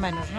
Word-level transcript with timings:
menos, 0.00 0.30
¿no? 0.32 0.37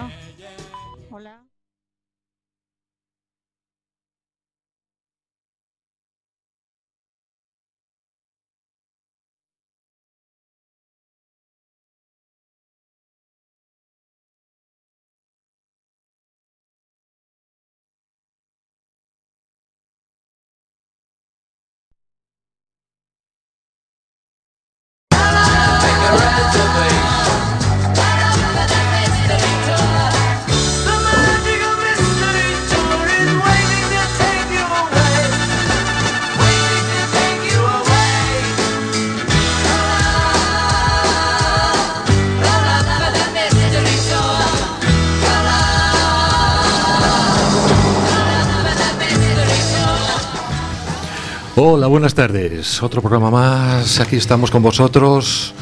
Hola, 51.72 51.86
buenas 51.86 52.16
tardes. 52.16 52.82
Otro 52.82 53.00
programa 53.00 53.30
más. 53.30 54.00
Aquí 54.00 54.16
estamos 54.16 54.50
con 54.50 54.64
vosotros. 54.64 55.54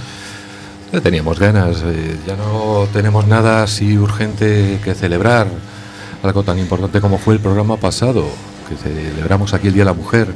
Ya 0.94 1.02
teníamos 1.02 1.38
ganas. 1.38 1.84
eh, 1.86 2.18
ya 2.26 2.38
no 2.38 2.88
tenemos 2.94 3.28
nada 3.28 3.62
así 3.62 3.98
urgente 3.98 4.80
que 4.86 4.96
celebrar. 4.96 5.48
Algo 6.24 6.44
tan 6.44 6.60
importante 6.60 7.02
como 7.02 7.18
fue 7.18 7.34
el 7.34 7.42
programa 7.42 7.76
pasado, 7.76 8.24
que 8.70 8.78
celebramos 8.78 9.54
aquí 9.54 9.68
el 9.68 9.74
Día 9.74 9.82
de 9.82 9.88
la 9.88 9.94
Mujer. 9.94 10.30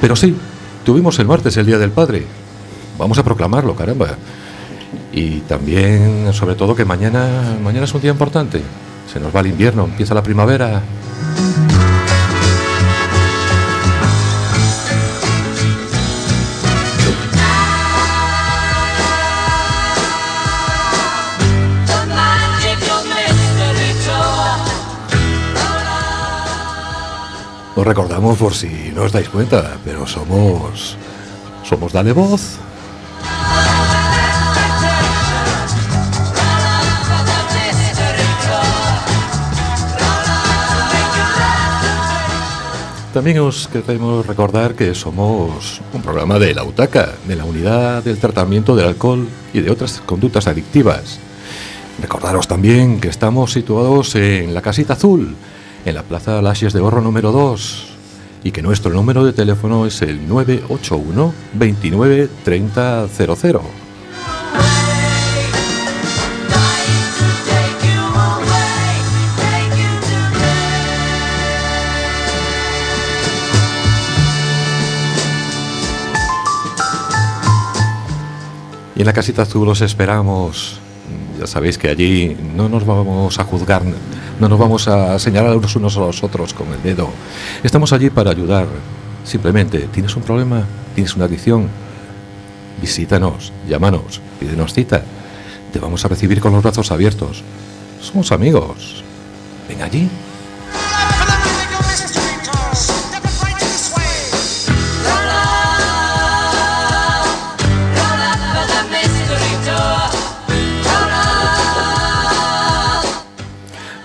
Pero 0.00 0.14
sí, 0.14 0.36
tuvimos 0.84 1.18
el 1.18 1.26
martes 1.26 1.56
el 1.56 1.66
Día 1.66 1.78
del 1.78 1.90
Padre. 1.90 2.24
Vamos 2.96 3.18
a 3.18 3.24
proclamarlo, 3.24 3.74
caramba. 3.74 4.10
Y 5.10 5.40
también, 5.40 6.32
sobre 6.32 6.54
todo, 6.54 6.76
que 6.76 6.84
mañana, 6.84 7.58
mañana 7.60 7.84
es 7.84 7.92
un 7.92 8.00
día 8.00 8.12
importante. 8.12 8.62
Se 9.12 9.18
nos 9.18 9.34
va 9.34 9.40
el 9.40 9.48
invierno, 9.48 9.82
empieza 9.86 10.14
la 10.14 10.22
primavera. 10.22 10.82
Os 27.76 27.84
recordamos 27.84 28.38
por 28.38 28.54
si 28.54 28.92
no 28.94 29.02
os 29.02 29.10
dais 29.10 29.28
cuenta, 29.28 29.78
pero 29.82 30.06
somos. 30.06 30.94
Somos 31.66 31.90
Dale 31.90 32.12
Voz. 32.14 32.62
También 43.14 43.38
os 43.38 43.66
queremos 43.66 44.26
recordar 44.26 44.74
que 44.74 44.94
somos 44.94 45.82
un 45.92 46.02
programa 46.02 46.38
de 46.38 46.54
la 46.54 46.62
UTACA, 46.62 47.14
de 47.26 47.36
la 47.36 47.44
Unidad 47.44 48.02
del 48.02 48.18
Tratamiento 48.18 48.74
del 48.74 48.86
Alcohol 48.86 49.26
y 49.52 49.60
de 49.60 49.70
otras 49.70 50.02
conductas 50.04 50.46
adictivas. 50.46 51.18
Recordaros 52.02 52.46
también 52.46 53.00
que 53.00 53.08
estamos 53.08 53.52
situados 53.52 54.14
en 54.16 54.52
la 54.52 54.62
Casita 54.62 54.94
Azul, 54.94 55.36
en 55.84 55.94
la 55.94 56.02
Plaza 56.02 56.40
Laxies 56.40 56.72
de 56.72 56.80
Horro 56.80 57.00
número 57.00 57.32
2, 57.32 57.86
y 58.42 58.52
que 58.52 58.62
nuestro 58.62 58.92
número 58.92 59.24
de 59.24 59.32
teléfono 59.32 59.86
es 59.86 60.02
el 60.02 60.28
981 60.28 61.34
29 61.54 62.28
30 62.44 63.08
00. 63.08 63.62
Y 78.96 79.00
en 79.00 79.06
la 79.06 79.12
casita 79.12 79.42
azul 79.42 79.68
os 79.68 79.80
esperamos. 79.80 80.78
Ya 81.38 81.46
sabéis 81.48 81.78
que 81.78 81.88
allí 81.88 82.36
no 82.54 82.68
nos 82.68 82.86
vamos 82.86 83.38
a 83.40 83.44
juzgar, 83.44 83.82
no 84.40 84.48
nos 84.48 84.58
vamos 84.58 84.88
a 84.88 85.18
señalar 85.18 85.56
los 85.56 85.76
unos 85.76 85.96
a 85.96 86.00
los 86.00 86.22
otros 86.22 86.54
con 86.54 86.72
el 86.72 86.82
dedo. 86.82 87.08
Estamos 87.62 87.92
allí 87.92 88.10
para 88.10 88.30
ayudar. 88.30 88.66
Simplemente, 89.24 89.88
¿tienes 89.92 90.14
un 90.16 90.22
problema? 90.22 90.64
¿Tienes 90.94 91.14
una 91.16 91.24
adicción? 91.26 91.68
Visítanos, 92.80 93.52
llámanos, 93.68 94.20
pídenos 94.38 94.74
cita. 94.74 95.02
Te 95.72 95.78
vamos 95.78 96.04
a 96.04 96.08
recibir 96.08 96.40
con 96.40 96.52
los 96.52 96.62
brazos 96.62 96.90
abiertos. 96.90 97.42
Somos 98.00 98.32
amigos. 98.32 99.02
Ven 99.68 99.82
allí. 99.82 100.08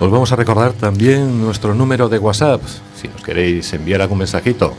Os 0.00 0.10
vamos 0.10 0.32
a 0.32 0.36
recordar 0.36 0.72
también 0.72 1.40
nuestro 1.42 1.74
número 1.74 2.08
de 2.08 2.18
WhatsApp, 2.18 2.62
si 2.98 3.06
nos 3.06 3.22
queréis 3.22 3.70
enviar 3.74 4.00
algún 4.00 4.16
mensajito. 4.16 4.72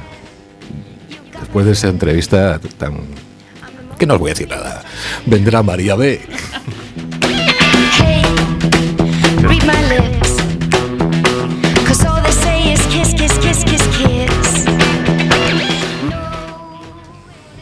después 1.39 1.65
de 1.65 1.71
esa 1.71 1.87
entrevista 1.87 2.61
tan... 2.77 2.99
que 3.97 4.05
no 4.05 4.13
os 4.13 4.19
voy 4.19 4.29
a 4.29 4.33
decir 4.35 4.47
nada, 4.47 4.83
vendrá 5.25 5.63
María 5.63 5.95
B. 5.95 6.21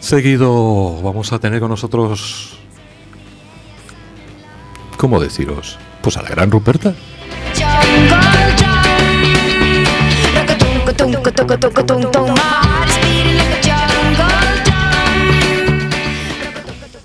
Seguido 0.06 1.02
vamos 1.02 1.34
a 1.34 1.40
tener 1.40 1.60
con 1.60 1.70
nosotros... 1.70 2.60
¿Cómo 4.98 5.20
deciros? 5.20 5.80
Pues 6.04 6.16
a 6.16 6.22
la 6.22 6.30
gran 6.30 6.52
Ruperta. 6.52 6.94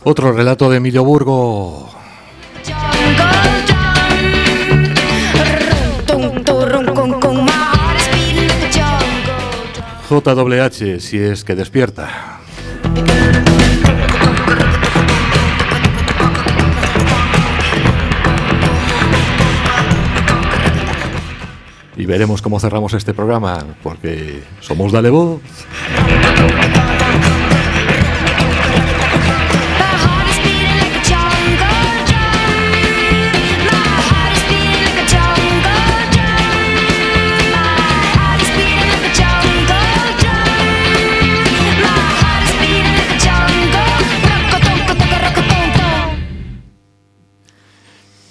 Otro 0.04 0.32
relato 0.32 0.68
de 0.68 0.76
Emilio 0.76 1.02
Burgo. 1.02 1.88
JWH, 10.10 11.00
si 11.00 11.18
es 11.18 11.44
que 11.44 11.54
despierta. 11.54 12.39
Y 21.96 22.06
veremos 22.06 22.40
cómo 22.40 22.58
cerramos 22.58 22.94
este 22.94 23.12
programa, 23.12 23.62
porque 23.82 24.42
somos 24.60 24.90
Dale 24.90 25.10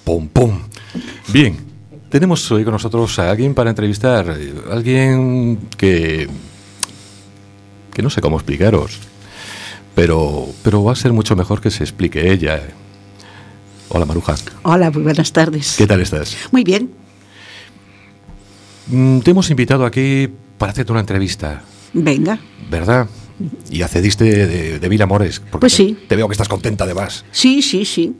¡Pum, 0.09 0.27
pum! 0.27 0.59
Bien, 1.31 1.55
tenemos 2.09 2.51
hoy 2.51 2.63
con 2.63 2.73
nosotros 2.73 3.19
a 3.19 3.29
alguien 3.29 3.53
para 3.53 3.69
entrevistar. 3.69 4.35
Alguien 4.71 5.59
que. 5.77 6.27
que 7.93 8.01
no 8.01 8.09
sé 8.09 8.19
cómo 8.19 8.37
explicaros. 8.37 8.97
Pero, 9.93 10.47
pero 10.63 10.83
va 10.83 10.93
a 10.93 10.95
ser 10.95 11.13
mucho 11.13 11.35
mejor 11.35 11.61
que 11.61 11.69
se 11.69 11.83
explique 11.83 12.31
ella. 12.31 12.59
Hola, 13.89 14.05
Maruja. 14.07 14.33
Hola, 14.63 14.89
muy 14.89 15.03
buenas 15.03 15.31
tardes. 15.31 15.75
¿Qué 15.77 15.85
tal 15.85 16.01
estás? 16.01 16.35
Muy 16.51 16.63
bien, 16.63 16.89
Mm, 18.87 19.19
Te 19.19 19.29
hemos 19.29 19.47
invitado 19.51 19.85
aquí 19.85 20.27
para 20.57 20.71
hacerte 20.71 20.91
una 20.91 21.01
entrevista, 21.01 21.61
venga. 21.93 22.39
¿verdad? 22.71 23.07
Y 23.69 23.83
accediste 23.83 24.23
de, 24.47 24.79
de 24.79 24.89
mil 24.89 25.01
amores. 25.03 25.39
porque 25.39 25.59
Pues 25.65 25.73
sí. 25.73 25.95
Te 26.07 26.15
veo 26.15 26.27
que 26.27 26.31
estás 26.33 26.49
contenta 26.49 26.85
además. 26.85 27.25
Sí, 27.31 27.61
sí, 27.61 27.85
sí. 27.85 28.15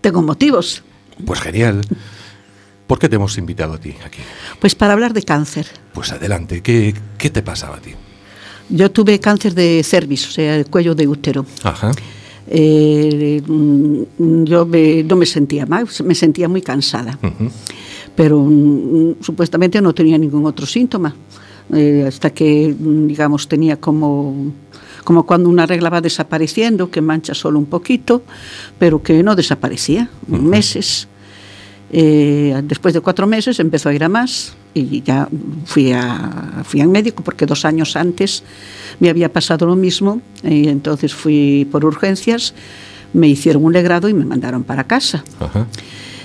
Tengo 0.00 0.22
motivos. 0.22 0.82
Pues 1.24 1.40
genial. 1.40 1.80
¿Por 2.86 2.98
qué 2.98 3.08
te 3.08 3.16
hemos 3.16 3.38
invitado 3.38 3.74
a 3.74 3.78
ti 3.78 3.94
aquí? 4.04 4.20
Pues 4.60 4.74
para 4.74 4.92
hablar 4.92 5.12
de 5.14 5.22
cáncer. 5.22 5.66
Pues 5.94 6.12
adelante. 6.12 6.62
¿Qué, 6.62 6.94
qué 7.18 7.30
te 7.30 7.42
pasaba 7.42 7.76
a 7.76 7.80
ti? 7.80 7.90
Yo 8.68 8.90
tuve 8.90 9.18
cáncer 9.20 9.54
de 9.54 9.82
cervix, 9.84 10.28
o 10.28 10.30
sea, 10.30 10.56
el 10.56 10.66
cuello 10.66 10.94
de 10.94 11.06
útero. 11.08 11.46
Ajá. 11.62 11.92
Eh, 12.48 13.40
mm, 13.46 14.44
yo 14.44 14.66
me- 14.66 15.02
no 15.04 15.16
me 15.16 15.26
sentía 15.26 15.64
mal, 15.66 15.86
me 16.04 16.14
sentía 16.14 16.48
muy 16.48 16.60
cansada. 16.62 17.18
Pero 18.14 18.40
mm, 18.40 19.22
supuestamente 19.22 19.80
no 19.80 19.94
tenía 19.94 20.18
ningún 20.18 20.44
otro 20.46 20.66
síntoma. 20.66 21.14
Eh, 21.72 22.04
hasta 22.06 22.30
que, 22.30 22.74
mm, 22.78 23.06
digamos, 23.06 23.48
tenía 23.48 23.78
como, 23.80 24.52
como 25.04 25.24
cuando 25.24 25.48
una 25.48 25.64
regla 25.64 25.88
va 25.88 26.00
desapareciendo, 26.00 26.90
que 26.90 27.00
mancha 27.00 27.32
solo 27.34 27.58
un 27.58 27.66
poquito, 27.66 28.22
pero 28.78 29.02
que 29.02 29.22
no 29.22 29.34
desaparecía, 29.34 30.10
meses. 30.26 31.08
Eh, 31.94 32.58
después 32.64 32.94
de 32.94 33.00
cuatro 33.00 33.26
meses 33.26 33.60
empezó 33.60 33.90
a 33.90 33.94
ir 33.94 34.02
a 34.02 34.08
más 34.08 34.54
y 34.72 35.02
ya 35.02 35.28
fui, 35.66 35.92
a, 35.92 36.62
fui 36.64 36.80
al 36.80 36.88
médico 36.88 37.22
porque 37.22 37.44
dos 37.44 37.66
años 37.66 37.96
antes 37.96 38.42
me 38.98 39.10
había 39.10 39.30
pasado 39.30 39.66
lo 39.66 39.76
mismo 39.76 40.22
y 40.42 40.68
entonces 40.68 41.12
fui 41.12 41.68
por 41.70 41.84
urgencias, 41.84 42.54
me 43.12 43.28
hicieron 43.28 43.62
un 43.64 43.74
legrado 43.74 44.08
y 44.08 44.14
me 44.14 44.24
mandaron 44.24 44.64
para 44.64 44.84
casa. 44.84 45.22
Ajá. 45.38 45.66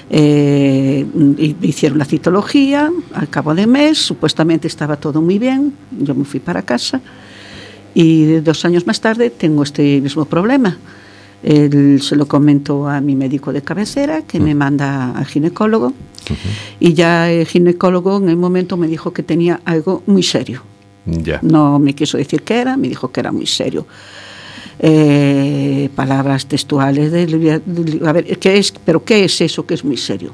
Eh, 0.10 1.06
y 1.38 1.56
me 1.60 1.68
hicieron 1.68 1.98
la 1.98 2.06
citología, 2.06 2.90
al 3.14 3.30
cabo 3.30 3.54
de 3.54 3.68
mes, 3.68 3.98
supuestamente 3.98 4.68
estaba 4.68 4.96
todo 4.96 5.22
muy 5.22 5.38
bien, 5.38 5.74
yo 6.00 6.16
me 6.16 6.24
fui 6.24 6.40
para 6.40 6.62
casa 6.62 7.02
y 7.94 8.40
dos 8.40 8.64
años 8.64 8.88
más 8.88 9.02
tarde 9.02 9.30
tengo 9.30 9.64
este 9.64 10.00
mismo 10.00 10.24
problema. 10.24 10.78
Él 11.44 12.02
se 12.02 12.16
lo 12.16 12.28
comento 12.28 12.88
a 12.88 13.00
mi 13.02 13.16
médico 13.16 13.54
de 13.54 13.62
cabecera, 13.62 14.24
que 14.24 14.40
me 14.40 14.56
manda 14.56 15.12
al 15.12 15.26
ginecólogo, 15.26 15.94
y 16.80 16.94
ya 16.94 17.32
el 17.32 17.46
ginecólogo 17.46 18.18
en 18.18 18.30
el 18.30 18.38
momento 18.38 18.76
me 18.76 18.88
dijo 18.88 19.14
que 19.14 19.24
tenía 19.24 19.62
algo 19.66 20.04
muy 20.08 20.24
serio. 20.24 20.62
No 21.42 21.80
me 21.80 21.94
quiso 21.96 22.18
decir 22.18 22.42
qué 22.44 22.56
era, 22.60 22.76
me 22.76 22.90
dijo 22.90 23.12
que 23.12 23.20
era 23.22 23.32
muy 23.32 23.46
serio. 23.46 23.86
Eh, 24.80 25.90
palabras 25.96 26.46
textuales 26.46 27.12
de, 27.12 27.26
de- 27.26 28.08
a 28.08 28.12
ver, 28.12 28.38
¿qué 28.38 28.58
es? 28.58 28.72
¿Pero 28.72 29.04
qué 29.04 29.24
es 29.26 29.42
eso 29.42 29.66
que 29.66 29.74
es 29.74 29.84
muy 29.84 29.98
serio? 29.98 30.34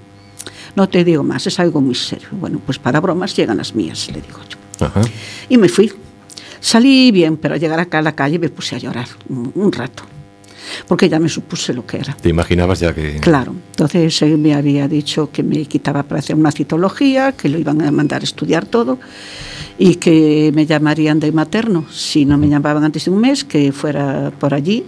No 0.75 0.89
te 0.89 1.03
digo 1.03 1.23
más, 1.23 1.47
es 1.47 1.59
algo 1.59 1.79
muy 1.79 1.95
serio. 1.95 2.27
Bueno, 2.31 2.59
pues 2.65 2.79
para 2.79 2.99
bromas 2.99 3.35
llegan 3.35 3.57
las 3.57 3.73
mías, 3.75 4.07
le 4.07 4.21
digo 4.21 4.39
yo. 4.49 4.85
Ajá. 4.85 5.01
Y 5.47 5.57
me 5.57 5.69
fui. 5.69 5.91
Salí 6.59 7.11
bien, 7.11 7.37
pero 7.37 7.53
al 7.53 7.59
llegar 7.59 7.79
acá 7.79 7.99
a 7.99 8.01
la 8.01 8.15
calle 8.15 8.39
me 8.39 8.49
puse 8.49 8.75
a 8.75 8.79
llorar 8.79 9.07
un, 9.29 9.51
un 9.55 9.71
rato, 9.71 10.03
porque 10.87 11.09
ya 11.09 11.19
me 11.19 11.29
supuse 11.29 11.73
lo 11.73 11.85
que 11.85 11.97
era. 11.97 12.15
Te 12.15 12.29
imaginabas 12.29 12.79
ya 12.79 12.93
que. 12.93 13.19
Claro, 13.19 13.55
entonces 13.71 14.21
él 14.21 14.37
me 14.37 14.53
había 14.53 14.87
dicho 14.87 15.29
que 15.31 15.43
me 15.43 15.65
quitaba 15.65 16.03
para 16.03 16.19
hacer 16.19 16.35
una 16.35 16.51
citología, 16.51 17.31
que 17.33 17.49
lo 17.49 17.57
iban 17.57 17.81
a 17.81 17.91
mandar 17.91 18.21
a 18.21 18.23
estudiar 18.23 18.65
todo 18.65 18.99
y 19.77 19.95
que 19.95 20.51
me 20.53 20.65
llamarían 20.65 21.19
de 21.19 21.31
materno. 21.31 21.85
Si 21.91 22.25
no 22.25 22.37
me 22.37 22.47
llamaban 22.47 22.83
antes 22.83 23.05
de 23.05 23.11
un 23.11 23.19
mes, 23.19 23.43
que 23.43 23.71
fuera 23.71 24.31
por 24.39 24.53
allí, 24.53 24.83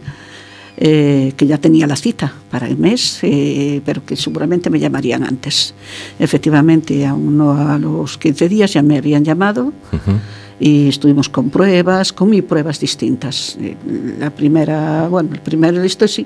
eh, 0.78 1.34
que 1.38 1.48
ya 1.48 1.58
tenía 1.58 1.88
la 1.88 1.96
cita 1.96 2.34
para 2.52 2.68
el 2.68 2.78
mes, 2.78 3.20
eh, 3.22 3.82
pero 3.86 4.06
que 4.06 4.16
seguramente 4.16 4.70
me 4.70 4.80
llamarían 4.80 5.24
antes. 5.24 5.74
Efectivamente, 6.20 7.06
aún 7.06 7.38
no 7.38 7.54
a 7.54 7.78
los 7.78 8.18
15 8.18 8.50
días 8.50 8.74
ya 8.74 8.82
me 8.82 8.98
habían 8.98 9.24
llamado. 9.24 9.74
Ujú. 9.92 10.20
Y 10.60 10.88
estuvimos 10.88 11.28
con 11.28 11.50
pruebas, 11.50 12.14
con 12.14 12.30
mil 12.30 12.44
pruebas 12.44 12.80
distintas. 12.80 13.58
Eh, 13.60 13.76
La 14.20 14.30
primera, 14.30 15.08
bueno, 15.10 15.30
el 15.34 15.42
primero 15.42 15.84
esto 15.84 16.08
sí, 16.08 16.26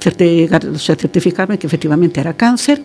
certi- 0.00 0.48
o 0.74 0.78
sea, 0.78 0.96
certificarme 0.96 1.58
que 1.58 1.66
efectivamente 1.66 2.20
era 2.20 2.32
cáncer. 2.32 2.82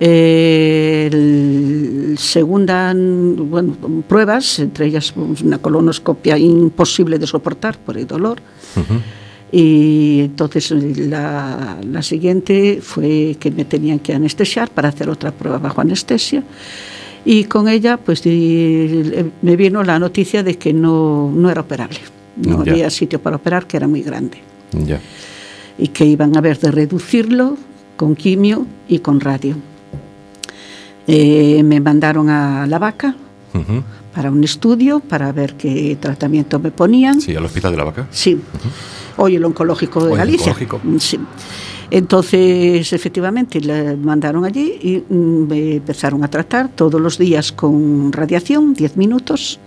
Eh, 0.00 1.08
el 1.12 2.16
segunda, 2.18 2.94
bueno, 2.94 3.76
pruebas, 4.06 4.60
entre 4.60 4.86
ellas 4.86 5.10
pues, 5.10 5.42
una 5.42 5.58
colonoscopia 5.58 6.38
imposible 6.38 7.18
de 7.18 7.26
soportar 7.26 7.78
por 7.78 7.98
el 7.98 8.06
dolor. 8.06 8.38
Ujú. 8.76 9.00
Y 9.50 10.20
entonces 10.20 10.70
la, 10.70 11.78
la 11.84 12.02
siguiente 12.02 12.80
fue 12.80 13.36
que 13.40 13.50
me 13.50 13.64
tenían 13.64 13.98
que 13.98 14.14
anestesiar 14.14 14.70
para 14.70 14.90
hacer 14.90 15.08
otra 15.10 15.32
prueba 15.32 15.58
bajo 15.58 15.80
anestesia. 15.80 16.44
Y 17.24 17.44
con 17.44 17.68
ella 17.68 17.96
pues 17.96 18.22
di- 18.22 19.30
me 19.42 19.56
vino 19.56 19.82
la 19.82 19.98
noticia 19.98 20.42
de 20.42 20.56
que 20.56 20.72
no, 20.72 21.30
no 21.34 21.50
era 21.50 21.60
operable. 21.62 21.98
No 22.36 22.64
Ya. 22.64 22.72
había 22.72 22.90
sitio 22.90 23.20
para 23.20 23.36
operar, 23.36 23.66
que 23.66 23.76
era 23.76 23.88
muy 23.88 24.02
grande. 24.02 24.38
Ya. 24.72 25.00
Y 25.76 25.88
que 25.88 26.04
iban 26.04 26.36
a 26.36 26.40
ver 26.40 26.58
de 26.58 26.70
reducirlo 26.70 27.56
con 27.96 28.14
quimio 28.14 28.66
y 28.88 29.00
con 29.00 29.20
radio. 29.20 29.56
Eh, 31.06 31.62
me 31.64 31.80
mandaron 31.80 32.28
a 32.28 32.66
la 32.66 32.78
vaca 32.78 33.16
Ujú. 33.54 33.82
para 34.14 34.30
un 34.30 34.44
estudio 34.44 35.00
para 35.00 35.32
ver 35.32 35.54
qué 35.54 35.96
tratamiento 36.00 36.58
me 36.58 36.70
ponían. 36.70 37.20
Sí, 37.20 37.34
al 37.34 37.44
hospital 37.44 37.72
de 37.72 37.76
la 37.78 37.84
vaca. 37.84 38.06
Sí. 38.10 38.38
Hoy 39.16 39.36
el 39.36 39.44
oncológico 39.44 40.00
de 40.00 40.06
Hoy 40.06 40.12
el 40.12 40.18
Galicia. 40.18 40.52
oncológico. 40.52 40.80
Sí. 41.00 41.18
Entonces, 41.90 42.92
efectivamente, 42.92 43.60
le 43.60 43.96
mandaron 43.96 44.44
allí 44.44 44.78
y 44.82 45.12
mm, 45.12 45.48
me 45.48 45.74
empezaron 45.76 46.22
a 46.22 46.28
tratar 46.28 46.68
todos 46.68 47.00
los 47.00 47.16
días 47.16 47.52
con 47.52 48.12
radiación, 48.12 48.74
10 48.74 48.96
minutos. 48.96 49.58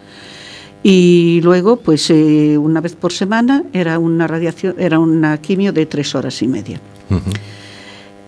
Y 0.84 1.42
luego, 1.44 1.78
pues 1.78 2.10
eh, 2.10 2.58
una 2.58 2.82
vez 2.82 2.96
por 2.96 3.12
semana 3.12 3.63
era 3.74 4.00
una 4.00 4.28
radiación, 4.28 4.75
era 4.78 5.00
una 5.00 5.38
quimio 5.40 5.74
de 5.74 5.86
tres 5.86 6.16
horas 6.16 6.42
y 6.42 6.48
media. 6.48 6.80
Ujú. 7.10 7.32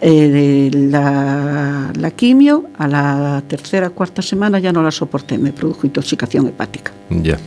Eh, 0.01 0.69
de 0.71 0.79
la, 0.89 1.91
la 1.97 2.11
quimio 2.11 2.65
a 2.77 2.87
la 2.87 3.43
tercera 3.47 3.89
cuarta 3.89 4.21
semana 4.21 4.59
ya 4.59 4.73
no 4.73 4.83
la 4.83 4.91
soporté, 4.91 5.37
me 5.37 5.53
produjo 5.53 5.87
intoxicación 5.87 6.47
hepática. 6.47 6.91
Ya. 7.09 7.37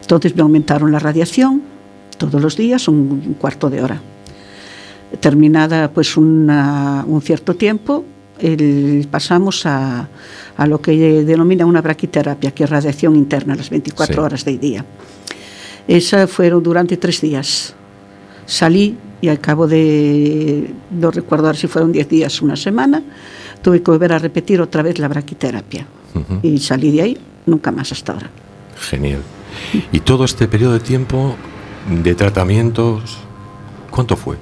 Entonces 0.00 0.34
me 0.34 0.42
aumentaron 0.42 0.90
la 0.90 0.98
radiación 0.98 1.62
todos 2.18 2.40
los 2.42 2.56
días, 2.56 2.88
un 2.88 3.36
cuarto 3.38 3.70
de 3.70 3.82
hora. 3.82 4.00
Terminada 5.20 5.90
pues 5.92 6.16
una- 6.16 7.04
un 7.06 7.20
cierto 7.22 7.54
tiempo, 7.54 8.04
el- 8.38 9.06
pasamos 9.10 9.64
a, 9.66 10.08
a 10.56 10.66
lo 10.66 10.80
que 10.80 11.24
denomina 11.24 11.64
una 11.64 11.80
braquiterapia, 11.80 12.50
que 12.52 12.64
es 12.64 12.70
radiación 12.70 13.16
interna 13.16 13.54
las 13.54 13.70
24 13.70 14.14
Sí. 14.14 14.20
horas 14.20 14.44
del 14.44 14.58
día. 14.60 14.84
Esa 15.88 16.26
fueron 16.26 16.62
durante 16.62 16.96
tres 16.96 17.20
días. 17.20 17.74
Salí 18.44 18.96
y 19.20 19.28
al 19.28 19.40
cabo 19.40 19.66
de, 19.66 20.74
no 20.90 21.10
recuerdo 21.10 21.46
ahora 21.46 21.58
si 21.58 21.66
fueron 21.68 21.92
10 21.92 22.08
días, 22.08 22.42
una 22.42 22.56
semana, 22.56 23.02
tuve 23.62 23.82
que 23.82 23.90
volver 23.90 24.12
a 24.12 24.18
repetir 24.18 24.60
otra 24.60 24.82
vez 24.82 24.98
la 24.98 25.08
braquiterapia. 25.08 25.86
Y 26.42 26.58
salí 26.58 26.90
de 26.92 27.02
ahí 27.02 27.18
nunca 27.46 27.70
más 27.70 27.92
hasta 27.92 28.12
ahora. 28.12 28.30
Genial. 28.90 29.20
Y 29.92 30.00
todo 30.00 30.24
este 30.24 30.48
periodo 30.48 30.74
de 30.74 30.80
tiempo 30.80 31.36
de 31.90 32.14
tratamientos, 32.14 33.18
¿cuánto 33.90 34.16
fue? 34.16 34.36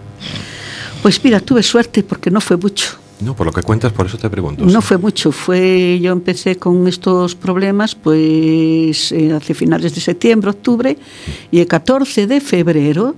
Pues 1.05 1.23
mira, 1.23 1.39
tuve 1.39 1.63
suerte 1.63 2.03
porque 2.03 2.31
no 2.31 2.41
fue 2.41 2.57
mucho. 2.57 2.93
No, 3.21 3.37
por 3.37 3.47
lo 3.47 3.53
que 3.53 3.63
cuentas, 3.63 3.93
por 3.93 4.07
eso 4.07 4.17
te 4.17 4.31
pregunto. 4.31 4.65
No 4.65 4.81
fue 4.81 4.97
mucho, 4.97 5.33
fue 5.33 6.01
yo 6.01 6.11
empecé 6.11 6.57
con 6.57 6.89
estos 6.89 7.35
problemas 7.35 7.95
pues 7.95 9.13
eh, 9.13 9.31
hace 9.35 9.53
finales 9.53 9.95
de 9.95 10.01
septiembre, 10.01 10.49
octubre 10.49 10.97
y 11.51 11.61
el 11.61 11.67
14 11.67 12.27
de 12.27 12.41
febrero 12.41 13.17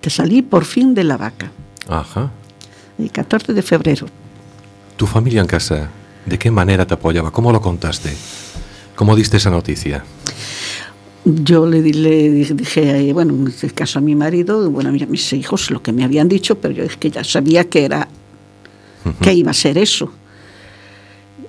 te 0.00 0.08
salí 0.08 0.40
por 0.40 0.64
fin 0.64 0.94
de 0.94 1.04
la 1.04 1.18
vaca. 1.18 1.52
Ajá. 1.86 2.30
El 2.98 3.12
14 3.12 3.52
de 3.52 3.60
febrero. 3.60 4.06
¿Tu 4.96 5.06
familia 5.06 5.42
en 5.42 5.46
casa, 5.46 5.90
de 6.24 6.38
qué 6.38 6.50
manera 6.50 6.86
te 6.86 6.94
apoyaba? 6.94 7.30
¿Cómo 7.30 7.52
lo 7.52 7.60
contaste? 7.60 8.16
¿Cómo 8.96 9.14
diste 9.14 9.36
esa 9.36 9.50
noticia? 9.50 10.02
Yo 11.24 11.66
le, 11.66 11.80
le 11.82 12.30
dije- 12.30 13.12
bueno, 13.12 13.32
en 13.34 13.46
este 13.48 13.70
caso 13.70 14.00
a 14.00 14.02
mi 14.02 14.14
marido, 14.16 14.68
bueno, 14.70 14.88
a 14.90 14.92
mis 15.06 15.32
hijos 15.32 15.70
lo 15.70 15.80
que 15.82 15.92
me 15.92 16.02
habían 16.04 16.28
dicho, 16.28 16.56
pero 16.58 16.74
yo 16.74 16.82
es 16.82 16.96
que 16.96 17.10
ya 17.10 17.22
sabía 17.22 17.64
que 17.68 17.84
era 17.84 18.08
que 19.20 19.32
iba 19.32 19.50
a 19.52 19.54
ser 19.54 19.78
eso. 19.78 20.10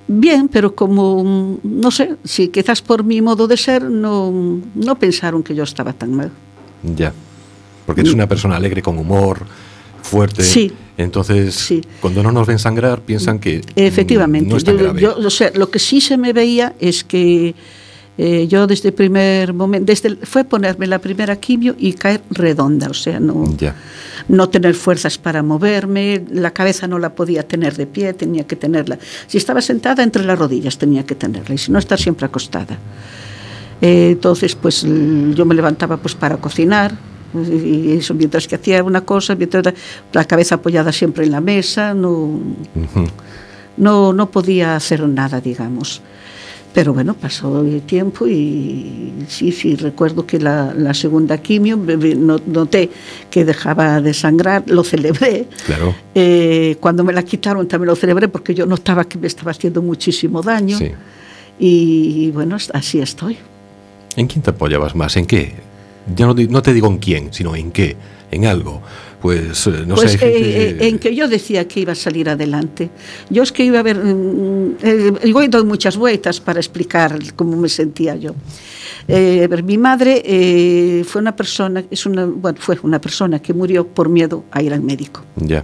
Bien, 0.08 0.48
pero 0.48 0.76
como, 0.76 1.24
mm, 1.24 1.58
no 1.64 1.90
sé, 1.90 2.18
si 2.24 2.50
quizás 2.50 2.82
por 2.82 3.04
mi 3.04 3.22
modo 3.22 3.48
de 3.48 3.58
ser 3.58 3.84
no, 3.84 4.32
no 4.76 4.96
pensaron 5.00 5.42
que 5.42 5.56
yo 5.56 5.64
estaba 5.64 5.94
tan 5.94 6.14
mal. 6.14 6.32
Ya. 6.96 7.14
Porque 7.86 8.02
eres 8.02 8.14
una 8.14 8.28
persona 8.28 8.56
alegre, 8.58 8.82
con 8.82 8.98
humor, 8.98 9.40
fuerte. 10.04 10.44
Sí. 10.44 10.72
Entonces, 10.98 11.56
Sí. 11.56 11.82
cuando 12.00 12.22
no 12.22 12.32
nos 12.32 12.46
ven 12.46 12.60
sangrar, 12.60 13.02
piensan 13.02 13.40
que 13.40 13.60
mm, 13.60 13.62
Efectivamente. 13.76 14.50
no 14.50 14.58
es 14.58 14.64
tan 14.64 14.78
yo, 14.78 14.84
grave. 14.84 15.02
yo, 15.02 15.16
o 15.18 15.30
sea, 15.30 15.52
lo 15.56 15.70
que 15.72 15.80
sí 15.80 16.00
se 16.02 16.18
me 16.18 16.32
veía 16.34 16.76
es 16.80 17.04
que 17.04 17.56
eh, 18.18 18.48
yo 18.48 18.68
desde 18.68 18.90
el 18.90 18.94
primer 18.94 19.54
momento, 19.54 19.86
desde 19.88 20.10
el- 20.10 20.18
fue 20.18 20.44
ponerme 20.44 20.86
la 20.88 21.00
primera 21.00 21.36
quimio 21.38 21.76
y 21.80 21.94
caer 21.94 22.22
redonda, 22.30 22.88
o 22.90 22.94
sea, 22.94 23.20
no, 23.20 23.56
Ya. 23.58 23.76
no 24.28 24.50
tener 24.50 24.76
fuerzas 24.76 25.18
para 25.18 25.42
moverme, 25.42 26.24
la 26.32 26.52
cabeza 26.52 26.88
no 26.88 27.00
la 27.00 27.16
podía 27.16 27.48
tener 27.48 27.76
de 27.76 27.88
pie, 27.88 28.14
tenía 28.14 28.46
que 28.46 28.56
tenerla. 28.56 29.00
Si 29.28 29.38
estaba 29.38 29.62
sentada 29.62 30.04
entre 30.04 30.24
las 30.26 30.38
rodillas 30.38 30.78
tenía 30.78 31.04
que 31.06 31.16
tenerla 31.16 31.56
y 31.56 31.58
si 31.58 31.72
no 31.72 31.80
estar 31.80 32.00
siempre 32.00 32.26
acostada. 32.28 32.78
Eh, 33.82 34.10
entonces, 34.12 34.56
pues 34.56 34.84
yo 34.84 35.46
me 35.46 35.56
levantaba 35.56 35.98
pues 35.98 36.14
para 36.16 36.38
cocinar 36.38 36.94
y 37.34 37.94
eso 37.98 38.14
mientras 38.14 38.48
que 38.48 38.56
hacía 38.56 38.84
una 38.84 39.02
cosa, 39.02 39.34
mientras 39.36 39.74
la- 40.14 40.24
cabeza 40.26 40.56
apoyada 40.56 40.92
siempre 40.92 41.26
en 41.26 41.32
la 41.32 41.42
mesa, 41.42 41.94
no, 41.96 42.12
Ujú. 42.12 43.08
no, 43.78 44.14
no 44.14 44.30
podía 44.30 44.76
hacer 44.76 45.02
nada, 45.10 45.42
digamos. 45.42 46.02
Pero 46.74 46.94
bueno, 46.94 47.14
pasó 47.14 47.62
el 47.62 47.84
tiempo 47.84 48.28
y 48.28 49.14
sí, 49.28 49.52
sí, 49.52 49.76
recuerdo 49.76 50.26
que 50.26 50.40
la, 50.40 50.74
la 50.74 50.96
segunda 50.96 51.38
quimio 51.38 51.78
noté 51.78 52.90
que 53.30 53.46
dejaba 53.46 54.02
de 54.02 54.14
sangrar, 54.14 54.64
lo 54.66 54.84
celebré. 54.84 55.48
Claro. 55.68 55.94
Eh, 56.16 56.78
cuando 56.80 57.04
me 57.04 57.14
la 57.14 57.24
quitaron 57.24 57.68
también 57.68 57.90
lo 57.90 57.96
celebré 57.96 58.28
porque 58.28 58.56
yo 58.56 58.66
notaba 58.66 59.04
que 59.04 59.20
me 59.20 59.28
estaba 59.28 59.52
haciendo 59.52 59.84
muchísimo 59.84 60.42
daño. 60.42 60.78
Sí. 60.78 60.92
Y 61.60 62.32
bueno, 62.32 62.58
así 62.74 63.00
estoy. 63.00 63.38
¿En 64.16 64.28
quién 64.28 64.42
te 64.42 64.50
apoyabas 64.50 64.96
más? 64.96 65.16
¿En 65.16 65.28
qué? 65.28 65.54
Ya 66.16 66.26
no, 66.26 66.34
no 66.34 66.62
te 66.62 66.74
digo 66.74 66.88
en 66.88 66.98
quién, 66.98 67.34
sino 67.34 67.56
en 67.56 67.72
qué, 67.72 67.96
en 68.32 68.46
algo. 68.46 68.82
Pues 69.24 69.68
eh, 69.68 69.86
no 69.88 69.96
pues 69.96 70.12
sé. 70.12 70.28
eh, 70.28 70.78
eh, 70.82 70.88
en 70.90 71.00
que 71.00 71.16
yo 71.16 71.30
decía 71.30 71.66
que 71.66 71.80
iba 71.80 71.94
a 71.94 71.96
salir 71.96 72.28
adelante. 72.28 72.90
Yo 73.30 73.44
es 73.44 73.54
que 73.54 73.64
iba 73.64 73.80
a 73.80 73.82
ver, 73.82 73.96
mm, 73.96 74.76
eh, 74.84 75.14
igual 75.24 75.50
doy 75.50 75.64
muchas 75.64 75.96
vueltas 75.96 76.42
para 76.42 76.60
explicar 76.60 77.18
cómo 77.34 77.56
me 77.56 77.70
sentía 77.70 78.18
yo. 78.18 78.36
Eh, 79.08 79.48
mi 79.64 79.78
madre 79.78 81.06
fue 81.08 81.22
una 81.22 81.34
persona, 81.34 81.86
es 81.90 82.06
una, 82.06 82.26
bueno, 82.26 82.58
fue 82.60 82.78
una 82.84 83.00
persona 83.00 83.40
que 83.40 83.54
murió 83.54 83.88
por 83.88 84.10
miedo 84.10 84.44
a 84.52 84.62
ir 84.62 84.74
al 84.74 84.82
médico. 84.82 85.24
Ya. 85.38 85.64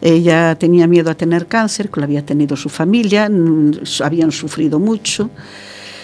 Ella 0.00 0.56
tenía 0.58 0.88
miedo 0.88 1.12
a 1.12 1.14
tener 1.14 1.46
cáncer, 1.46 1.90
que 1.90 2.00
lo 2.00 2.04
había 2.06 2.26
tenido 2.26 2.56
su 2.56 2.68
familia, 2.68 3.28
mm, 3.28 3.70
habían 4.02 4.32
sufrido 4.32 4.80
mucho. 4.80 5.30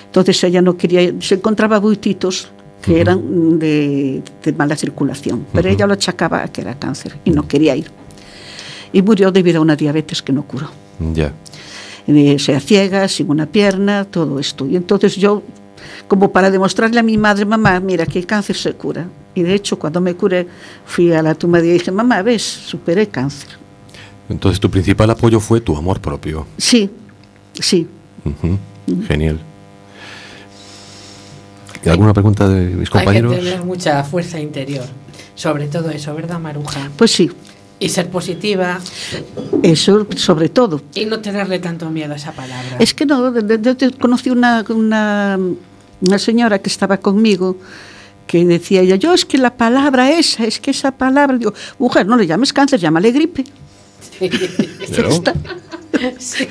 Entonces 0.06 0.44
ella 0.44 0.62
no 0.62 0.76
quería, 0.76 1.14
se 1.18 1.34
encontraba 1.34 1.80
bultitos 1.80 2.52
que 2.84 3.00
eran 3.00 3.58
de, 3.58 4.22
de 4.42 4.52
mala 4.52 4.76
circulación, 4.76 5.46
pero 5.52 5.68
Ujú. 5.68 5.74
ella 5.76 5.86
lo 5.86 5.94
achacaba 5.94 6.42
a 6.42 6.48
que 6.48 6.60
era 6.60 6.78
cáncer 6.78 7.18
y 7.24 7.30
no 7.30 7.46
quería 7.48 7.74
ir. 7.76 7.90
Y 8.92 9.02
murió 9.02 9.32
debido 9.32 9.58
a 9.58 9.62
una 9.62 9.76
diabetes 9.76 10.22
que 10.22 10.32
no 10.32 10.42
curó. 10.44 10.68
Ya. 11.14 11.32
Eh, 12.06 12.38
sea 12.38 12.60
ciega, 12.60 13.08
sin 13.08 13.30
una 13.30 13.46
pierna, 13.46 14.04
todo 14.04 14.38
esto. 14.38 14.66
Y 14.66 14.76
entonces 14.76 15.16
yo, 15.16 15.42
como 16.06 16.30
para 16.30 16.50
demostrarle 16.50 17.00
a 17.00 17.02
mi 17.02 17.16
madre, 17.16 17.44
mamá, 17.44 17.80
mira 17.80 18.06
que 18.06 18.18
el 18.18 18.26
cáncer 18.26 18.56
se 18.56 18.72
cura. 18.74 19.08
Y 19.34 19.42
de 19.42 19.54
hecho, 19.54 19.78
cuando 19.78 20.00
me 20.00 20.14
curé, 20.14 20.46
fui 20.84 21.12
a 21.12 21.22
la 21.22 21.34
tumba 21.34 21.58
y 21.60 21.62
dije, 21.62 21.90
mamá, 21.90 22.22
ves, 22.22 22.42
superé 22.42 23.08
cáncer. 23.08 23.48
Entonces 24.28 24.60
tu 24.60 24.70
principal 24.70 25.10
apoyo 25.10 25.40
fue 25.40 25.60
tu 25.60 25.76
amor 25.76 26.00
propio. 26.00 26.46
Sí, 26.56 26.88
sí. 27.54 27.86
Ujú. 28.24 28.58
Genial. 29.06 29.40
¿Y 31.84 31.88
¿Alguna 31.88 32.12
pregunta 32.12 32.48
de 32.48 32.66
mis 32.70 32.88
compañeros? 32.90 33.32
Hay 33.32 33.38
que 33.40 33.44
tener 33.44 33.64
mucha 33.64 34.02
fuerza 34.04 34.40
interior. 34.40 34.84
Sobre 35.34 35.66
todo 35.66 35.90
eso, 35.90 36.14
¿verdad, 36.14 36.38
Maruja? 36.38 36.90
Pues 36.96 37.10
sí, 37.10 37.30
Y 37.80 37.88
ser 37.88 38.08
positiva 38.08 38.78
eso 39.62 40.06
sobre 40.16 40.48
todo. 40.48 40.80
y 40.94 41.04
no 41.06 41.20
tenerle 41.20 41.58
tanto 41.58 41.90
miedo 41.90 42.12
a 42.12 42.16
esa 42.16 42.32
palabra. 42.32 42.76
Es 42.78 42.94
que 42.94 43.04
no, 43.04 43.30
de- 43.32 43.42
de- 43.42 43.60
yo 43.62 43.76
te- 43.76 43.90
conocí 43.90 44.30
una, 44.30 44.64
una, 44.68 45.38
una 46.00 46.18
señora 46.18 46.60
que 46.60 46.70
estaba 46.70 46.98
conmigo 46.98 47.56
que 48.26 48.44
decía 48.44 48.80
ella, 48.80 48.96
yo 48.96 49.12
es 49.12 49.24
que 49.24 49.36
la 49.38 49.54
palabra 49.56 50.10
esa, 50.12 50.44
es 50.44 50.60
que 50.60 50.70
esa 50.70 50.92
palabra, 50.92 51.36
digo, 51.36 51.52
mujer, 51.78 52.06
no 52.06 52.16
le 52.16 52.26
llames 52.26 52.52
cáncer, 52.52 52.80
llámale 52.80 53.10
gripe. 53.12 53.44
Claro. 54.94 55.10
Sí. 56.18 56.46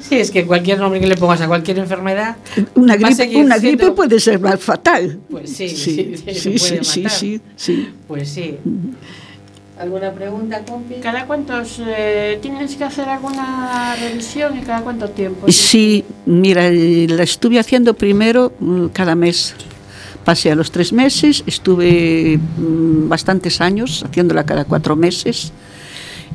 Sí, 0.00 0.16
es 0.16 0.30
que 0.30 0.44
cualquier 0.46 0.78
nombre 0.78 1.00
que 1.00 1.06
le 1.06 1.16
pongas 1.16 1.40
a 1.40 1.48
cualquier 1.48 1.78
enfermedad. 1.78 2.36
Una 2.74 2.96
gripe, 2.96 3.36
una 3.36 3.56
gripe 3.58 3.78
siendo- 3.78 3.94
puede 3.94 4.20
ser 4.20 4.38
más 4.38 4.60
fatal. 4.60 5.18
Pues 5.30 5.50
sí, 5.50 5.68
sí, 5.68 5.76
sí, 5.76 6.16
sí, 6.16 6.34
sí, 6.34 6.50
puede 6.58 6.84
sí, 6.84 7.00
matar. 7.02 7.18
sí, 7.18 7.40
sí. 7.56 7.88
Pues 8.06 8.28
sí. 8.28 8.58
¿Alguna 9.78 10.12
pregunta, 10.12 10.62
compi? 10.64 10.96
¿Cada 11.02 11.26
cuántos 11.26 11.80
eh, 11.84 12.38
tienes 12.42 12.76
que 12.76 12.84
hacer 12.84 13.08
alguna 13.08 13.96
revisión 13.96 14.56
y 14.58 14.60
cada 14.60 14.82
cuánto 14.82 15.08
tiempo? 15.10 15.50
Sí, 15.50 16.04
mira, 16.26 16.70
la 16.70 17.22
estuve 17.22 17.58
haciendo 17.58 17.94
primero 17.94 18.52
mm, 18.60 18.86
cada 18.88 19.14
mes. 19.14 19.54
Pasé 20.24 20.52
a 20.52 20.54
los 20.54 20.70
tres 20.70 20.92
meses, 20.92 21.42
estuve 21.46 22.38
mm, 22.38 23.08
bastantes 23.08 23.60
años 23.60 24.04
haciéndola 24.08 24.44
cada 24.44 24.64
cuatro 24.66 24.94
meses. 24.94 25.52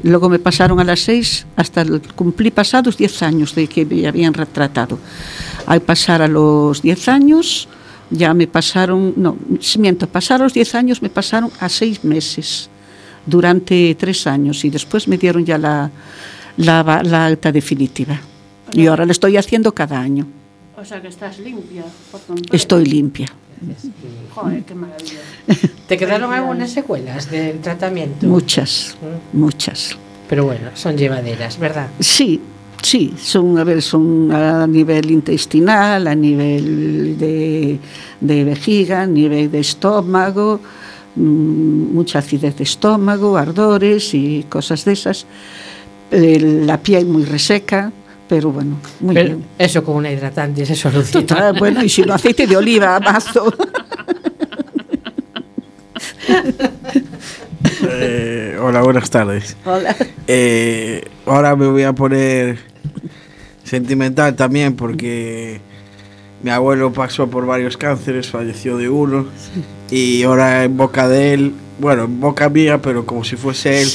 Luego 0.03 0.29
me 0.29 0.39
pasaron 0.39 0.79
a 0.79 0.83
las 0.83 0.99
seis, 0.99 1.45
hasta 1.55 1.85
cumplí 2.15 2.51
pasados 2.51 2.97
diez 2.97 3.21
años 3.23 3.55
de 3.55 3.67
que 3.67 3.85
me 3.85 4.07
habían 4.07 4.33
retratado. 4.33 4.99
Al 5.65 5.81
pasar 5.81 6.21
a 6.21 6.27
los 6.27 6.81
diez 6.81 7.07
años, 7.07 7.67
ya 8.09 8.33
me 8.33 8.47
pasaron, 8.47 9.13
no, 9.17 9.37
miento, 9.79 10.07
pasar 10.07 10.39
los 10.39 10.53
diez 10.53 10.75
años 10.75 11.01
me 11.01 11.09
pasaron 11.09 11.51
a 11.59 11.67
seis 11.67 12.03
meses 12.03 12.69
durante 13.25 13.95
tres 13.95 14.27
años 14.27 14.63
y 14.63 14.69
después 14.69 15.07
me 15.07 15.17
dieron 15.17 15.45
ya 15.45 15.57
la, 15.57 15.91
la, 16.57 17.01
la 17.03 17.25
alta 17.25 17.51
definitiva. 17.51 18.19
Y 18.71 18.87
ahora 18.87 19.05
la 19.05 19.11
estoy 19.11 19.37
haciendo 19.37 19.73
cada 19.73 19.99
año. 19.99 20.27
O 20.79 20.85
sea 20.85 21.01
que 21.01 21.07
estás 21.07 21.39
limpia. 21.39 21.83
por. 22.11 22.21
Estoy 22.51 22.85
limpia. 22.85 23.27
Joder, 24.35 24.63
qué 24.63 24.75
maravilla. 24.75 25.19
¿Te 25.87 25.97
quedaron 25.97 26.31
algunas 26.31 26.69
secuelas 26.69 27.31
del 27.31 27.59
tratamiento? 27.59 28.27
Muchas, 28.27 28.95
muchas. 29.33 29.97
Pero 30.29 30.45
bueno, 30.45 30.69
son 30.75 30.95
llevaderas, 30.95 31.57
¿verdad? 31.57 31.89
Sí, 31.99 32.39
sí, 32.83 33.15
son, 33.17 33.57
a 33.57 33.63
ver, 33.63 33.81
son 33.81 34.31
a 34.31 34.67
nivel 34.67 35.09
intestinal, 35.09 36.05
a 36.05 36.13
nivel 36.13 37.17
de, 37.17 37.79
de 38.21 38.43
vejiga, 38.43 39.01
a 39.01 39.07
nivel 39.07 39.49
de 39.49 39.59
estómago, 39.61 40.59
mm, 41.15 41.93
mucha 41.95 42.19
acidez 42.19 42.55
de 42.55 42.65
estómago, 42.65 43.35
ardores 43.35 44.13
y 44.13 44.45
cosas 44.47 44.85
de 44.85 44.93
esas. 44.93 45.25
Eh, 46.11 46.61
la 46.65 46.77
piel 46.77 47.07
muy 47.07 47.25
reseca, 47.25 47.91
pero 48.27 48.51
bueno, 48.51 48.77
muy 48.99 49.15
Pero 49.15 49.29
bien. 49.37 49.45
eso 49.57 49.83
con 49.83 49.95
una 49.95 50.11
hidratante 50.11 50.65
se 50.65 50.75
soluciona. 50.75 51.25
Total, 51.25 51.55
bueno, 51.57 51.83
y 51.83 51.89
si 51.89 52.01
no 52.01 52.13
aceite 52.13 52.45
de 52.47 52.57
oliva, 52.57 52.99
mazo. 52.99 53.53
Eh, 57.89 58.57
hola, 58.61 58.81
buenas 58.81 59.09
tardes. 59.09 59.55
Hola. 59.65 59.95
Eh, 60.27 61.03
ahora 61.25 61.55
me 61.55 61.67
voy 61.67 61.83
a 61.83 61.93
poner 61.93 62.57
sentimental 63.63 64.35
también 64.35 64.75
porque 64.75 65.61
Mi 66.43 66.51
abuelo 66.51 66.93
pasó 66.93 67.27
por 67.29 67.45
varios 67.45 67.77
cánceres, 67.77 68.27
falleció 68.29 68.77
de 68.77 68.89
uno. 68.89 69.25
Y 69.89 70.23
ahora 70.23 70.63
en 70.63 70.77
boca 70.77 71.07
de 71.07 71.33
él, 71.33 71.53
bueno, 71.79 72.03
en 72.03 72.19
boca 72.19 72.49
mía, 72.49 72.81
pero 72.81 73.05
como 73.05 73.23
si 73.23 73.35
fuese 73.35 73.81
él, 73.81 73.89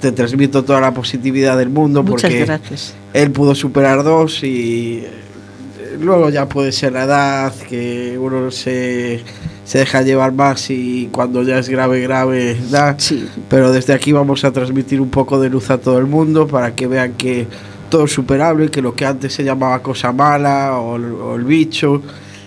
te 0.00 0.12
transmito 0.12 0.64
toda 0.64 0.80
la 0.80 0.92
positividad 0.92 1.56
del 1.58 1.70
mundo 1.70 2.02
Muchas 2.02 2.30
porque 2.30 2.44
gracias. 2.44 2.94
Él 3.22 3.30
pudo 3.30 3.54
superar 3.54 4.02
dos 4.04 4.42
y 4.44 4.98
eh, 5.04 5.96
luego 6.00 6.28
ya 6.30 6.48
puede 6.48 6.72
ser 6.72 6.92
la 6.92 7.04
edad 7.04 7.54
que 7.68 8.18
uno 8.20 8.50
se, 8.50 9.20
se 9.64 9.78
deja 9.78 10.02
llevar 10.02 10.32
más 10.32 10.68
y 10.70 11.08
cuando 11.10 11.42
ya 11.42 11.58
es 11.58 11.68
grave, 11.68 12.00
grave 12.00 12.56
da. 12.70 12.94
Sí. 12.98 13.26
Pero 13.48 13.72
desde 13.72 13.92
aquí 13.94 14.12
vamos 14.12 14.44
a 14.44 14.52
transmitir 14.52 15.00
un 15.00 15.10
poco 15.10 15.40
de 15.40 15.48
luz 15.48 15.70
a 15.70 15.78
todo 15.78 15.98
el 15.98 16.06
mundo 16.06 16.46
para 16.46 16.74
que 16.74 16.86
vean 16.86 17.14
que 17.14 17.46
todo 17.88 18.04
es 18.04 18.12
superable, 18.12 18.70
que 18.70 18.82
lo 18.82 18.94
que 18.94 19.06
antes 19.06 19.32
se 19.32 19.44
llamaba 19.44 19.80
cosa 19.82 20.12
mala 20.12 20.76
o, 20.78 20.96
el- 20.96 21.12
o 21.12 21.36
el 21.36 21.44
bicho, 21.44 22.02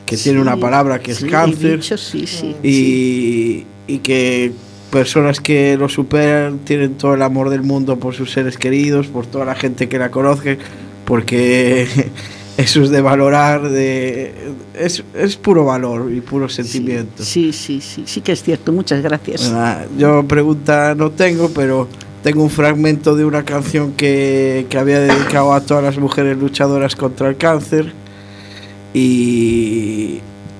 que 0.06 0.18
tiene 0.18 0.42
una 0.42 0.58
palabra 0.58 1.00
que 1.00 1.12
es 1.12 1.20
sí, 1.20 1.28
cáncer 1.28 1.78
bicho, 1.78 1.98
sí, 1.98 2.28
sí, 2.28 2.56
sí. 2.62 2.68
y, 2.68 3.66
y 3.94 3.98
que 4.00 4.52
personas 4.92 5.40
que 5.40 5.78
lo 5.78 5.90
superan 5.90 6.60
tienen 6.60 6.96
todo 6.96 7.14
el 7.14 7.22
amor 7.22 7.50
del 7.50 7.62
mundo 7.62 7.98
por 7.98 8.16
sus 8.16 8.32
seres 8.32 8.58
queridos, 8.58 9.08
por 9.08 9.26
toda 9.26 9.46
la 9.46 9.56
gente 9.56 9.88
que 9.88 10.00
la 10.00 10.12
conoce, 10.12 10.58
porque 11.06 11.88
eso 12.58 12.84
es 12.84 12.90
de 12.90 13.02
valorar, 13.02 13.70
de, 13.70 14.34
es, 14.74 15.04
es 15.14 15.38
puro 15.38 15.66
valor 15.66 16.12
y 16.12 16.22
puro 16.22 16.50
sentimiento. 16.50 17.24
Sí, 17.24 17.54
sí, 17.54 17.82
sí, 17.82 18.04
sí 18.06 18.22
que 18.22 18.32
es 18.32 18.44
cierto. 18.44 18.72
Muchas 18.72 19.02
gracias. 19.02 19.52
Yo 19.98 20.24
pregunta 20.28 20.96
no 20.96 21.12
tengo, 21.12 21.50
pero 21.50 21.88
tengo 22.24 22.44
un 22.44 22.50
fragmento 22.50 23.16
de 23.16 23.26
una 23.26 23.44
canción 23.44 23.94
que, 23.94 24.66
que 24.70 24.78
había 24.78 25.00
dedicado 25.00 25.54
a 25.54 25.62
todas 25.62 25.84
las 25.84 25.98
mujeres 25.98 26.38
luchadoras 26.38 26.96
contra 26.96 27.30
el 27.30 27.38
cáncer 27.38 27.94
y, 28.94 30.20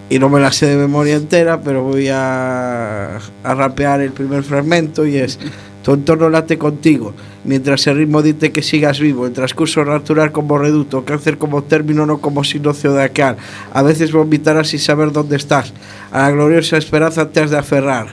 y 0.10 0.20
no 0.20 0.30
me 0.30 0.40
la 0.40 0.52
sé 0.52 0.66
de 0.66 0.76
memoria 0.76 1.16
entera, 1.16 1.62
pero 1.62 1.84
voy 1.84 2.10
a, 2.10 3.18
a 3.18 3.56
rapear 3.56 4.02
el 4.02 4.12
primer 4.12 4.44
fragmento 4.44 5.06
y 5.06 5.18
es 5.18 5.40
Tu 5.84 5.94
entorno 5.94 6.30
late 6.30 6.58
contigo, 6.58 7.14
mientras 7.46 7.88
el 7.88 7.98
ritmo 7.98 8.22
dice 8.22 8.52
que 8.52 8.62
sigas 8.62 9.00
vivo, 9.00 9.26
el 9.26 9.34
transcurso 9.34 9.86
natural 9.86 10.32
como 10.32 10.58
reducto, 10.58 11.06
cáncer 11.06 11.38
como 11.38 11.64
término, 11.64 12.06
no 12.06 12.20
como 12.20 12.44
signo 12.44 12.74
zodiacal. 12.74 13.38
A 13.72 13.82
veces 13.82 14.12
vomitarás 14.12 14.68
sin 14.68 14.80
saber 14.80 15.14
dónde 15.14 15.38
estás, 15.38 15.74
a 16.12 16.24
la 16.24 16.32
gloriosa 16.32 16.78
esperanza 16.78 17.30
te 17.30 17.40
has 17.40 17.52
de 17.52 17.58
aferrar. 17.58 18.08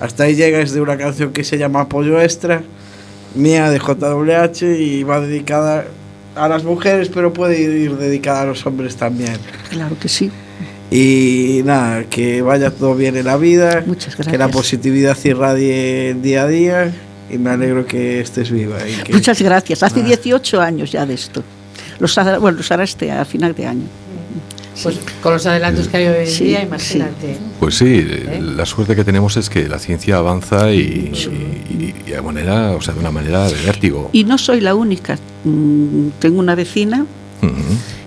Hasta 0.00 0.24
ahí 0.24 0.34
llega 0.34 0.60
es 0.60 0.72
de 0.72 0.80
una 0.80 0.98
canción 0.98 1.32
que 1.32 1.44
se 1.44 1.56
llama 1.56 1.82
Apoyo 1.82 2.20
Extra, 2.20 2.62
mía 3.36 3.70
de 3.70 3.78
JWH 3.78 4.80
y 4.80 5.04
va 5.04 5.20
dedicada 5.20 5.84
a 6.34 6.48
las 6.48 6.64
mujeres, 6.64 7.10
pero 7.14 7.32
puede 7.32 7.60
ir 7.60 7.96
dedicada 7.96 8.42
a 8.42 8.46
los 8.46 8.66
hombres 8.66 8.96
también. 8.96 9.36
Claro 9.70 9.96
que 10.00 10.08
sí. 10.08 10.32
Y 10.96 11.62
nada, 11.64 12.04
que 12.04 12.40
vaya 12.40 12.70
todo 12.70 12.94
bien 12.94 13.16
en 13.16 13.26
la 13.26 13.36
vida, 13.36 13.82
Muchas 13.84 14.14
que 14.14 14.22
la 14.24 14.30
gracias. 14.32 14.56
positividad 14.56 15.18
irradie 15.24 16.14
día 16.22 16.42
a 16.44 16.46
día 16.46 16.92
y 17.28 17.36
me 17.36 17.50
alegro 17.50 17.84
que 17.84 18.20
estés 18.20 18.50
viva. 18.52 18.76
Y 18.88 19.02
que, 19.02 19.12
Muchas 19.12 19.42
gracias. 19.42 19.82
Hace 19.82 20.00
Ah. 20.00 20.04
18 20.04 20.60
años 20.60 20.92
ya 20.92 21.04
de 21.04 21.14
esto. 21.14 21.42
Los 21.98 22.16
hará, 22.16 22.38
bueno, 22.38 22.58
los 22.58 22.70
hará 22.70 22.84
este 22.84 23.10
a 23.10 23.24
final 23.24 23.54
de 23.56 23.66
año. 23.66 23.86
Pues 24.82 24.98
con 25.20 25.32
los 25.32 25.44
adelantos 25.46 25.88
que 25.88 25.96
hay 25.96 26.06
hoy 26.06 26.24
en 26.24 26.26
Sí, 26.30 26.44
día, 26.44 26.60
sí. 26.60 26.66
imagínate. 26.66 27.36
Pues 27.58 27.74
sí, 27.76 28.06
la 28.40 28.64
suerte 28.66 28.94
que 28.94 29.02
tenemos 29.04 29.36
es 29.36 29.48
que 29.50 29.68
la 29.68 29.78
ciencia 29.80 30.16
avanza 30.18 30.72
y, 30.72 30.78
y- 30.78 31.94
y 32.06 32.10
de 32.10 32.22
manera, 32.22 32.70
o 32.72 32.80
sea, 32.80 32.94
de 32.94 33.00
una 33.00 33.10
manera 33.10 33.48
de 33.48 33.54
vértigo. 33.66 34.10
Y 34.12 34.22
no 34.24 34.38
soy 34.38 34.60
la 34.60 34.74
única. 34.76 35.18
Mm, 35.44 36.08
Tengo 36.20 36.38
una 36.40 36.54
vecina 36.54 37.04
Ujú. 37.42 37.52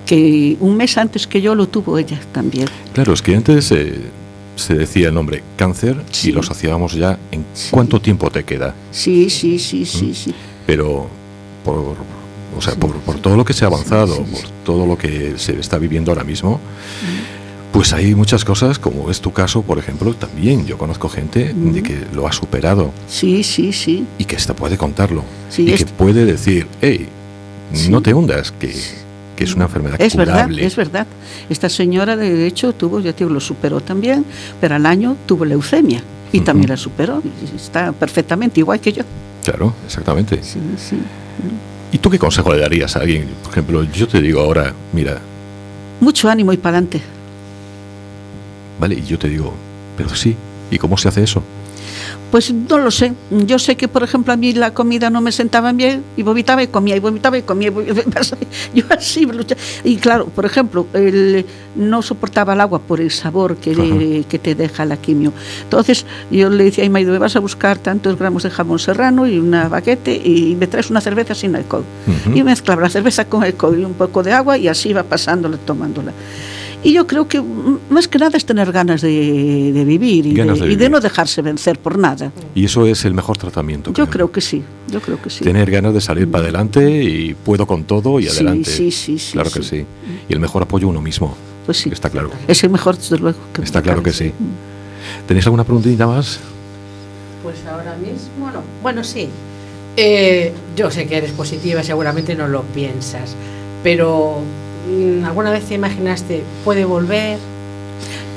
Que 0.07 0.57
un 0.59 0.75
mes 0.77 0.97
antes 0.97 1.27
que 1.27 1.41
yo 1.41 1.53
lo 1.53 1.67
tuvo 1.67 1.97
ella 1.99 2.19
también. 2.31 2.67
Claro, 2.93 3.13
es 3.13 3.21
que 3.21 3.35
antes 3.35 3.71
eh, 3.71 3.93
se 4.55 4.73
decía 4.73 5.09
el 5.09 5.13
nombre 5.13 5.43
cáncer 5.55 5.97
Sí. 6.11 6.29
y 6.29 6.31
lo 6.31 6.39
asociábamos 6.39 6.93
ya 6.93 7.19
en 7.31 7.45
Sí. 7.53 7.67
cuánto 7.69 8.01
tiempo 8.01 8.31
te 8.31 8.43
queda. 8.43 8.73
Sí, 8.91 9.29
sí, 9.29 9.59
sí, 9.59 9.85
sí, 9.85 10.13
sí. 10.15 10.33
Pero 10.65 11.07
por, 11.63 11.95
o 12.57 12.61
sea, 12.61 12.73
por, 12.75 12.93
por 13.01 13.19
todo 13.19 13.35
lo 13.37 13.45
que 13.45 13.53
se 13.53 13.65
ha 13.65 13.67
avanzado, 13.67 14.15
por 14.15 14.41
todo 14.65 14.87
lo 14.87 14.97
que 14.97 15.33
se 15.37 15.59
está 15.59 15.77
viviendo 15.77 16.09
ahora 16.11 16.23
mismo, 16.23 16.59
pues 17.71 17.93
hay 17.93 18.15
muchas 18.15 18.43
cosas, 18.43 18.79
como 18.79 19.11
es 19.11 19.19
tu 19.21 19.31
caso, 19.31 19.61
por 19.61 19.77
ejemplo, 19.77 20.13
también 20.15 20.65
yo 20.65 20.77
conozco 20.77 21.09
gente 21.09 21.53
de 21.53 21.83
que 21.83 21.97
lo 22.15 22.25
ha 22.27 22.31
superado 22.31 22.91
Sí, 23.07 23.43
sí, 23.43 23.71
sí. 23.73 24.05
y 24.17 24.25
que 24.25 24.35
esta 24.37 24.55
puede 24.55 24.77
contarlo 24.77 25.23
Sí, 25.49 25.63
y 25.63 25.73
es- 25.73 25.83
que 25.83 25.91
puede 25.91 26.25
decir, 26.25 26.65
hey, 26.81 27.07
no 27.89 28.01
te 28.01 28.13
hundas, 28.13 28.51
que, 28.51 28.73
que 29.37 29.45
es 29.45 29.53
una 29.55 29.65
enfermedad 29.65 29.95
Es 30.01 30.15
verdad, 30.17 30.33
curable. 30.47 30.65
es 30.65 30.75
verdad. 30.75 31.07
Esta 31.49 31.69
señora, 31.69 32.17
de 32.17 32.45
hecho, 32.45 32.73
tuvo, 32.73 32.99
ya 32.99 33.13
digo, 33.13 33.29
lo 33.29 33.39
superó 33.39 33.79
también, 33.79 34.25
pero 34.59 34.75
al 34.75 34.85
año 34.85 35.15
tuvo 35.25 35.45
leucemia 35.45 36.01
y 36.33 36.41
también 36.41 36.69
la 36.71 36.75
superó. 36.77 37.21
Está 37.55 37.93
perfectamente 37.93 38.59
igual 38.59 38.81
que 38.81 38.91
yo. 38.91 39.03
Claro, 39.45 39.73
exactamente. 39.85 40.39
Sí, 40.43 40.59
sí. 40.77 40.97
¿Y 41.91 41.99
tú 41.99 42.09
qué 42.09 42.19
consejo 42.19 42.51
le 42.53 42.59
darías 42.59 42.97
a 42.97 42.99
alguien? 42.99 43.27
Por 43.43 43.51
ejemplo, 43.53 43.83
yo 43.83 44.07
te 44.09 44.19
digo 44.21 44.41
ahora, 44.41 44.73
mira, 44.91 45.19
Mucho 46.01 46.29
ánimo 46.29 46.51
y 46.51 46.57
para 46.57 46.77
adelante. 46.79 47.01
vale, 48.79 48.95
y 48.95 49.03
yo 49.03 49.17
te 49.17 49.29
digo, 49.29 49.53
pero 49.95 50.09
sí, 50.15 50.35
¿y 50.69 50.77
cómo 50.77 50.97
se 50.97 51.07
hace 51.07 51.23
eso? 51.23 51.41
Pues 52.31 52.51
no 52.53 52.77
lo 52.77 52.91
sé. 52.91 53.13
Yo 53.31 53.57
sé 53.57 53.77
que, 53.77 53.87
por 53.87 54.03
ejemplo, 54.03 54.33
a 54.33 54.35
mí 54.37 54.51
la 54.53 54.73
comida 54.73 55.09
no 55.09 55.21
me 55.21 55.31
sentaba 55.31 55.71
bien 55.71 56.03
y 56.17 56.23
vomitaba 56.23 56.61
y 56.61 56.67
comía 56.67 56.95
y 56.95 56.99
vomitaba 56.99 57.37
y 57.37 57.41
comía. 57.43 57.67
y 57.67 57.71
vomitaba. 57.71 58.25
Yo 58.75 58.83
así 58.89 59.25
luchaba. 59.25 59.61
Y 59.85 59.95
claro, 59.95 60.25
por 60.27 60.45
ejemplo, 60.45 60.87
el- 60.93 61.45
no 61.77 62.01
soportaba 62.01 62.53
el 62.53 62.59
agua 62.61 62.79
por 62.79 62.99
el 62.99 63.11
sabor 63.11 63.55
que, 63.57 63.73
le- 63.75 64.23
que 64.25 64.39
te 64.39 64.55
deja 64.55 64.83
la 64.83 64.97
quimio. 64.97 65.31
Entonces 65.63 66.05
yo 66.31 66.49
le 66.49 66.65
decía 66.65 66.83
a 66.83 66.87
mi 66.87 66.91
marido, 66.91 67.11
me 67.13 67.19
vas 67.19 67.35
a 67.35 67.39
buscar 67.39 67.77
tantos 67.77 68.17
gramos 68.17 68.43
de 68.43 68.49
jamón 68.49 68.79
serrano 68.79 69.27
y 69.27 69.37
una 69.39 69.69
baguete 69.69 70.13
y 70.15 70.55
me 70.59 70.67
traes 70.67 70.89
una 70.89 70.99
cerveza 71.01 71.33
sin 71.35 71.55
alcohol. 71.55 71.83
Y 72.33 72.43
mezclaba 72.43 72.81
la 72.81 72.89
cerveza 72.89 73.25
con 73.25 73.43
alcohol 73.43 73.79
y 73.79 73.85
un 73.85 73.93
poco 73.93 74.21
de 74.23 74.33
agua 74.33 74.57
y 74.57 74.67
así 74.67 74.89
iba 74.89 75.03
pasándola, 75.03 75.57
tomándola. 75.57 76.11
Y 76.87 76.93
yo 76.93 77.05
creo 77.05 77.27
que 77.27 77.43
más 77.89 78.07
que 78.07 78.17
nada 78.17 78.37
es 78.37 78.45
tener 78.45 78.71
ganas 78.71 79.01
de, 79.01 79.71
de 79.73 79.83
vivir, 79.83 80.25
y, 80.25 80.33
Ganas 80.33 80.59
de, 80.59 80.67
de 80.67 80.71
y 80.71 80.75
de 80.75 80.85
vivir. 80.85 80.91
no 80.91 80.99
dejarse 81.01 81.41
vencer 81.41 81.79
por 81.79 81.97
nada. 81.97 82.31
Y 82.55 82.63
eso 82.63 82.85
es 82.85 83.03
el 83.03 83.13
mejor 83.13 83.37
tratamiento. 83.37 83.91
Yo 83.93 84.07
creo 84.07 84.31
que 84.31 84.39
sí, 84.39 84.63
yo 84.89 85.01
creo 85.01 85.21
que 85.21 85.29
sí. 85.29 85.43
Tener 85.43 85.69
ganas 85.69 85.93
de 85.93 85.99
salir 85.99 86.31
para 86.31 86.45
adelante 86.45 87.03
y 87.03 87.33
puedo 87.33 87.67
con 87.67 87.83
todo 87.83 88.21
y 88.21 88.27
adelante. 88.29 88.69
sí, 88.71 88.91
sí, 88.91 89.19
sí, 89.19 89.33
Claro 89.33 89.51
que 89.51 89.63
sí. 89.63 89.79
sí. 89.79 89.85
Y 90.29 90.33
el 90.33 90.39
mejor 90.39 90.63
apoyo 90.63 90.87
uno 90.87 91.01
mismo. 91.01 91.35
Pues 91.65 91.77
sí, 91.77 91.89
Está 91.91 92.09
claro. 92.09 92.31
es 92.47 92.63
el 92.63 92.69
mejor, 92.69 92.95
desde 92.97 93.17
luego. 93.17 93.37
que 93.53 93.63
Está 93.63 93.81
claro 93.81 94.01
que 94.01 94.13
sí. 94.13 94.31
¿Tenéis 95.27 95.45
alguna 95.45 95.65
preguntita 95.65 96.07
más? 96.07 96.39
Pues 97.43 97.57
ahora 97.69 97.97
mismo 97.97 98.49
no. 98.49 98.61
Bueno, 98.81 99.03
sí. 99.03 99.27
Eh, 99.97 100.53
yo 100.77 100.89
sé 100.89 101.05
que 101.05 101.17
eres 101.17 101.31
positiva, 101.31 101.83
seguramente 101.83 102.33
no 102.35 102.47
lo 102.47 102.61
piensas, 102.61 103.35
pero 103.83 104.37
¿alguna 105.25 105.51
vez 105.51 105.65
te 105.65 105.75
imaginaste 105.75 106.43
puede 106.63 106.85
volver? 106.85 107.37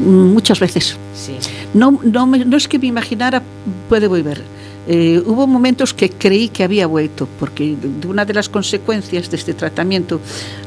Mm, 0.00 0.32
Muchas 0.32 0.58
veces. 0.60 0.96
Sí. 1.14 1.34
No, 1.74 1.98
no, 2.02 2.26
me- 2.26 2.44
no 2.44 2.56
es 2.56 2.66
que 2.68 2.78
me 2.78 2.86
imaginara 2.86 3.42
puede 3.88 4.06
volver. 4.08 4.42
Eh, 4.88 5.22
hubo 5.26 5.46
momentos 5.46 5.92
que 5.92 6.08
creí 6.08 6.48
que 6.48 6.64
había 6.64 6.86
vuelto, 6.86 7.28
porque 7.38 7.76
una 8.08 8.24
de 8.24 8.32
las 8.32 8.48
consecuencias 8.48 9.30
de 9.30 9.36
este 9.36 9.52
tratamiento, 9.52 10.18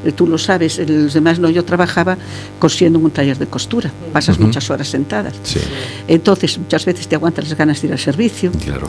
eh, 0.04 0.12
tú 0.12 0.26
lo 0.28 0.38
sabes, 0.38 0.78
los 0.88 1.12
demás 1.12 1.40
no, 1.40 1.50
yo 1.50 1.64
trabajaba 1.64 2.16
cosiendo 2.60 2.98
en 3.00 3.04
un 3.06 3.10
taller 3.10 3.36
de 3.36 3.46
costura, 3.46 3.90
pasas 4.12 4.36
Ujú. 4.36 4.46
muchas 4.46 4.70
horas 4.70 4.88
sentadas. 4.88 5.34
Sí, 5.42 5.58
Entonces, 6.06 6.56
muchas 6.56 6.84
veces 6.86 7.08
te 7.08 7.16
aguantas 7.16 7.48
las 7.48 7.58
ganas 7.58 7.82
de 7.82 7.88
ir 7.88 7.92
al 7.92 7.98
servicio 7.98 8.52
claro. 8.64 8.88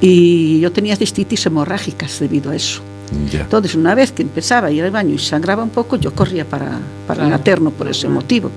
y 0.00 0.58
yo 0.60 0.72
tenía 0.72 0.96
cistitis 0.96 1.46
hemorrágicas 1.46 2.18
debido 2.18 2.50
a 2.50 2.56
eso. 2.56 2.82
Ya. 3.30 3.42
Entonces, 3.42 3.74
una 3.74 3.94
vez 3.94 4.12
que 4.12 4.22
empezaba 4.22 4.68
a 4.68 4.70
ir 4.70 4.82
al 4.82 4.90
baño 4.90 5.14
y 5.14 5.18
sangraba 5.18 5.62
un 5.62 5.70
poco, 5.70 5.96
yo 5.96 6.14
corría 6.14 6.44
para, 6.44 6.78
para 7.06 7.24
el 7.24 7.30
materno 7.30 7.70
por 7.70 7.88
ese 7.88 8.08
motivo. 8.08 8.50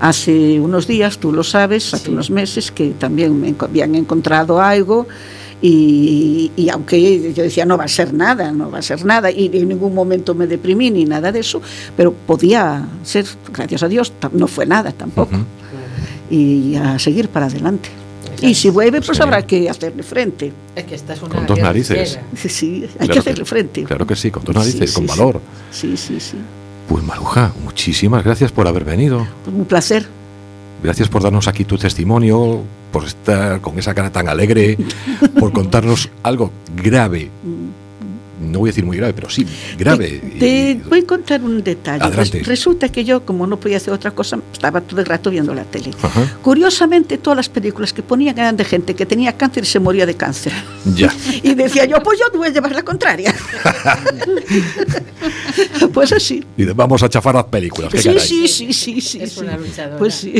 Hace 0.00 0.58
unos 0.60 0.86
días, 0.86 1.18
tú 1.18 1.32
lo 1.32 1.42
sabes, 1.42 1.94
hace 1.94 2.06
Sí. 2.06 2.10
unos 2.10 2.30
meses, 2.30 2.70
que 2.72 2.90
también 2.98 3.38
me 3.40 3.54
habían 3.58 3.94
encontrado 3.94 4.60
algo 4.60 5.06
y, 5.62 6.50
y 6.56 6.68
aunque 6.68 7.32
yo 7.32 7.42
decía 7.42 7.64
no 7.64 7.78
va 7.78 7.84
a 7.84 7.88
ser 7.88 8.12
nada, 8.12 8.52
no 8.52 8.70
va 8.70 8.78
a 8.78 8.82
ser 8.82 9.04
nada, 9.06 9.30
y 9.30 9.46
en 9.54 9.68
ningún 9.68 9.94
momento 9.94 10.34
me 10.34 10.46
deprimí 10.46 10.90
ni 10.90 11.04
nada 11.06 11.32
de 11.32 11.40
eso, 11.40 11.62
pero 11.96 12.12
podía 12.12 12.86
ser, 13.02 13.24
gracias 13.52 13.82
a 13.82 13.88
Dios, 13.88 14.12
no 14.32 14.46
fue 14.46 14.66
nada 14.66 14.92
tampoco, 14.92 15.36
y 16.30 16.74
a 16.76 16.98
seguir 16.98 17.28
para 17.28 17.46
adelante. 17.46 17.88
Y 18.48 18.54
si 18.54 18.70
vuelve, 18.70 19.00
Pues 19.00 19.20
habrá 19.20 19.46
que 19.46 19.68
hacerle 19.68 20.02
frente. 20.02 20.52
Es 20.76 20.84
que 20.84 20.94
esta 20.94 21.14
es 21.14 21.22
una 21.22 21.34
Con 21.34 21.46
dos 21.46 21.58
narices. 21.58 22.18
Sí, 22.36 22.48
sí, 22.48 22.82
hay 22.98 23.06
Claro 23.06 23.12
que 23.14 23.18
hacerle 23.20 23.44
que- 23.44 23.48
frente. 23.50 23.84
Claro 23.84 24.06
que 24.06 24.16
sí, 24.16 24.30
con 24.30 24.44
dos 24.44 24.54
narices, 24.54 24.90
Sí, 24.90 24.94
con 24.96 25.04
sí, 25.08 25.08
valor. 25.18 25.40
Sí, 25.70 25.96
sí, 25.96 26.20
sí. 26.20 26.36
Pues 26.88 27.02
Maruja, 27.04 27.52
muchísimas 27.64 28.22
gracias 28.24 28.52
por 28.52 28.66
haber 28.68 28.84
venido. 28.84 29.26
Un 29.46 29.64
placer. 29.64 30.06
Gracias 30.82 31.08
por 31.08 31.22
darnos 31.22 31.48
aquí 31.48 31.64
tu 31.64 31.78
testimonio, 31.78 32.62
por 32.92 33.04
estar 33.06 33.60
con 33.62 33.78
esa 33.78 33.94
cara 33.94 34.10
tan 34.12 34.28
alegre, 34.28 34.76
por 35.40 35.50
contarnos 35.52 36.10
algo 36.22 36.50
grave, 36.76 37.30
no 38.44 38.60
voy 38.60 38.68
a 38.68 38.72
decir 38.72 38.84
muy 38.84 38.96
grave, 38.96 39.12
pero 39.14 39.28
sí 39.30 39.46
grave. 39.78 40.20
Te, 40.38 40.76
te 40.78 40.80
voy 40.88 41.00
a 41.00 41.06
contar 41.06 41.42
un 41.42 41.62
detalle. 41.62 42.04
Adelante. 42.04 42.38
Res- 42.38 42.46
resulta 42.46 42.88
que 42.90 43.04
yo, 43.04 43.24
como 43.24 43.46
no 43.46 43.58
podía 43.58 43.78
hacer 43.78 43.92
otra 43.92 44.10
cosa, 44.12 44.38
estaba 44.52 44.80
todo 44.80 45.00
el 45.00 45.06
rato 45.06 45.30
viendo 45.30 45.54
la 45.54 45.64
tele. 45.64 45.90
Ajá. 46.02 46.38
Curiosamente, 46.42 47.18
todas 47.18 47.36
las 47.36 47.48
películas 47.48 47.92
que 47.92 48.02
ponían 48.02 48.38
eran 48.38 48.56
de 48.56 48.64
gente 48.64 48.94
que 48.94 49.06
tenía 49.06 49.36
cáncer 49.36 49.64
y 49.64 49.66
se 49.66 49.80
moría 49.80 50.06
de 50.06 50.14
cáncer. 50.14 50.52
Ya. 50.94 51.12
Y 51.42 51.54
decía 51.54 51.84
yo, 51.84 52.02
pues 52.02 52.18
yo 52.18 52.30
te 52.30 52.38
voy 52.38 52.48
a 52.48 52.50
llevar 52.50 52.72
la 52.74 52.82
contraria. 52.82 53.34
pues 55.92 56.12
así. 56.12 56.44
Y 56.56 56.64
vamos 56.66 57.02
a 57.02 57.08
chafar 57.08 57.34
las 57.34 57.44
películas. 57.44 57.92
Sí, 57.96 58.18
sí, 58.18 58.48
sí, 58.48 58.72
sí, 58.72 59.00
sí. 59.00 59.20
Es 59.20 59.32
sí. 59.32 59.40
una 59.40 59.56
luchadora. 59.56 59.98
Pues 59.98 60.14
sí. 60.14 60.34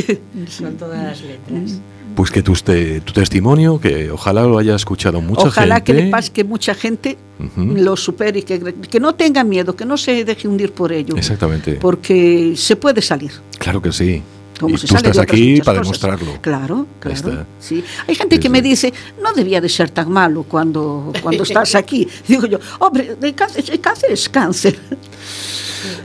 Con 0.59 0.77
todas 0.77 1.03
las 1.03 1.21
letras. 1.21 1.79
Pues 2.15 2.31
que 2.31 2.41
tu, 2.41 2.53
te- 2.53 3.01
tu 3.01 3.11
testimonio, 3.13 3.79
que 3.79 4.09
ojalá 4.11 4.43
lo 4.43 4.57
haya 4.57 4.75
escuchado 4.75 5.19
mucha 5.21 5.47
Ojalá 5.47 5.75
gente. 5.75 5.93
que 5.93 6.01
le 6.03 6.09
pase 6.09 6.31
que 6.31 6.43
mucha 6.43 6.73
gente 6.73 7.17
lo 7.57 7.97
supere 7.97 8.39
y 8.39 8.43
que, 8.43 8.73
que 8.89 8.99
no 9.01 9.15
tenga 9.15 9.43
miedo, 9.43 9.75
que 9.75 9.85
no 9.85 9.97
se 9.97 10.23
deje 10.23 10.47
hundir 10.47 10.71
por 10.71 10.93
ello. 10.93 11.17
Exactamente. 11.17 11.73
Porque 11.73 12.53
se 12.55 12.75
puede 12.77 13.01
salir. 13.01 13.31
Claro 13.59 13.81
que 13.81 13.91
sí. 13.91 14.21
Como 14.59 14.75
y 14.75 14.77
se 14.77 14.87
tú 14.87 14.93
sale 14.93 15.09
estás 15.09 15.15
de 15.17 15.21
otras 15.23 15.33
aquí 15.33 15.57
para 15.61 15.79
cosas. 15.79 15.99
demostrarlo. 15.99 16.41
Claro, 16.41 16.87
claro. 16.99 17.45
Sí. 17.59 17.83
Hay 18.07 18.15
gente 18.15 18.37
que 18.39 18.43
Sí, 18.43 18.49
me 18.49 18.59
sí. 18.59 18.69
dice, 18.69 18.93
no 19.21 19.33
debía 19.33 19.59
de 19.59 19.67
ser 19.69 19.89
tan 19.89 20.09
malo 20.11 20.43
cuando, 20.43 21.11
cuando 21.21 21.43
estás 21.49 21.75
aquí. 21.75 22.07
Digo 22.27 22.45
yo, 22.47 22.59
hombre, 22.79 23.17
el 23.21 23.35
cáncer, 23.35 23.65
el 23.69 23.79
cáncer 23.81 24.11
es 24.11 24.29
cáncer. 24.29 24.77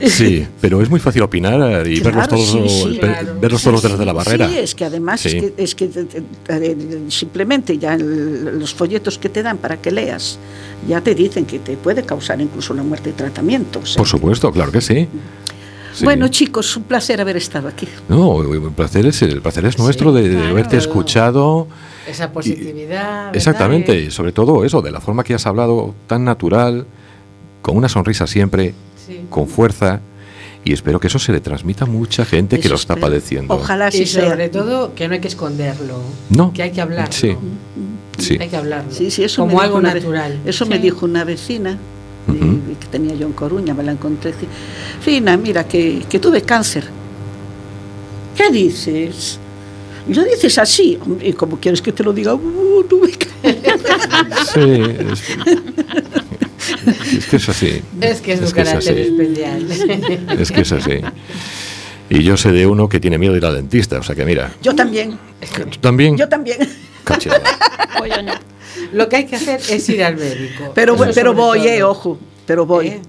Sí, 0.05 0.45
pero 0.61 0.81
es 0.81 0.89
muy 0.89 0.99
fácil 0.99 1.21
opinar 1.23 1.87
y 1.87 1.99
verlos 2.01 2.27
Claro, 2.27 2.27
todos, 2.35 2.51
sí, 2.51 2.69
sí. 2.69 2.89
ver- 2.89 2.99
Claro. 2.99 3.39
verlos 3.39 3.63
todos 3.63 3.81
desde 3.83 4.05
la 4.05 4.13
barrera. 4.13 4.47
Sí, 4.49 4.57
es 4.57 4.75
que 4.75 4.85
además 4.85 5.21
Sí. 5.21 5.29
es 5.29 5.33
que, 5.35 5.53
es 5.57 5.75
que, 5.75 6.07
eh, 6.49 7.01
simplemente 7.09 7.77
ya 7.77 7.93
el- 7.95 8.59
los 8.59 8.73
folletos 8.73 9.17
que 9.17 9.29
te 9.29 9.41
dan 9.43 9.57
para 9.57 9.77
que 9.81 9.91
leas 9.91 10.37
ya 10.87 10.99
te 11.01 11.15
dicen 11.15 11.45
que 11.45 11.59
te 11.59 11.77
puede 11.77 12.03
causar 12.03 12.41
incluso 12.41 12.73
la 12.73 12.83
muerte 12.83 13.11
de 13.11 13.15
tratamiento. 13.15 13.79
o 13.79 13.85
sea 13.85 13.95
Por 13.97 14.05
que- 14.05 14.11
supuesto, 14.11 14.51
claro 14.51 14.71
que 14.71 14.81
sí. 14.81 15.07
Sí. 15.93 16.03
Bueno, 16.05 16.27
chicos, 16.29 16.75
un 16.77 16.83
placer 16.83 17.19
haber 17.21 17.37
estado 17.37 17.67
aquí. 17.67 17.87
No, 18.09 18.41
el 18.41 18.61
placer 18.71 19.05
es, 19.05 19.21
el 19.23 19.41
placer 19.41 19.65
es 19.65 19.77
nuestro 19.77 20.11
de, 20.13 20.23
de 20.29 20.35
claro. 20.35 20.49
haberte 20.51 20.77
escuchado. 20.77 21.67
Esa 22.07 22.31
positividad. 22.31 22.87
¿verdad? 23.25 23.35
Exactamente, 23.35 23.99
Y- 23.99 24.05
y 24.07 24.11
sobre 24.11 24.31
todo 24.31 24.63
eso, 24.65 24.81
de 24.81 24.91
la 24.91 25.01
forma 25.01 25.23
que 25.23 25.33
has 25.33 25.45
hablado 25.45 25.93
tan 26.07 26.23
natural, 26.23 26.85
con 27.61 27.75
una 27.77 27.89
sonrisa 27.89 28.25
siempre, 28.27 28.73
sí. 29.07 29.21
con 29.29 29.47
fuerza, 29.47 29.99
y 30.63 30.73
espero 30.73 30.99
que 30.99 31.07
eso 31.07 31.19
se 31.19 31.31
le 31.31 31.39
transmita 31.41 31.85
a 31.85 31.87
mucha 31.87 32.23
gente 32.23 32.55
que 32.57 32.61
Eso 32.67 32.69
lo 32.69 32.75
está 32.75 32.93
espero. 32.93 33.07
padeciendo. 33.07 33.53
Ojalá 33.55 33.87
así 33.87 34.03
Y 34.03 34.05
sea. 34.05 34.29
sobre 34.29 34.49
todo 34.49 34.93
que 34.95 35.07
no 35.07 35.15
hay 35.15 35.19
que 35.19 35.27
esconderlo. 35.27 35.99
No. 36.29 36.53
Que 36.53 36.63
hay 36.63 36.71
que 36.71 36.81
hablarlo. 36.81 37.11
Sí. 37.11 37.35
Sí. 38.17 38.37
Hay 38.39 38.47
que 38.49 38.55
hablarlo. 38.57 38.91
Sí, 38.91 39.09
sí, 39.11 39.23
eso 39.23 39.43
me 39.45 39.51
Como 39.53 39.61
algo 39.61 39.81
natural. 39.81 40.39
eso 40.45 40.65
me 40.67 40.75
Sí. 40.77 40.83
dijo 40.83 41.05
una 41.05 41.23
vecina 41.23 41.77
que 42.27 42.87
tenía 42.91 43.15
yo 43.15 43.27
en 43.27 43.33
Coruña, 43.33 43.73
me 43.73 43.83
la 43.83 43.91
encontré. 43.93 44.33
Fina, 45.01 45.37
mira, 45.37 45.65
que, 45.67 46.03
que 46.09 46.19
tuve 46.19 46.41
cáncer. 46.41 46.85
¿Qué 48.35 48.49
dices? 48.51 49.39
Y 50.09 50.13
lo 50.13 50.23
dices 50.23 50.57
así, 50.57 50.97
hombre, 51.01 51.29
y 51.29 51.33
como 51.33 51.57
quieres 51.59 51.81
que 51.81 51.91
te 51.91 52.03
lo 52.03 52.11
diga, 52.13 52.33
"Uh, 52.33 52.83
tuve 52.89 53.11
cáncer". 53.11 53.31
Sí, 54.53 54.81
es, 55.11 55.23
es 57.17 57.25
que 57.27 57.35
es 57.37 57.49
así. 57.49 57.81
Es 58.01 58.21
que 58.21 58.33
es, 58.33 58.41
Es 58.41 58.47
un 58.49 58.53
que 58.53 58.61
es 58.61 58.67
carácter 58.69 58.99
así. 58.99 59.01
especial. 59.01 59.71
Es 60.39 60.51
que 60.51 60.61
es 60.61 60.71
así. 60.71 60.91
Y 62.09 62.23
yo 62.23 62.35
sé 62.37 62.51
de 62.51 62.67
uno 62.67 62.89
que 62.89 62.99
tiene 62.99 63.17
miedo 63.17 63.33
de 63.33 63.39
ir 63.39 63.45
al 63.45 63.55
dentista, 63.55 63.99
o 63.99 64.03
sea 64.03 64.15
que 64.15 64.25
mira, 64.25 64.53
Yo 64.61 64.75
también, 64.75 65.17
¿tú 65.71 65.79
también? 65.79 66.17
yo 66.17 66.27
también. 66.27 66.57
Cachada. 67.03 67.41
Pues 67.97 68.11
yo 68.15 68.21
no. 68.21 68.33
Lo 68.93 69.07
que 69.09 69.15
hay 69.17 69.25
que 69.25 69.35
hacer 69.35 69.59
es 69.69 69.89
ir 69.89 70.03
al 70.03 70.17
médico. 70.17 70.71
Pero, 70.75 70.93
Eso 70.95 71.03
voy- 71.05 71.13
pero 71.13 71.33
voy, 71.33 71.59
todo. 71.59 71.67
eh, 71.69 71.83
ojo, 71.83 72.17
pero 72.45 72.65
voy. 72.65 72.87
¿Eh? 72.87 73.01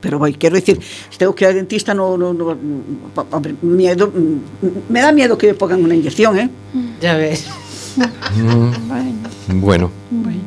Pero 0.00 0.18
voy, 0.18 0.34
quiero 0.34 0.56
decir, 0.56 0.80
si 1.10 1.16
tengo 1.18 1.32
que 1.34 1.44
ir 1.44 1.48
al 1.50 1.54
dentista, 1.54 1.94
no, 1.94 2.16
no, 2.18 2.32
no, 2.34 2.56
hombre, 3.30 3.54
miedo, 3.62 4.08
mm, 4.08 4.92
me 4.92 5.00
da 5.00 5.12
miedo 5.12 5.38
que 5.38 5.46
me 5.48 5.54
pongan 5.54 5.84
una 5.84 5.94
inyección, 5.94 6.36
¿eh? 6.38 6.50
Ya 7.00 7.14
ves. 7.16 7.46
Mm, 8.36 9.60
Bueno, 9.60 9.90
bueno, 10.10 10.38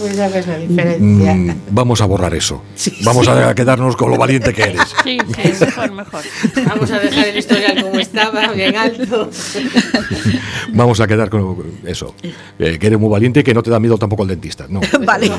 Pues 0.00 0.16
ya 0.16 0.28
ves 0.28 0.46
la 0.46 0.56
diferencia. 0.56 1.34
mm, 1.34 1.60
vamos 1.70 2.00
a 2.00 2.06
borrar 2.06 2.34
eso. 2.34 2.62
Sí, 2.74 2.96
Vamos 3.04 3.28
a 3.28 3.54
quedarnos 3.54 3.94
con 3.96 4.10
lo 4.10 4.16
valiente 4.16 4.54
que 4.54 4.62
eres. 4.62 4.80
Sí, 5.04 5.18
sí, 5.34 5.64
mejor, 5.64 5.92
mejor. 5.92 6.22
Vamos 6.66 6.90
a 6.90 6.98
dejar 6.98 7.26
el 7.28 7.36
historial 7.36 7.82
como 7.82 7.98
estaba, 7.98 8.48
bien 8.52 8.74
alto. 8.76 9.30
Vamos 10.72 11.00
a 11.00 11.06
quedar 11.06 11.28
con 11.28 11.56
eso. 11.84 12.14
Eh, 12.58 12.78
que 12.78 12.86
eres 12.86 12.98
muy 12.98 13.10
valiente 13.10 13.40
y 13.40 13.42
que 13.42 13.52
no 13.52 13.62
te 13.62 13.70
da 13.70 13.78
miedo 13.78 13.98
tampoco 13.98 14.22
el 14.22 14.30
dentista. 14.30 14.66
No. 14.68 14.80
Vale. 15.04 15.30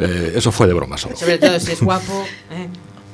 Eh, 0.00 0.32
eso 0.34 0.50
fue 0.50 0.66
de 0.66 0.72
broma 0.72 0.98
solo. 0.98 1.16
Sobre 1.16 1.38
todo 1.38 1.58
si 1.60 1.72
es 1.72 1.80
guapo. 1.80 2.24
¿eh? 2.50 2.66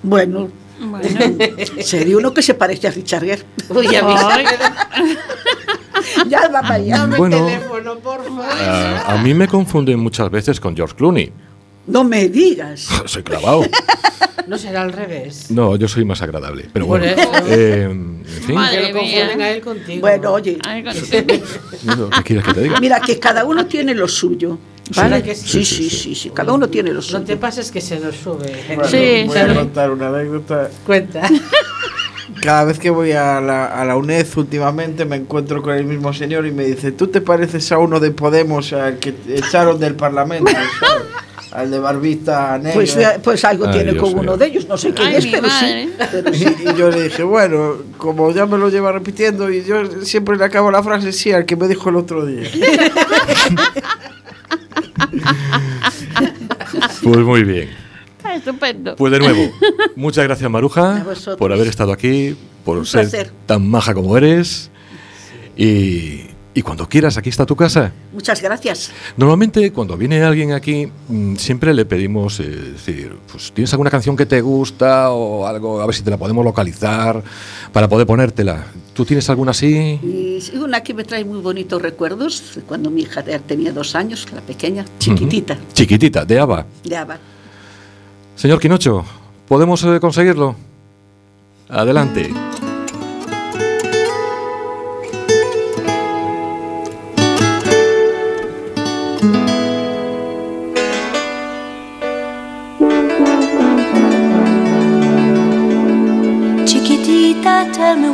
Bueno, 0.03 0.49
Bueno. 0.81 1.09
sería 1.83 2.17
uno 2.17 2.33
que 2.33 2.43
se 2.43 2.55
parece 2.55 2.89
a 2.89 2.91
Richard 2.91 3.25
Gere. 3.25 3.43
Uy, 3.69 3.95
a 3.95 4.03
mí 4.03 4.15
ya 6.29 6.49
va 6.49 6.63
para 6.63 6.75
allá. 6.75 6.99
Dame 6.99 7.17
Bueno. 7.19 7.37
el 7.49 7.55
teléfono, 7.55 7.99
por 7.99 8.25
favor. 8.25 8.45
Ah, 8.49 9.05
a 9.09 9.23
mí 9.23 9.35
me 9.35 9.49
confunden 9.49 9.99
muchas 9.99 10.31
veces 10.31 10.61
con 10.61 10.77
George 10.77 10.95
Clooney. 10.97 11.33
No 11.87 12.05
me 12.05 12.29
digas. 12.29 12.89
Soy 13.07 13.23
clavado. 13.23 13.63
No 14.47 14.59
será 14.59 14.83
al 14.83 14.93
revés. 14.93 15.51
No, 15.51 15.77
yo 15.77 15.87
soy 15.87 16.05
más 16.05 16.23
agradable. 16.23 16.69
Pero 16.73 16.87
Por 16.87 17.01
bueno. 17.01 17.15
eso. 17.15 17.31
eh, 17.47 17.83
en 17.85 18.25
fin, 18.25 18.55
Madre 18.55 18.87
Que 18.89 18.93
lo 18.93 19.03
mía. 19.03 19.19
confunden 19.21 19.41
a 19.43 19.51
él 19.51 19.61
contigo. 19.61 20.01
Bueno, 20.01 20.33
oye, 20.33 20.59
Ay, 20.67 20.83
¿qué 20.83 22.23
quieres 22.25 22.45
que 22.45 22.55
te 22.55 22.63
diga? 22.63 22.81
mira 22.81 23.01
que 23.01 23.19
cada 23.21 23.45
uno 23.45 23.67
tiene 23.67 23.95
lo 23.95 24.09
suyo. 24.09 24.59
¿Vale? 24.97 25.11
¿Verdad 25.11 25.25
que 25.25 25.35
Sí, 25.35 25.65
sí? 25.65 25.65
sí, 25.65 25.91
sí, 25.91 26.15
sí, 26.15 26.31
cada 26.31 26.53
uno 26.53 26.69
tiene 26.69 26.91
lo 26.91 26.97
No 26.97 27.03
suyo. 27.03 27.23
te 27.23 27.37
pases 27.37 27.71
que 27.71 27.81
se 27.81 28.01
nos 28.01 28.17
sube. 28.17 28.53
Bueno, 28.69 28.85
Sí, 28.85 29.25
voy 29.27 29.39
a 29.39 29.55
contar 29.55 29.91
una 29.91 30.09
anécdota. 30.09 30.69
Cuenta. 30.87 31.29
Cada 32.43 32.65
vez 32.65 32.79
que 32.79 32.91
voy 32.91 33.11
a 33.13 33.41
la, 33.41 33.67
a 33.67 33.85
la 33.85 33.97
UNED 33.97 34.27
últimamente 34.37 35.05
me 35.05 35.17
encuentro 35.17 35.61
con 35.63 35.75
el 35.75 35.85
mismo 35.85 36.13
señor 36.15 36.47
y 36.47 36.53
me 36.53 36.65
dice, 36.65 36.93
tú 36.93 37.09
te 37.09 37.21
pareces 37.21 37.71
a 37.73 37.79
uno 37.79 37.99
de 38.01 38.13
Podemos, 38.13 38.73
al 38.73 38.99
que 38.99 39.13
echaron 39.29 39.79
del 39.81 39.95
Parlamento, 39.97 40.51
¿sabes? 40.81 41.03
al 41.53 41.71
de 41.73 41.79
barbita 41.81 42.57
negra. 42.59 42.73
Pues, 42.75 42.97
pues 43.25 43.45
algo 43.45 43.67
Ay, 43.67 43.73
tiene 43.73 43.97
con 43.97 44.17
uno 44.17 44.37
de 44.37 44.47
ellos, 44.47 44.69
no 44.69 44.79
sé 44.79 44.95
quién 44.95 45.09
Ay, 45.09 45.17
es, 45.17 45.27
pero 45.27 45.49
sí. 45.51 45.93
pero 46.13 46.31
Y, 46.31 46.35
sí. 46.39 46.55
y 46.73 46.79
yo 46.79 46.91
le 46.91 47.03
dije, 47.03 47.25
bueno, 47.25 47.75
como 47.99 48.31
ya 48.33 48.47
me 48.47 48.57
lo 48.57 48.69
lleva 48.71 48.93
repitiendo 48.93 49.51
y 49.51 49.65
yo 49.65 49.83
siempre 50.05 50.37
le 50.37 50.45
acabo 50.45 50.71
la 50.71 50.83
frase, 50.85 51.13
sí, 51.13 51.33
al 51.33 51.45
que 51.45 51.57
me 51.57 51.67
dijo 51.67 51.91
el 51.91 51.97
otro 51.97 52.25
día. 52.25 52.49
Pues 57.03 57.19
muy 57.19 57.43
bien. 57.45 57.71
Ah, 58.23 58.35
estupendo. 58.37 58.95
Pues 58.97 59.13
de 59.13 59.19
nuevo, 59.19 59.51
muchas 59.97 60.25
gracias 60.25 60.51
Maruja 60.51 61.05
por 61.39 61.53
haber 61.53 61.67
estado 61.67 61.93
aquí, 61.93 62.37
por 62.65 62.79
Un 62.79 62.87
ser 62.87 63.03
placer. 63.09 63.33
tan 63.47 63.67
maja 63.69 63.95
como 63.95 64.17
eres. 64.17 64.71
Y, 65.57 66.27
y 66.55 66.63
cuando 66.63 66.89
quieras, 66.89 67.17
aquí 67.17 67.29
está 67.29 67.47
tu 67.47 67.57
casa. 67.57 67.93
Muchas 68.13 68.41
gracias. 68.43 68.93
Normalmente 69.17 69.73
cuando 69.73 69.97
viene 69.97 70.23
alguien 70.23 70.53
aquí, 70.53 70.89
mm, 71.09 71.37
siempre 71.37 71.73
le 71.75 71.85
pedimos, 71.87 72.39
eh, 72.41 72.45
decir, 72.45 73.17
pues, 73.31 73.53
¿tienes 73.53 73.73
alguna 73.73 73.91
canción 73.91 74.17
que 74.17 74.27
te 74.27 74.41
gusta 74.41 75.11
o 75.11 75.47
algo? 75.47 75.81
A 75.81 75.87
ver 75.87 75.95
si 75.95 76.03
te 76.03 76.11
la 76.11 76.17
podemos 76.19 76.45
localizar 76.45 77.23
para 77.73 77.89
poder 77.89 78.07
ponértela. 78.07 78.67
¿Tú 79.01 79.07
tienes 79.07 79.31
alguna 79.31 79.53
así? 79.53 79.99
Y 80.03 80.59
una 80.59 80.83
que 80.83 80.93
me 80.93 81.05
trae 81.05 81.25
muy 81.25 81.41
bonitos 81.41 81.81
recuerdos, 81.81 82.59
cuando 82.69 82.91
mi 82.91 83.01
hija 83.01 83.23
tenía 83.23 83.73
dos 83.73 83.95
años, 83.95 84.27
la 84.31 84.43
pequeña, 84.43 84.85
chiquitita. 84.99 85.57
Chiquitita, 85.73 86.27
de 86.27 86.39
Ava. 86.39 86.67
de 86.85 86.97
Abad. 86.99 87.19
Señor 88.37 88.61
Quinocho, 88.61 89.03
¿podemos 89.49 89.83
eh, 89.85 89.99
conseguirlo? 90.01 90.55
Adelante. 91.71 92.31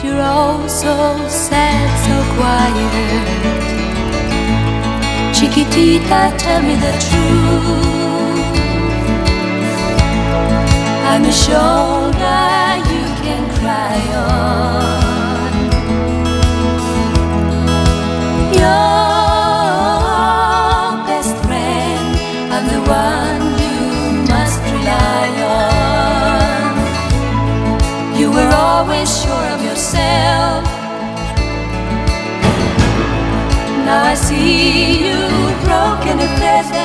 That 0.00 0.14
oh 0.14 0.66
so 0.68 0.94
sad, 1.28 1.90
so 2.06 2.14
quiet. 2.36 3.26
Chiquitita, 5.34 6.20
tell 6.38 6.62
me 6.62 6.74
the 6.76 6.92
truth. 7.08 8.54
I'm 11.10 11.24
a 11.24 11.32
shoulder 11.32 12.78
you 12.92 13.04
can 13.24 13.42
cry 13.58 13.98
on. 14.14 14.86
Your 18.54 18.97
myself. 30.08 30.64
Now 33.84 34.02
I 34.04 34.14
see 34.14 35.04
you 35.04 35.20
broken 35.64 36.16
and 36.24 36.32
pleasant. 36.38 36.76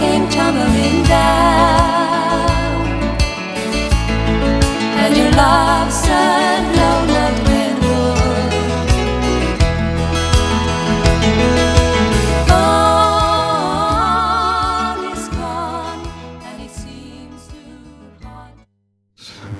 came 0.00 0.28
tumbling 0.28 1.02
down, 1.04 2.86
and 5.02 5.16
your 5.16 5.30
love's 5.32 6.02
alone 6.06 7.34
dwindled. 7.44 8.18
All 13.68 15.12
is 15.12 15.28
gone, 15.28 16.00
and 16.48 16.62
it 16.64 16.70
seems 16.70 17.42
too 17.48 18.24
hard. 18.24 18.54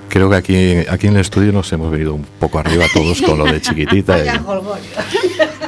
Creo 0.09 0.29
que 0.29 0.35
aquí, 0.35 0.75
aquí 0.89 1.07
en 1.07 1.15
el 1.15 1.21
estudio 1.21 1.51
nos 1.51 1.71
hemos 1.71 1.91
venido 1.91 2.13
un 2.15 2.23
poco 2.39 2.59
arriba 2.59 2.85
todos 2.93 3.21
con 3.21 3.37
lo 3.37 3.45
de 3.45 3.61
chiquitita. 3.61 4.13
Vaya 4.17 4.35
y- 4.35 4.39
jolgorio. 4.39 4.83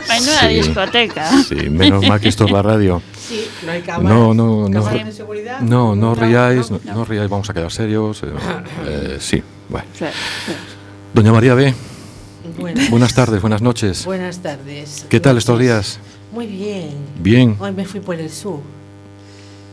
Menuda 0.09 0.39
Sí. 0.41 0.47
discoteca. 0.55 1.29
sí, 1.43 1.69
menos 1.69 2.07
mal 2.07 2.19
que 2.19 2.29
esto 2.29 2.45
es 2.45 2.51
la 2.51 2.61
radio. 2.61 3.01
Sí, 3.31 3.47
no 3.65 3.71
hay 3.71 3.81
cámaras. 3.81 4.11
No, 4.17 4.33
no, 4.33 4.67
no. 4.67 4.83
¿Cámaras 4.83 5.05
de 5.05 5.11
seguridad? 5.13 5.61
No, 5.61 5.95
no 5.95 6.15
riáis, 6.15 6.69
no. 6.69 6.81
no, 6.83 6.93
no 6.95 7.05
riáis, 7.05 7.29
vamos 7.29 7.49
a 7.49 7.53
quedar 7.53 7.71
serios. 7.71 8.21
eh, 8.23 8.27
eh, 8.85 9.17
sí, 9.21 9.41
bueno. 9.69 9.87
Sí, 9.97 10.05
sí. 10.45 10.51
Doña 11.13 11.31
María 11.31 11.53
B, 11.53 11.73
Bueno, 12.59 12.81
buenas 12.89 13.13
tardes, 13.13 13.39
buenas 13.41 13.61
noches. 13.61 14.03
buenas 14.05 14.39
tardes. 14.39 15.05
¿Qué 15.09 15.19
tal 15.21 15.37
estos 15.37 15.57
días? 15.59 15.99
Muy 16.33 16.45
bien. 16.47 16.89
Bien, 17.19 17.55
Hoy 17.59 17.71
me 17.71 17.85
fui 17.85 17.99
por 18.01 18.15
el 18.15 18.29
sur. 18.29 18.59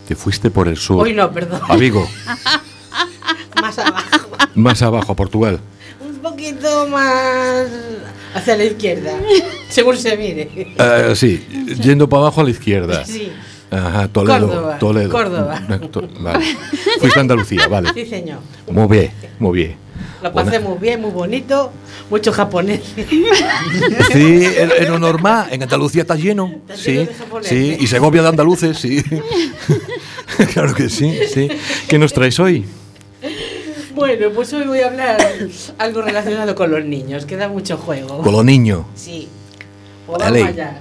te 0.07 0.15
fuiste 0.15 0.51
por 0.51 0.69
el 0.69 0.77
sur. 0.77 1.03
Hoy 1.03 1.15
no, 1.15 1.31
perdón. 1.33 1.61
A 1.69 1.77
Vigo, 1.77 2.09
Más 3.61 3.79
abajo. 3.79 4.29
más 4.55 4.83
abajo, 4.83 5.13
a 5.13 5.17
Portugal. 5.17 5.61
Un 6.01 6.19
poquito 6.19 6.87
más 6.89 7.67
hacia 8.35 8.57
la 8.57 8.65
izquierda. 8.65 9.13
Según 9.69 9.97
se 9.97 10.17
mire. 10.17 10.49
Eh, 10.79 11.13
sí, 11.17 11.47
yendo 11.81 12.09
para 12.09 12.23
abajo 12.23 12.41
a 12.41 12.45
la 12.45 12.51
izquierda. 12.51 13.05
Sí, 13.05 13.33
Ajá, 13.71 14.09
Toledo. 14.09 14.49
Córdoba, 14.49 14.79
Toledo. 14.79 15.11
Córdoba. 15.11 15.63
To- 15.93 16.09
Vale. 16.21 16.45
Fuiste 17.01 17.19
a 17.19 17.23
Andalucía, 17.23 17.69
vale. 17.69 17.91
sí, 17.95 18.07
señor. 18.07 18.39
Muy 18.71 18.87
bien, 18.89 19.11
muy 19.39 19.59
bien. 19.59 19.77
Lo 20.23 20.33
pasé 20.33 20.51
Buena- 20.59 20.69
muy 20.69 20.79
bien, 20.79 21.01
muy 21.03 21.11
bonito. 21.11 21.71
Mucho 22.11 22.33
japonés. 22.33 22.81
Sí, 24.13 24.45
en, 24.57 24.91
lo 24.91 24.99
normal, 24.99 25.49
en 25.51 25.63
Andalucía 25.63 26.03
está 26.03 26.15
lleno. 26.15 26.47
Está 26.49 26.77
Sí, 26.77 26.93
lleno 26.93 27.41
de 27.41 27.49
sí, 27.49 27.77
y 27.81 27.87
Segovia 27.87 28.23
de 28.23 28.29
andaluces, 28.29 28.79
sí. 28.79 29.03
claro 30.53 30.75
que 30.75 30.89
sí, 30.89 31.19
sí. 31.33 31.49
¿Qué 31.89 31.99
nos 31.99 32.13
traes 32.13 32.39
hoy? 32.41 32.65
Bueno, 33.95 34.29
pues 34.35 34.53
hoy 34.53 34.65
voy 34.67 34.81
a 34.81 34.87
hablar 34.87 35.19
algo 35.79 36.03
relacionado 36.03 36.55
con 36.55 36.71
los 36.71 36.85
niños, 36.85 37.27
que 37.27 37.37
da 37.37 37.49
mucho 37.49 37.77
juego. 37.77 38.19
Con 38.23 38.33
los 38.33 38.45
niños. 38.45 38.83
Sí. 38.95 39.29
Pues 40.07 40.19
vamos 40.21 40.43
allá. 40.49 40.81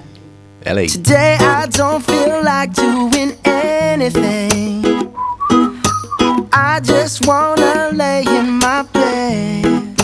LA. 0.68 0.86
Today 0.86 1.36
I 1.40 1.66
don't 1.70 2.04
feel 2.04 2.42
like 2.44 2.74
doing 2.74 3.32
anything. 3.44 4.84
I 6.52 6.80
just 6.82 7.26
wanna 7.26 7.90
lay 7.94 8.22
in 8.28 8.58
my 8.58 8.82
bed. 8.92 9.96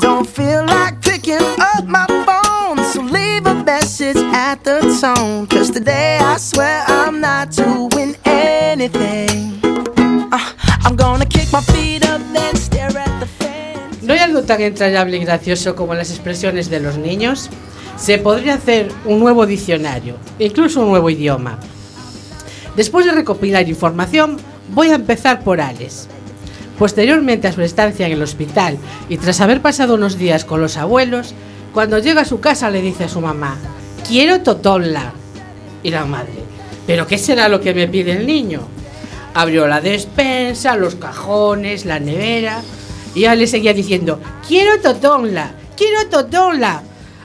Don't 0.00 0.28
feel 0.28 0.64
like 0.66 1.02
picking 1.02 1.42
up 1.58 1.84
my 1.84 2.06
phone, 2.26 2.78
so 2.92 3.02
leave 3.02 3.44
a 3.46 3.54
message 3.64 4.18
at 4.32 4.62
the 4.62 4.78
tone. 5.00 5.48
Cause 5.48 5.72
today 5.72 6.18
I 6.22 6.36
swear 6.36 6.84
I'm 6.86 7.20
not 7.20 7.50
doing 7.50 8.14
anything. 8.24 9.58
Uh, 10.30 10.52
I'm 10.84 10.94
gonna 10.94 11.26
kick 11.26 11.50
my 11.52 11.62
feet 11.72 12.06
up, 12.06 12.20
then 12.32 12.54
stare 12.54 12.96
at 12.96 13.18
the 13.18 13.26
fence. 13.26 14.00
No 14.00 14.14
hay 14.14 14.20
algo 14.20 14.42
tan 14.44 14.60
entrañable 14.60 15.16
y 15.16 15.24
gracioso 15.24 15.74
como 15.74 15.92
las 15.94 16.10
expresiones 16.10 16.70
de 16.70 16.78
los 16.78 16.96
niños. 16.98 17.50
Se 17.96 18.18
podría 18.18 18.54
hacer 18.54 18.90
un 19.04 19.20
nuevo 19.20 19.46
diccionario, 19.46 20.16
incluso 20.38 20.80
un 20.80 20.88
nuevo 20.88 21.10
idioma. 21.10 21.58
Después 22.76 23.06
de 23.06 23.12
recopilar 23.12 23.68
información, 23.68 24.38
voy 24.74 24.88
a 24.88 24.94
empezar 24.94 25.44
por 25.44 25.60
Alex. 25.60 26.08
Posteriormente 26.78 27.48
a 27.48 27.52
su 27.52 27.60
estancia 27.60 28.06
en 28.06 28.12
el 28.12 28.22
hospital 28.22 28.78
y 29.08 29.18
tras 29.18 29.40
haber 29.40 29.60
pasado 29.60 29.94
unos 29.94 30.18
días 30.18 30.44
con 30.44 30.60
los 30.60 30.76
abuelos, 30.76 31.34
cuando 31.72 31.98
llega 31.98 32.22
a 32.22 32.26
su 32.26 32.40
casa 32.40 32.70
le 32.70 32.82
dice 32.82 33.04
a 33.04 33.08
su 33.08 33.20
mamá, 33.20 33.56
quiero 34.06 34.40
totonla. 34.40 35.12
Y 35.82 35.90
la 35.90 36.04
madre, 36.04 36.32
¿pero 36.86 37.06
qué 37.06 37.18
será 37.18 37.48
lo 37.48 37.60
que 37.60 37.74
me 37.74 37.88
pide 37.88 38.12
el 38.12 38.26
niño? 38.26 38.62
Abrió 39.34 39.66
la 39.66 39.80
despensa, 39.80 40.76
los 40.76 40.94
cajones, 40.94 41.84
la 41.84 41.98
nevera 41.98 42.62
y 43.14 43.22
ya 43.22 43.34
le 43.34 43.46
seguía 43.46 43.74
diciendo, 43.74 44.20
quiero 44.46 44.80
totonla, 44.80 45.52
quiero 45.76 46.08
totonla. 46.08 46.82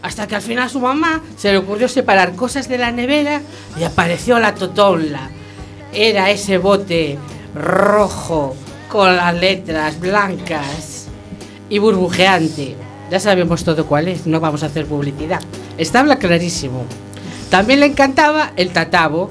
Hasta 0.08 0.26
que 0.26 0.36
al 0.36 0.42
final 0.42 0.70
su 0.70 0.80
mamá 0.80 1.22
se 1.36 1.52
le 1.52 1.58
ocurrió 1.58 1.90
separar 1.90 2.34
cosas 2.34 2.70
de 2.70 2.78
la 2.78 2.94
nevera 2.94 3.42
y 3.78 3.84
apareció 3.84 4.40
la 4.40 4.56
totonla. 4.56 5.30
Era 5.92 6.30
ese 6.32 6.58
bote 6.58 7.18
rojo 7.54 8.56
con 8.88 9.18
las 9.18 9.36
letras 9.36 10.00
blancas 10.00 11.08
y 11.70 11.80
burbujeante. 11.80 12.78
Ya 13.12 13.20
sabemos 13.20 13.66
todo 13.66 13.86
cuál 13.86 14.08
es, 14.08 14.26
no 14.26 14.40
vamos 14.40 14.64
a 14.64 14.68
hacer 14.68 14.86
publicidad. 14.86 15.42
Estaba 15.78 16.16
clarísimo. 16.16 16.86
También 17.50 17.82
le 17.82 17.88
encantaba 17.88 18.54
el 18.56 18.72
tatabo, 18.72 19.30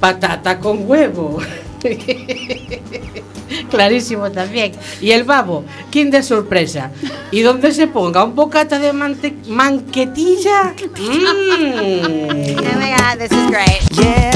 patata 0.00 0.60
con 0.60 0.88
huevo. 0.88 1.40
Clarísimo 3.70 4.30
también. 4.30 4.72
Y 5.00 5.10
el 5.12 5.24
babo, 5.24 5.64
Kinder 5.90 6.22
sorpresa. 6.24 6.90
Y 7.30 7.40
donde 7.42 7.72
se 7.72 7.86
ponga 7.86 8.24
un 8.24 8.34
bocata 8.34 8.78
de 8.78 8.92
mante- 8.92 9.34
manquetilla. 9.48 10.74
Mm. 10.96 12.58
Oh 12.58 12.78
my 12.78 12.90
god, 12.96 13.18
this 13.18 13.32
is 13.32 13.50
great. 13.50 13.82
Yeah, 13.92 14.30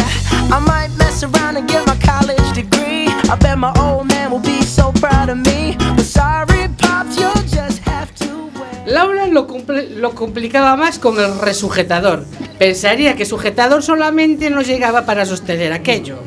I 0.51 0.59
might 0.61 0.91
mess 0.99 1.23
around 1.23 1.57
and 1.57 1.69
get 1.69 1.87
my 1.87 1.97
college 2.05 2.53
degree. 2.55 3.09
I 3.31 3.37
bet 3.39 3.57
my 3.59 3.73
old 3.81 4.07
man 4.09 4.31
will 4.31 4.41
be 4.41 4.63
so 4.63 4.93
proud 4.93 5.29
of 5.31 5.39
me. 5.39 5.77
But 5.97 6.05
sorry, 6.05 6.69
Pops, 6.79 7.17
you'll 7.19 7.33
just 7.49 7.81
have 7.87 8.13
to 8.17 8.51
wait. 8.59 8.87
Laura 8.93 9.27
lo, 9.27 9.47
lo 9.97 10.11
complicaba 10.15 10.77
más 10.77 10.99
con 10.99 11.19
el 11.19 11.39
resujetador. 11.39 12.25
Pensaría 12.59 13.17
que 13.17 13.25
sujetador 13.25 13.83
solamente 13.83 14.51
no 14.51 14.63
llegaba 14.63 15.05
para 15.07 15.25
sostener 15.27 15.73
aquello. 15.73 16.19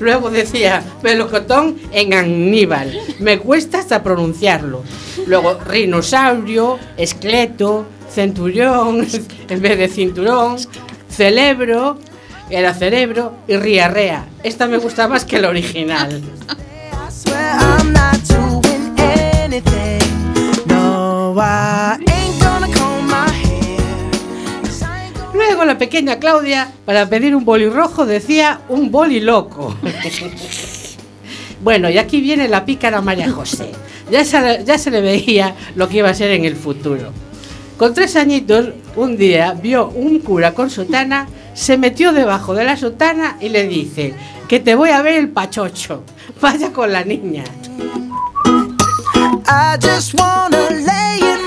Luego 0.00 0.30
decía 0.30 0.82
melocotón 1.02 1.78
en 1.92 2.14
Aníbal. 2.14 2.98
Me 3.18 3.38
cuesta 3.38 3.78
hasta 3.78 4.02
pronunciarlo. 4.02 4.82
Luego 5.26 5.58
rinosaurio, 5.60 6.78
esqueleto, 6.96 7.86
centurión, 8.10 9.06
en 9.48 9.62
vez 9.62 9.78
de 9.78 9.88
cinturón, 9.88 10.56
celebro, 11.08 11.98
era 12.50 12.74
cerebro 12.74 13.34
y 13.48 13.56
riarrea. 13.56 14.26
Esta 14.42 14.66
me 14.66 14.76
gusta 14.76 15.08
más 15.08 15.24
que 15.24 15.38
la 15.38 15.48
original. 15.48 16.22
Luego 25.62 25.74
la 25.74 25.78
pequeña 25.78 26.18
Claudia, 26.18 26.72
para 26.84 27.08
pedir 27.08 27.36
un 27.36 27.44
boli 27.44 27.68
rojo, 27.68 28.04
decía 28.04 28.62
un 28.68 28.90
boli 28.90 29.20
loco. 29.20 29.76
bueno, 31.62 31.88
y 31.88 31.98
aquí 31.98 32.20
viene 32.20 32.48
la 32.48 32.64
pícara 32.64 33.00
María 33.00 33.30
José. 33.30 33.70
Ya 34.10 34.24
se, 34.24 34.64
ya 34.64 34.76
se 34.76 34.90
le 34.90 35.00
veía 35.00 35.54
lo 35.76 35.88
que 35.88 35.98
iba 35.98 36.08
a 36.10 36.14
ser 36.14 36.32
en 36.32 36.44
el 36.44 36.56
futuro. 36.56 37.12
Con 37.76 37.94
tres 37.94 38.16
añitos, 38.16 38.70
un 38.96 39.16
día 39.16 39.52
vio 39.52 39.86
un 39.90 40.18
cura 40.18 40.52
con 40.52 40.68
sotana, 40.68 41.28
se 41.54 41.78
metió 41.78 42.12
debajo 42.12 42.54
de 42.54 42.64
la 42.64 42.76
sotana 42.76 43.36
y 43.40 43.48
le 43.48 43.68
dice 43.68 44.14
que 44.48 44.58
te 44.58 44.74
voy 44.74 44.90
a 44.90 45.00
ver 45.00 45.14
el 45.14 45.28
pachocho. 45.28 46.02
Vaya 46.40 46.72
con 46.72 46.90
la 46.90 47.04
niña. 47.04 47.44
I 49.46 49.78
just 49.80 50.14
wanna 50.18 50.70
lay 50.70 51.41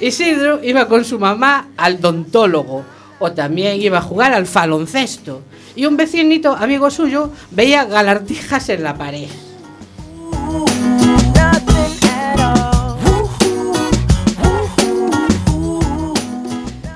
Isidro 0.00 0.60
iba 0.62 0.88
con 0.88 1.04
su 1.04 1.18
mamá 1.18 1.68
al 1.76 1.96
odontólogo 1.96 2.84
o 3.18 3.32
también 3.32 3.80
iba 3.82 3.98
a 3.98 4.02
jugar 4.02 4.32
al 4.32 4.44
baloncesto. 4.44 5.42
Y 5.76 5.84
un 5.84 5.96
vecinito, 5.96 6.56
amigo 6.56 6.90
suyo, 6.90 7.30
veía 7.50 7.84
galartijas 7.84 8.70
en 8.70 8.82
la 8.82 8.96
pared. 8.96 9.28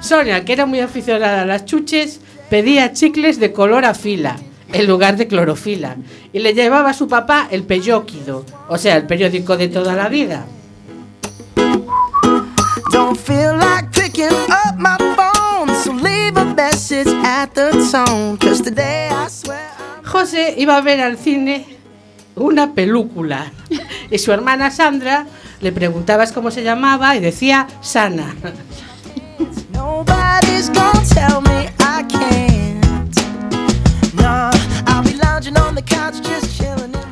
Sonia, 0.00 0.44
que 0.44 0.52
era 0.52 0.64
muy 0.64 0.80
aficionada 0.80 1.42
a 1.42 1.46
las 1.46 1.66
chuches, 1.66 2.20
pedía 2.48 2.92
chicles 2.92 3.38
de 3.38 3.52
color 3.52 3.84
a 3.84 3.94
fila 3.94 4.36
en 4.72 4.86
lugar 4.86 5.16
de 5.16 5.28
clorofila 5.28 5.96
y 6.32 6.38
le 6.40 6.54
llevaba 6.54 6.90
a 6.90 6.94
su 6.94 7.06
papá 7.06 7.48
el 7.50 7.64
peyóquido, 7.64 8.44
o 8.68 8.78
sea, 8.78 8.96
el 8.96 9.06
periódico 9.06 9.56
de 9.56 9.68
toda 9.68 9.94
la 9.94 10.08
vida. 10.08 10.46
Don't 13.14 13.26
feel 13.26 13.56
like 13.56 13.92
picking 13.92 14.34
up 14.50 14.76
my 14.76 14.98
phone, 15.14 15.68
so 15.76 15.92
leave 15.92 16.36
a 16.36 16.44
message 16.44 17.06
at 17.06 17.54
the 17.54 17.70
tone. 17.92 18.36
Cause 18.38 18.60
today 18.60 19.08
I 19.08 19.28
swear 19.28 19.70
I'm 19.78 20.02
José 20.02 20.56
iba 20.58 20.76
a 20.76 20.80
ver 20.80 21.00
al 21.00 21.16
cine 21.16 21.64
una 22.34 22.74
película 22.74 23.52
y 24.10 24.18
su 24.18 24.32
hermana 24.32 24.72
Sandra 24.72 25.26
le 25.60 25.70
preguntabas 25.70 26.32
cómo 26.32 26.50
se 26.50 26.64
llamaba 26.64 27.14
y 27.14 27.20
decía 27.20 27.68
Sana. 27.82 28.34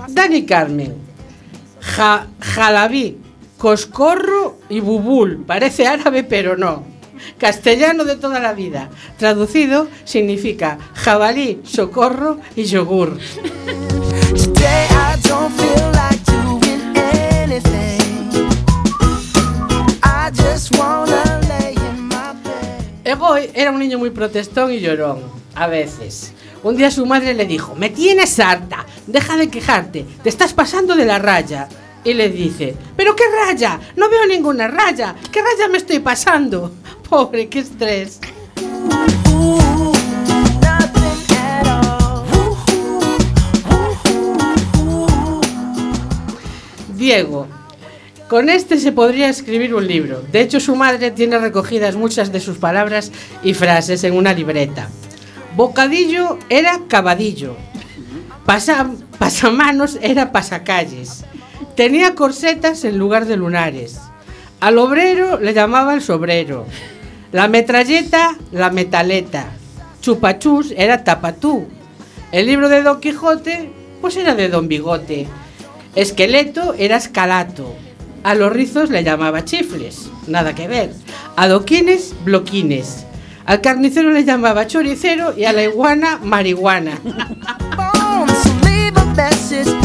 Dani 0.09 0.47
Carmen, 0.47 0.97
ja, 1.81 2.27
Jalabí, 2.41 3.19
Coscorro 3.62 4.59
y 4.68 4.81
Bubul. 4.81 5.44
Parece 5.46 5.87
árabe, 5.87 6.25
pero 6.25 6.57
no. 6.57 6.83
Castellano 7.38 8.05
de 8.05 8.16
toda 8.16 8.40
la 8.40 8.55
vida. 8.55 8.90
Traducido 9.18 9.87
significa 10.03 10.79
jabalí, 10.94 11.61
socorro 11.62 12.40
y 12.57 12.64
yogur. 12.64 13.16
Egoy 23.05 23.51
era 23.55 23.70
un 23.70 23.79
niño 23.79 23.98
muy 24.01 24.11
protestón 24.11 24.72
y 24.72 24.81
llorón, 24.81 25.20
a 25.55 25.68
veces. 25.68 26.33
Un 26.64 26.77
día 26.77 26.90
su 26.90 27.07
madre 27.07 27.33
le 27.33 27.46
dijo, 27.46 27.77
me 27.77 27.90
tienes 27.90 28.40
harta, 28.40 28.87
deja 29.07 29.37
de 29.37 29.48
quejarte, 29.51 30.05
te 30.20 30.29
estás 30.29 30.53
pasando 30.53 30.96
de 30.96 31.05
la 31.05 31.20
raya. 31.20 31.68
Y 32.05 32.15
le 32.15 32.29
dice, 32.29 32.75
¿pero 32.97 33.15
qué 33.15 33.25
raya? 33.31 33.79
No 33.97 34.09
veo 34.09 34.27
ninguna 34.27 34.67
raya, 34.69 35.15
¿qué 35.31 35.41
raya 35.41 35.69
me 35.69 35.79
estoy 35.79 36.01
pasando? 36.01 36.73
Pobre, 37.09 37.49
qué 37.49 37.61
estrés. 37.61 38.21
Diego. 47.03 47.49
Con 48.29 48.49
este 48.49 48.79
se 48.79 48.93
podría 48.93 49.29
escribir 49.29 49.75
un 49.75 49.87
libro. 49.87 50.23
De 50.33 50.41
hecho, 50.41 50.59
su 50.59 50.75
madre 50.75 51.11
tiene 51.11 51.38
recogidas 51.38 51.97
muchas 51.97 52.33
de 52.33 52.41
sus 52.41 52.59
palabras 52.59 53.12
y 53.43 53.55
frases 53.55 54.05
en 54.05 54.15
una 54.15 54.33
libreta. 54.33 54.88
Bocadillo 55.57 56.38
era 56.49 56.81
cabadillo. 56.88 57.57
Pasa, 58.47 58.91
pasamanos 59.19 59.99
era 60.01 60.33
pasacalles. 60.33 61.25
Tenía 61.77 62.15
corsetas 62.15 62.85
en 62.85 62.99
lugar 62.99 63.25
de 63.25 63.37
lunares. 63.37 63.99
Al 64.61 64.79
obrero 64.79 65.41
le 65.41 65.55
llamaban 65.55 66.01
sobrero. 66.01 66.67
La 67.33 67.49
metralleta, 67.49 68.37
la 68.53 68.71
metaleta. 68.71 69.47
Chupachús 70.03 70.75
era 70.77 71.03
tapatú. 71.03 71.67
El 72.31 72.47
libro 72.47 72.69
de 72.69 72.83
Don 72.83 73.01
Quijote, 73.01 73.71
pues 74.01 74.17
era 74.17 74.35
de 74.35 74.49
Don 74.49 74.69
Bigote. 74.69 75.27
Esqueleto 75.95 76.75
era 76.79 76.97
escalato. 76.97 77.75
A 78.23 78.35
los 78.35 78.53
rizos 78.53 78.91
le 78.91 79.03
llamaba 79.03 79.45
chifles, 79.45 80.11
nada 80.27 80.55
que 80.55 80.69
ver. 80.69 80.93
A 81.37 81.49
doquines, 81.49 82.15
bloquines. 82.25 83.07
Al 83.47 83.63
carnicero 83.63 84.11
le 84.11 84.25
llamaba 84.25 84.67
choricero 84.67 85.35
y 85.37 85.45
a 85.45 85.53
la 85.53 85.65
iguana, 85.65 86.21
marihuana. 86.23 87.01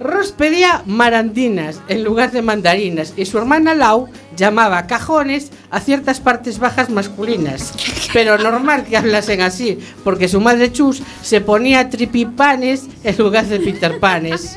Ross 0.00 0.30
pedía 0.30 0.82
marandinas 0.86 1.80
en 1.88 2.04
lugar 2.04 2.30
de 2.30 2.40
mandarinas 2.40 3.14
y 3.16 3.24
su 3.24 3.36
hermana 3.36 3.74
Lau 3.74 4.08
llamaba 4.36 4.86
cajones 4.86 5.50
a 5.70 5.80
ciertas 5.80 6.20
partes 6.20 6.60
bajas 6.60 6.88
masculinas. 6.88 7.72
Pero 8.12 8.38
normal 8.38 8.84
que 8.84 8.96
hablasen 8.96 9.40
así, 9.40 9.78
porque 10.04 10.28
su 10.28 10.40
madre 10.40 10.72
Chus 10.72 11.02
se 11.22 11.40
ponía 11.40 11.90
tripipanes 11.90 12.86
en 13.02 13.18
lugar 13.18 13.46
de 13.46 13.58
Peterpanes. 13.58 14.56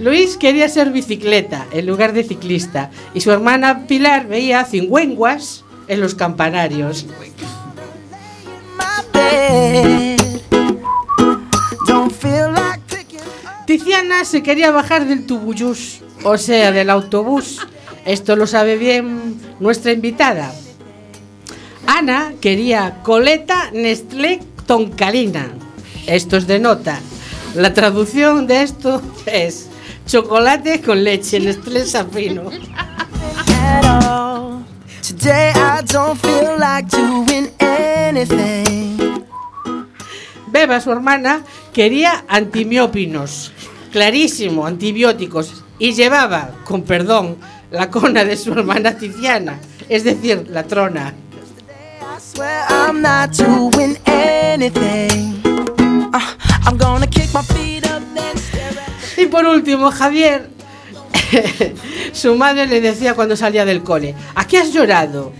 Luis 0.00 0.36
quería 0.36 0.68
ser 0.68 0.90
bicicleta 0.90 1.66
en 1.72 1.86
lugar 1.86 2.12
de 2.12 2.24
ciclista 2.24 2.90
y 3.14 3.20
su 3.20 3.30
hermana 3.30 3.86
Pilar 3.86 4.26
veía 4.26 4.64
cingüenguas 4.64 5.64
en 5.86 6.00
los 6.00 6.14
campanarios. 6.16 7.06
Tiziana 13.68 14.24
se 14.24 14.42
quería 14.42 14.70
bajar 14.70 15.06
del 15.06 15.26
tubuyús, 15.26 16.00
o 16.24 16.38
sea, 16.38 16.72
del 16.72 16.88
autobús. 16.88 17.66
Esto 18.06 18.34
lo 18.34 18.46
sabe 18.46 18.78
bien 18.78 19.38
nuestra 19.60 19.92
invitada. 19.92 20.50
Ana 21.86 22.32
quería 22.40 23.02
coleta 23.02 23.70
Nestlé 23.74 24.40
Toncalina. 24.66 25.50
Esto 26.06 26.38
es 26.38 26.46
de 26.46 26.58
nota. 26.58 26.98
La 27.54 27.74
traducción 27.74 28.46
de 28.46 28.62
esto 28.62 29.02
es 29.26 29.68
chocolate 30.06 30.80
con 30.80 31.04
leche 31.04 31.38
Nestlé 31.38 31.84
Safino. 31.84 32.50
Today 35.02 35.52
I 35.54 35.82
don't 35.84 36.18
feel 36.18 36.58
like 36.58 36.88
doing 36.88 37.50
anything. 37.60 38.97
Beba, 40.50 40.80
su 40.80 40.90
hermana, 40.90 41.42
quería 41.72 42.24
antimiópinos. 42.28 43.52
Clarísimo, 43.92 44.66
antibióticos. 44.66 45.64
Y 45.78 45.92
llevaba, 45.92 46.50
con 46.64 46.82
perdón, 46.82 47.36
la 47.70 47.90
cona 47.90 48.24
de 48.24 48.36
su 48.36 48.52
hermana 48.52 48.96
Tiziana. 48.96 49.58
Es 49.88 50.04
decir, 50.04 50.46
la 50.50 50.64
trona. 50.64 51.14
Uh, 52.36 52.92
Y 59.16 59.26
por 59.26 59.46
último, 59.46 59.90
Javier 59.90 60.48
Su 62.12 62.34
madre 62.34 62.66
le 62.66 62.80
decía 62.80 63.14
cuando 63.14 63.36
salía 63.36 63.64
del 63.64 63.82
cole, 63.82 64.14
¿a 64.34 64.46
qué 64.46 64.58
has 64.58 64.72
llorado? 64.72 65.32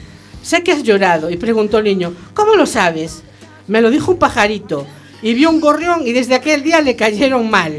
Sé 0.42 0.62
que 0.62 0.72
has 0.72 0.82
llorado. 0.82 1.30
Y 1.30 1.36
preguntó 1.36 1.78
el 1.78 1.84
niño, 1.84 2.14
¿cómo 2.34 2.54
lo 2.54 2.66
sabes? 2.66 3.22
Me 3.66 3.80
lo 3.80 3.90
dijo 3.90 4.12
un 4.12 4.18
pajarito. 4.18 4.86
Y 5.22 5.34
vio 5.34 5.50
un 5.50 5.60
gorrión 5.60 6.06
y 6.06 6.12
desde 6.12 6.34
aquel 6.34 6.62
día 6.62 6.80
le 6.80 6.96
cayeron 6.96 7.50
mal. 7.50 7.74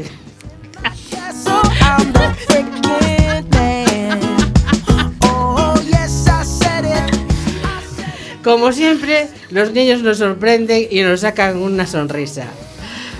Como 8.42 8.72
siempre, 8.72 9.28
los 9.50 9.72
niños 9.72 10.02
nos 10.02 10.18
sorprenden 10.18 10.86
y 10.90 11.02
nos 11.02 11.20
sacan 11.20 11.58
una 11.58 11.86
sonrisa. 11.86 12.46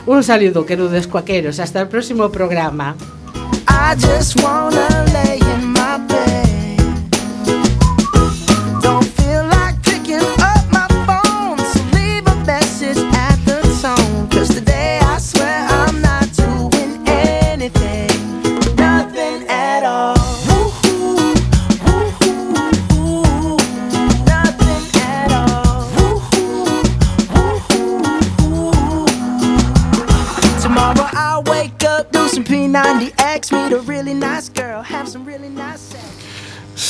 Un 0.07 0.25
saludo, 0.25 0.65
queridos 0.65 1.07
cuaqueros. 1.07 1.61
Hasta 1.61 1.83
el 1.83 1.89
próximo 1.89 2.31
programa. 2.33 2.97
I 3.69 3.95
just 3.97 4.43
wanna 4.43 5.05
lay 5.13 5.50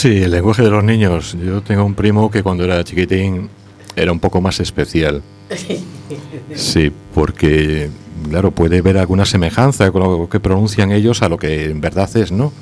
Sí, 0.00 0.22
el 0.22 0.30
lenguaje 0.30 0.62
de 0.62 0.70
los 0.70 0.82
niños. 0.82 1.36
Yo 1.44 1.60
tengo 1.60 1.84
un 1.84 1.94
primo 1.94 2.30
que 2.30 2.42
cuando 2.42 2.64
era 2.64 2.82
chiquitín 2.82 3.50
era 3.94 4.10
un 4.10 4.18
poco 4.18 4.40
más 4.40 4.58
especial. 4.58 5.22
Sí, 6.54 6.90
porque, 7.14 7.88
claro, 8.28 8.50
puede 8.50 8.80
ver 8.82 8.98
alguna 8.98 9.24
semejanza 9.24 9.92
con 9.92 10.02
lo 10.02 10.28
que 10.28 10.40
pronuncian 10.40 10.90
ellos 10.90 11.22
a 11.22 11.28
lo 11.28 11.36
que 11.36 11.66
en 11.66 11.80
verdad 11.80 12.10
es, 12.16 12.32
¿no? 12.32 12.52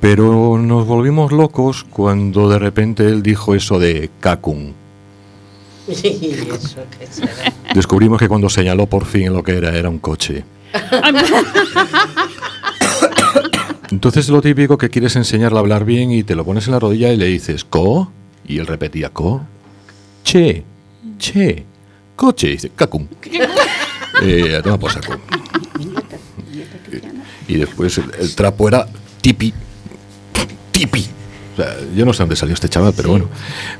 Pero 0.00 0.56
nos 0.58 0.86
volvimos 0.86 1.32
locos 1.32 1.84
cuando 1.84 2.48
de 2.48 2.58
repente 2.58 3.06
él 3.06 3.22
dijo 3.22 3.54
eso 3.54 3.78
de 3.78 4.08
Kakun. 4.20 4.74
¿Y 5.88 5.92
eso 5.92 6.82
qué 6.98 7.06
será? 7.06 7.52
Descubrimos 7.74 8.18
que 8.18 8.28
cuando 8.28 8.48
señaló 8.48 8.86
por 8.86 9.04
fin 9.04 9.32
lo 9.34 9.42
que 9.42 9.56
era, 9.56 9.76
era 9.76 9.90
un 9.90 9.98
coche. 9.98 10.44
Entonces 13.92 14.30
lo 14.30 14.40
típico 14.40 14.78
que 14.78 14.88
quieres 14.88 15.16
enseñarle 15.16 15.58
a 15.58 15.60
hablar 15.60 15.84
bien 15.84 16.10
y 16.10 16.22
te 16.22 16.34
lo 16.34 16.46
pones 16.46 16.66
en 16.66 16.72
la 16.72 16.78
rodilla 16.78 17.12
y 17.12 17.16
le 17.18 17.26
dices, 17.26 17.62
¿co? 17.64 18.10
Y 18.48 18.58
él 18.58 18.66
repetía, 18.66 19.10
¿co? 19.10 19.42
Che, 20.24 20.64
che, 21.18 21.64
coche. 22.16 22.48
Y 22.48 22.52
dice, 22.52 22.70
cacum. 22.74 23.06
eh, 24.22 24.62
por 24.80 24.90
saco. 24.90 25.12
Y 27.46 27.54
después 27.56 27.98
el, 27.98 28.04
el 28.18 28.34
trapo 28.34 28.66
era 28.66 28.86
tipi. 29.20 29.52
Tipi. 30.70 31.06
O 31.52 31.56
sea, 31.56 31.76
yo 31.94 32.06
no 32.06 32.14
sé 32.14 32.22
dónde 32.22 32.36
salió 32.36 32.54
este 32.54 32.70
chaval, 32.70 32.94
pero 32.96 33.10
bueno. 33.10 33.26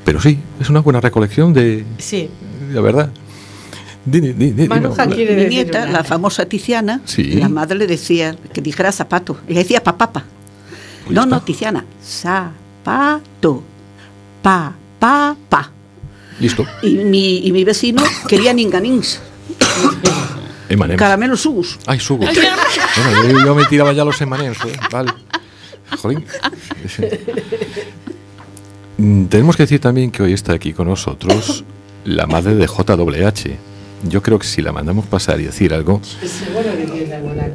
Pero 0.05 0.21
sí, 0.21 0.37
es 0.61 0.69
una 0.69 0.81
buena 0.81 1.01
recolección 1.01 1.53
de, 1.53 1.85
Sí. 1.97 2.29
la 2.71 2.81
verdad. 2.81 3.09
Di- 4.05 4.19
di- 4.19 4.33
di- 4.33 4.51
di- 4.51 4.67
Manuja 4.67 5.05
no, 5.05 5.15
quiere 5.15 5.31
Mi 5.35 5.43
decir 5.43 5.49
nieta, 5.65 5.83
una- 5.83 5.91
la 5.91 6.03
famosa 6.03 6.45
Tiziana, 6.45 7.01
Sí. 7.05 7.23
la 7.35 7.47
madre 7.49 7.77
le 7.77 7.87
decía 7.87 8.35
que 8.53 8.61
dijera 8.61 8.91
zapato. 8.91 9.37
Ella 9.47 9.59
decía 9.59 9.81
papapa. 9.83 10.25
Pues 11.05 11.15
no, 11.15 11.25
no. 11.25 11.41
Tiziana, 11.41 11.85
zapato. 12.03 13.63
Pa, 14.41 14.73
pa, 14.99 15.35
pa. 15.49 15.71
Listo. 16.39 16.65
Y 16.81 16.95
mi, 16.95 17.37
y 17.47 17.51
mi 17.53 17.63
vecino 17.63 18.03
quería 18.27 18.53
ninganins, 18.53 19.21
Emanems. 20.69 20.99
caramelos 20.99 21.41
sugus. 21.41 21.79
Ay, 21.85 21.99
sugo. 21.99 22.25
Bueno, 22.25 23.39
yo, 23.39 23.45
yo 23.45 23.55
me 23.55 23.65
tiraba 23.65 23.93
ya 23.93 24.03
los 24.03 24.19
emanems, 24.19 24.57
joder, 24.57 24.79
Vale. 24.91 25.13
Jolín. 26.01 26.25
Mm, 28.97 29.25
Tenemos 29.25 29.55
que 29.55 29.63
decir 29.63 29.79
también 29.79 30.11
que 30.11 30.23
hoy 30.23 30.33
está 30.33 30.53
aquí 30.53 30.73
con 30.73 30.87
nosotros 30.87 31.63
la 32.05 32.27
madre 32.27 32.55
de 32.55 32.67
JWH. 32.67 33.57
Yo 34.03 34.21
creo 34.21 34.39
que 34.39 34.45
si 34.45 34.61
la 34.61 34.71
mandamos 34.71 35.05
pasar 35.05 35.39
y 35.39 35.45
decir 35.45 35.73
algo, 35.73 36.01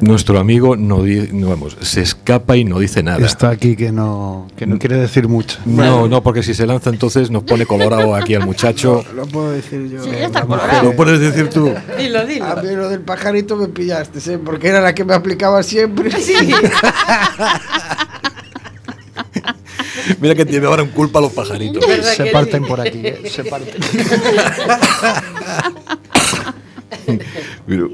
nuestro 0.01 0.39
amigo 0.39 0.75
no, 0.75 1.03
no, 1.05 1.49
vamos, 1.49 1.77
se 1.81 2.01
escapa 2.01 2.57
y 2.57 2.65
no 2.65 2.79
dice 2.79 3.03
nada. 3.03 3.25
Está 3.25 3.49
aquí 3.49 3.75
que 3.75 3.91
no, 3.91 4.47
que 4.55 4.65
no 4.65 4.79
quiere 4.79 4.97
decir 4.97 5.27
mucho. 5.27 5.59
No, 5.65 6.07
no, 6.07 6.23
porque 6.23 6.43
si 6.43 6.53
se 6.53 6.65
lanza 6.65 6.89
entonces 6.89 7.29
nos 7.29 7.43
pone 7.43 7.65
colorado 7.65 8.15
aquí 8.15 8.35
al 8.35 8.45
muchacho. 8.45 9.03
Lo 9.15 9.25
puedo 9.27 9.51
decir 9.51 9.89
yo. 9.89 10.03
Sí, 10.03 10.09
ya 10.11 10.25
está 10.25 10.41
colorado. 10.41 10.83
Lo 10.83 10.95
puedes 10.95 11.19
decir 11.19 11.49
tú. 11.49 11.73
Dilo, 11.97 12.25
dilo. 12.25 12.45
A 12.45 12.55
mí 12.55 12.75
lo 12.75 12.89
del 12.89 13.01
pajarito 13.01 13.55
me 13.55 13.67
pillaste, 13.67 14.33
¿eh? 14.33 14.37
porque 14.37 14.69
era 14.69 14.81
la 14.81 14.95
que 14.95 15.03
me 15.03 15.13
aplicaba 15.13 15.61
siempre. 15.63 16.09
Mira 20.19 20.35
que 20.35 20.45
tiene 20.45 20.65
ahora 20.65 20.81
en 20.81 20.89
culpa 20.89 21.19
a 21.19 21.21
los 21.21 21.31
pajaritos. 21.31 21.85
¿Verdad 21.85 22.13
Se 22.13 22.25
parten 22.27 22.63
sí? 22.63 22.69
por 22.69 22.81
aquí, 22.81 23.01
eh, 23.03 23.29
se 23.29 23.43
parten. 23.43 23.75
Pero-. 27.67 27.89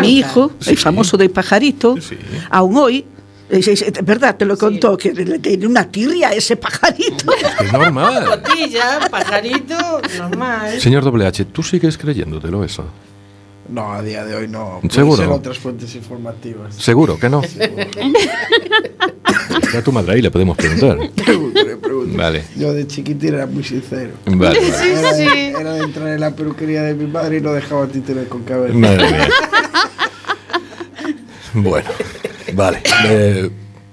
Mi 0.00 0.18
hijo, 0.18 0.52
el 0.60 0.64
Sí. 0.64 0.76
famoso 0.76 1.16
del 1.16 1.30
pajarito, 1.30 1.96
Sí. 2.00 2.16
aún 2.50 2.76
hoy, 2.76 3.04
es, 3.48 3.68
es- 3.68 3.82
es 3.82 3.92
verdad, 4.04 4.36
te 4.36 4.44
lo 4.44 4.56
contó, 4.58 4.96
que 4.96 5.12
le 5.12 5.38
tiene 5.38 5.66
una 5.66 5.84
tirria 5.90 6.28
a 6.28 6.32
ese 6.32 6.56
pajarito. 6.56 7.32
Es 7.60 7.72
normal. 7.72 8.24
Cotilla, 8.26 9.00
pajarito, 9.10 10.00
normal. 10.18 10.80
Señor 10.80 11.04
WH, 11.04 11.44
¿tú 11.46 11.62
sigues 11.62 11.96
creyéndotelo 11.96 12.64
eso? 12.64 12.84
No, 13.68 13.92
a 13.92 14.02
día 14.02 14.24
de 14.24 14.34
hoy 14.34 14.48
no. 14.48 14.80
¿Seguro? 14.90 15.16
ser 15.16 15.28
otras 15.28 15.58
fuentes 15.58 15.94
informativas. 15.94 16.74
Seguro 16.74 17.18
que 17.18 17.28
no. 17.28 17.42
Está 19.62 19.82
tu 19.82 19.92
madre 19.92 20.14
ahí, 20.14 20.22
le 20.22 20.30
podemos 20.30 20.56
preguntar. 20.56 20.98
Pregúntale, 21.14 21.76
pregúntale. 21.76 22.16
Vale. 22.16 22.44
Yo 22.56 22.72
de 22.72 22.86
chiquitín 22.86 23.34
era 23.34 23.46
muy 23.46 23.64
sincero. 23.64 24.12
Vale. 24.26 24.58
Era, 24.58 25.12
de, 25.12 25.48
era 25.50 25.72
de 25.72 25.84
entrar 25.84 26.08
en 26.08 26.20
la 26.20 26.30
peluquería 26.30 26.82
de 26.82 26.94
mi 26.94 27.06
madre 27.06 27.38
y 27.38 27.40
no 27.40 27.52
dejaba 27.52 27.86
títere 27.86 28.24
con 28.26 28.44
cabeza. 28.44 28.74
Madre 28.74 29.10
mía. 29.10 29.28
Bueno, 31.54 31.88
vale. 32.52 32.82
Eh, 33.06 33.50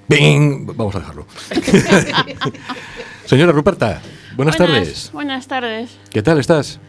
bing, 0.07 0.65
vamos 0.75 0.95
a 0.95 0.99
dejarlo. 0.99 1.25
Señora 3.25 3.53
Ruperta, 3.53 4.01
buenas, 4.35 4.57
tardes. 4.57 5.09
Buenas 5.13 5.47
tardes. 5.47 5.97
¿Qué 6.09 6.21
tal 6.21 6.39
estás? 6.39 6.79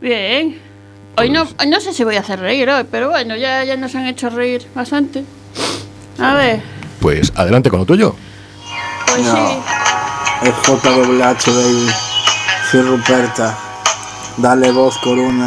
Bien. 0.00 0.73
Hoy 1.16 1.30
no, 1.30 1.42
hoy 1.60 1.66
no 1.68 1.80
sé 1.80 1.92
si 1.92 2.02
voy 2.04 2.16
a 2.16 2.20
hacer 2.20 2.40
reír 2.40 2.68
hoy, 2.68 2.84
pero 2.90 3.10
bueno, 3.10 3.36
ya, 3.36 3.62
ya 3.64 3.76
nos 3.76 3.94
han 3.94 4.06
hecho 4.06 4.30
reír 4.30 4.66
bastante. 4.74 5.24
A 6.18 6.34
ver, 6.34 6.62
Pues 7.00 7.32
adelante 7.36 7.70
con 7.70 7.80
lo 7.80 7.86
tuyo. 7.86 8.14
pues 9.06 9.22
No. 9.22 9.36
sí. 9.36 9.58
Es 10.42 10.54
JWH, 10.66 11.52
baby. 11.54 11.88
Soy 12.70 12.82
Ruperta. 12.82 13.56
Dale 14.38 14.70
voz, 14.72 14.98
corona. 14.98 15.46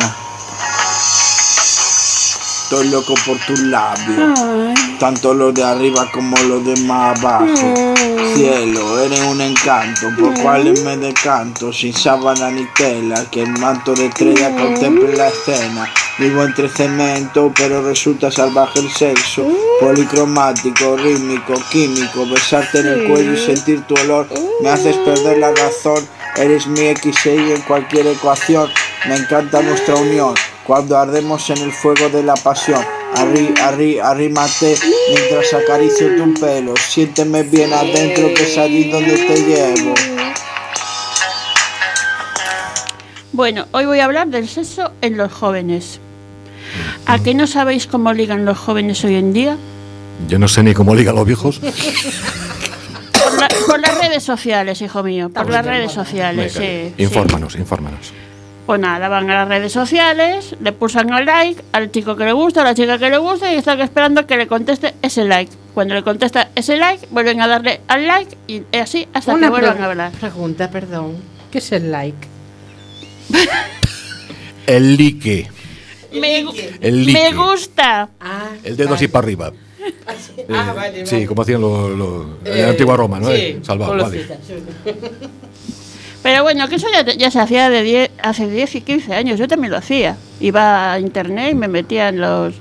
Estoy 2.63 2.87
loco 2.89 3.13
por 3.25 3.37
tus 3.45 3.59
labios. 3.59 4.39
Ay, 4.39 4.97
Tanto 4.99 5.33
los 5.33 5.53
de 5.53 5.63
arriba 5.63 6.09
como 6.11 6.35
los 6.43 6.65
de 6.65 6.75
más 6.85 7.19
abajo. 7.19 7.93
Cielo, 8.17 8.99
eres 9.03 9.19
un 9.21 9.41
encanto, 9.41 10.07
por 10.19 10.33
cuales 10.41 10.83
me 10.83 10.97
decanto, 10.97 11.71
sin 11.71 11.93
sábana 11.93 12.49
ni 12.49 12.65
tela, 12.73 13.25
que 13.29 13.43
el 13.43 13.51
manto 13.59 13.93
de 13.93 14.07
estrella 14.07 14.55
contemple 14.55 15.15
la 15.15 15.27
escena. 15.27 15.91
Vivo 16.17 16.43
entre 16.43 16.67
cemento, 16.67 17.53
pero 17.55 17.83
resulta 17.83 18.31
salvaje 18.31 18.79
el 18.79 18.89
sexo. 18.89 19.47
Policromático, 19.79 20.97
rítmico, 20.97 21.53
químico, 21.71 22.25
besarte 22.25 22.79
en 22.79 22.87
el 22.87 23.07
cuello 23.07 23.33
y 23.33 23.37
sentir 23.37 23.83
tu 23.83 23.93
olor. 23.95 24.27
Me 24.61 24.69
haces 24.69 24.97
perder 24.97 25.37
la 25.37 25.51
razón, 25.51 26.07
eres 26.37 26.65
mi 26.65 26.87
X 26.87 27.25
y 27.25 27.51
en 27.51 27.61
cualquier 27.61 28.07
ecuación. 28.07 28.69
Me 29.07 29.15
encanta 29.15 29.61
nuestra 29.61 29.95
unión, 29.95 30.33
cuando 30.65 30.97
ardemos 30.97 31.49
en 31.51 31.59
el 31.59 31.71
fuego 31.71 32.09
de 32.09 32.23
la 32.23 32.33
pasión. 32.33 32.83
Arri, 33.15 33.53
arri, 33.61 33.99
arrímate 33.99 34.75
mientras 35.09 35.53
acaricio 35.53 36.15
tu 36.17 36.33
pelo. 36.39 36.73
Siénteme 36.77 37.43
bien 37.43 37.73
adentro, 37.73 38.33
que 38.33 38.43
es 38.43 38.57
allí 38.57 38.89
donde 38.91 39.17
te 39.17 39.35
llevo. 39.41 39.93
Bueno, 43.31 43.65
hoy 43.71 43.85
voy 43.85 43.99
a 43.99 44.05
hablar 44.05 44.27
del 44.27 44.47
sexo 44.47 44.91
en 45.01 45.17
los 45.17 45.31
jóvenes. 45.31 45.99
¿A 47.05 47.19
qué 47.19 47.33
no 47.33 47.47
sabéis 47.47 47.87
cómo 47.87 48.13
ligan 48.13 48.45
los 48.45 48.57
jóvenes 48.57 49.03
hoy 49.03 49.15
en 49.15 49.33
día? 49.33 49.57
Yo 50.27 50.37
no 50.39 50.47
sé 50.47 50.63
ni 50.63 50.73
cómo 50.73 50.93
ligan 50.95 51.15
los 51.15 51.25
viejos. 51.25 51.59
Por, 51.59 53.39
la- 53.39 53.49
por 53.67 53.79
las 53.79 53.97
redes 53.99 54.23
sociales, 54.23 54.81
hijo 54.81 55.03
mío, 55.03 55.29
por 55.29 55.49
las 55.49 55.65
redes 55.65 55.91
sociales, 55.91 56.53
sí. 56.53 56.93
infórmanos, 56.97 57.55
infórmanos. 57.55 58.11
Pues 58.67 58.79
nada, 58.81 59.07
van 59.07 59.29
a 59.29 59.33
las 59.33 59.47
redes 59.47 59.71
sociales, 59.71 60.55
le 60.61 60.73
pulsan 60.73 61.11
al 61.13 61.25
like 61.25 61.63
al 61.71 61.89
chico 61.89 62.15
que 62.17 62.25
le 62.25 62.33
gusta, 62.33 62.61
a 62.61 62.63
la 62.65 62.75
chica 62.75 62.97
que 62.99 63.09
le 63.09 63.17
gusta 63.17 63.51
y 63.51 63.55
están 63.55 63.79
esperando 63.79 64.27
que 64.27 64.35
le 64.35 64.45
conteste 64.45 64.93
ese 65.01 65.23
like. 65.23 65.51
Cuando 65.73 65.93
le 65.95 66.03
contesta 66.03 66.49
ese 66.53 66.75
like, 66.75 67.07
vuelven 67.11 67.39
a 67.39 67.47
darle 67.47 67.79
al 67.87 68.05
like 68.05 68.35
y 68.47 68.63
así 68.77 69.07
hasta 69.13 69.35
que 69.39 69.47
vuelvan 69.49 69.81
a 69.81 69.85
hablar. 69.85 70.11
pregunta, 70.11 70.69
perdón. 70.69 71.15
¿Qué 71.49 71.59
es 71.59 71.71
el 71.71 71.91
like? 71.91 72.27
El 74.67 74.97
like. 74.97 75.49
Me, 76.13 76.39
El 76.81 77.05
me 77.05 77.13
like. 77.13 77.35
gusta. 77.35 78.09
Ah, 78.19 78.49
El 78.65 78.75
dedo 78.75 78.95
así 78.95 79.07
para 79.07 79.23
arriba. 79.25 79.51
Ah, 80.05 80.13
Eh, 80.37 80.45
vale, 80.75 81.05
Sí, 81.05 81.15
vale. 81.15 81.27
como 81.27 81.41
hacían 81.43 81.61
los 81.61 81.91
los- 81.91 82.25
en 82.43 82.53
Eh, 82.57 82.61
la 82.63 82.69
antigua 82.71 82.97
Roma, 82.97 83.19
¿no? 83.21 83.27
sí, 83.27 83.33
Eh, 83.33 83.59
Salvado, 83.61 83.95
vale. 83.95 84.27
Pero 86.27 86.43
bueno, 86.43 86.67
que 86.67 86.75
eso 86.75 86.87
ya, 86.91 87.05
ya 87.05 87.31
se 87.31 87.39
hacía 87.39 87.69
de 87.69 87.83
10 87.83 88.11
hace 88.21 88.49
10 88.49 88.75
y 88.75 88.81
15 88.81 89.13
años. 89.13 89.39
Yo 89.39 89.47
también 89.47 89.71
lo 89.71 89.77
hacía. 89.77 90.17
Iba 90.41 90.91
a 90.91 90.99
internet 90.99 91.53
y 91.53 91.55
me 91.55 91.69
metía 91.69 92.09
en 92.09 92.19
los. 92.19 92.53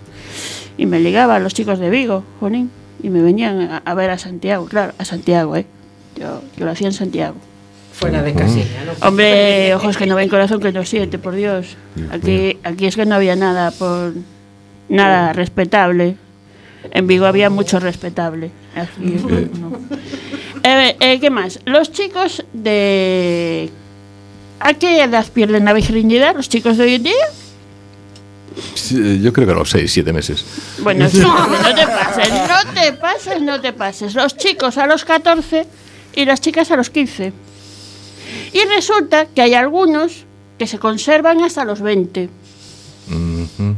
Y 0.79 0.87
me 0.87 1.01
ligaba 1.01 1.35
a 1.35 1.39
los 1.41 1.53
chicos 1.53 1.81
de 1.81 1.91
Vigo, 1.91 2.23
jolín. 2.39 2.71
Y 3.03 3.11
me 3.11 3.23
venían 3.23 3.61
a, 3.63 3.79
a 3.79 3.95
ver 3.95 4.11
a 4.11 4.19
Santiago, 4.19 4.67
claro, 4.67 4.93
a 4.99 5.05
Santiago, 5.05 5.57
¿eh? 5.57 5.67
Yo, 6.15 6.43
yo 6.57 6.65
lo 6.65 6.71
hacía 6.71 6.87
en 6.87 6.93
Santiago. 6.93 7.35
Fuera 7.93 8.23
de 8.23 8.35
casilla, 8.35 8.85
¿no? 8.87 9.09
Hombre, 9.09 9.75
ojos 9.75 9.97
que 9.97 10.07
no 10.07 10.15
ven, 10.15 10.29
corazón 10.29 10.61
que 10.61 10.71
no 10.71 10.85
siente, 10.85 11.19
por 11.19 11.35
Dios. 11.35 11.77
Aquí, 12.13 12.59
aquí 12.63 12.87
es 12.87 12.95
que 12.95 13.05
no 13.05 13.17
había 13.17 13.35
nada 13.35 13.73
por 13.73 14.15
nada 14.89 15.33
respetable. 15.33 16.15
En 16.93 17.09
Vigo 17.09 17.27
había 17.27 17.51
mucho 17.51 17.81
respetable. 17.81 18.53
Aquí, 18.77 19.21
no. 19.61 19.73
Eh, 20.69 20.97
eh, 20.99 21.21
¿Qué 21.21 21.31
más? 21.31 21.61
Los 21.65 21.93
chicos 21.93 22.45
de... 22.53 23.71
¿A 24.59 24.75
qué 24.75 25.05
edad 25.05 25.25
pierden 25.33 25.65
la 25.65 25.73
virginidad 25.73 26.35
los 26.35 26.49
chicos 26.49 26.77
de 26.77 26.85
hoy 26.85 26.95
en 26.95 27.03
día? 27.05 27.27
Sí, 28.75 29.21
Yo 29.23 29.33
creo 29.33 29.47
que 29.47 29.53
a 29.53 29.57
los 29.57 29.71
6, 29.71 29.93
7 29.93 30.13
meses. 30.13 30.45
Bueno, 30.79 31.09
sí, 31.09 31.19
no 31.19 31.75
te 31.75 31.87
pases, 31.87 32.33
no 32.33 32.73
te 32.75 32.93
pases, 32.95 33.43
no 33.43 33.61
te 33.61 33.73
pases. 33.75 34.15
Los 34.17 34.37
chicos 34.37 34.77
a 34.77 34.89
los 34.89 35.05
14 35.05 35.69
y 36.17 36.25
las 36.25 36.41
chicas 36.41 36.69
a 36.73 36.77
los 36.77 36.91
15. 36.91 37.33
Y 38.53 38.65
resulta 38.75 39.27
que 39.27 39.43
hay 39.43 39.55
algunos 39.55 40.25
que 40.59 40.67
se 40.67 40.81
conservan 40.81 41.45
hasta 41.45 41.65
los 41.65 41.81
20, 41.81 42.29
Ujú. 43.09 43.77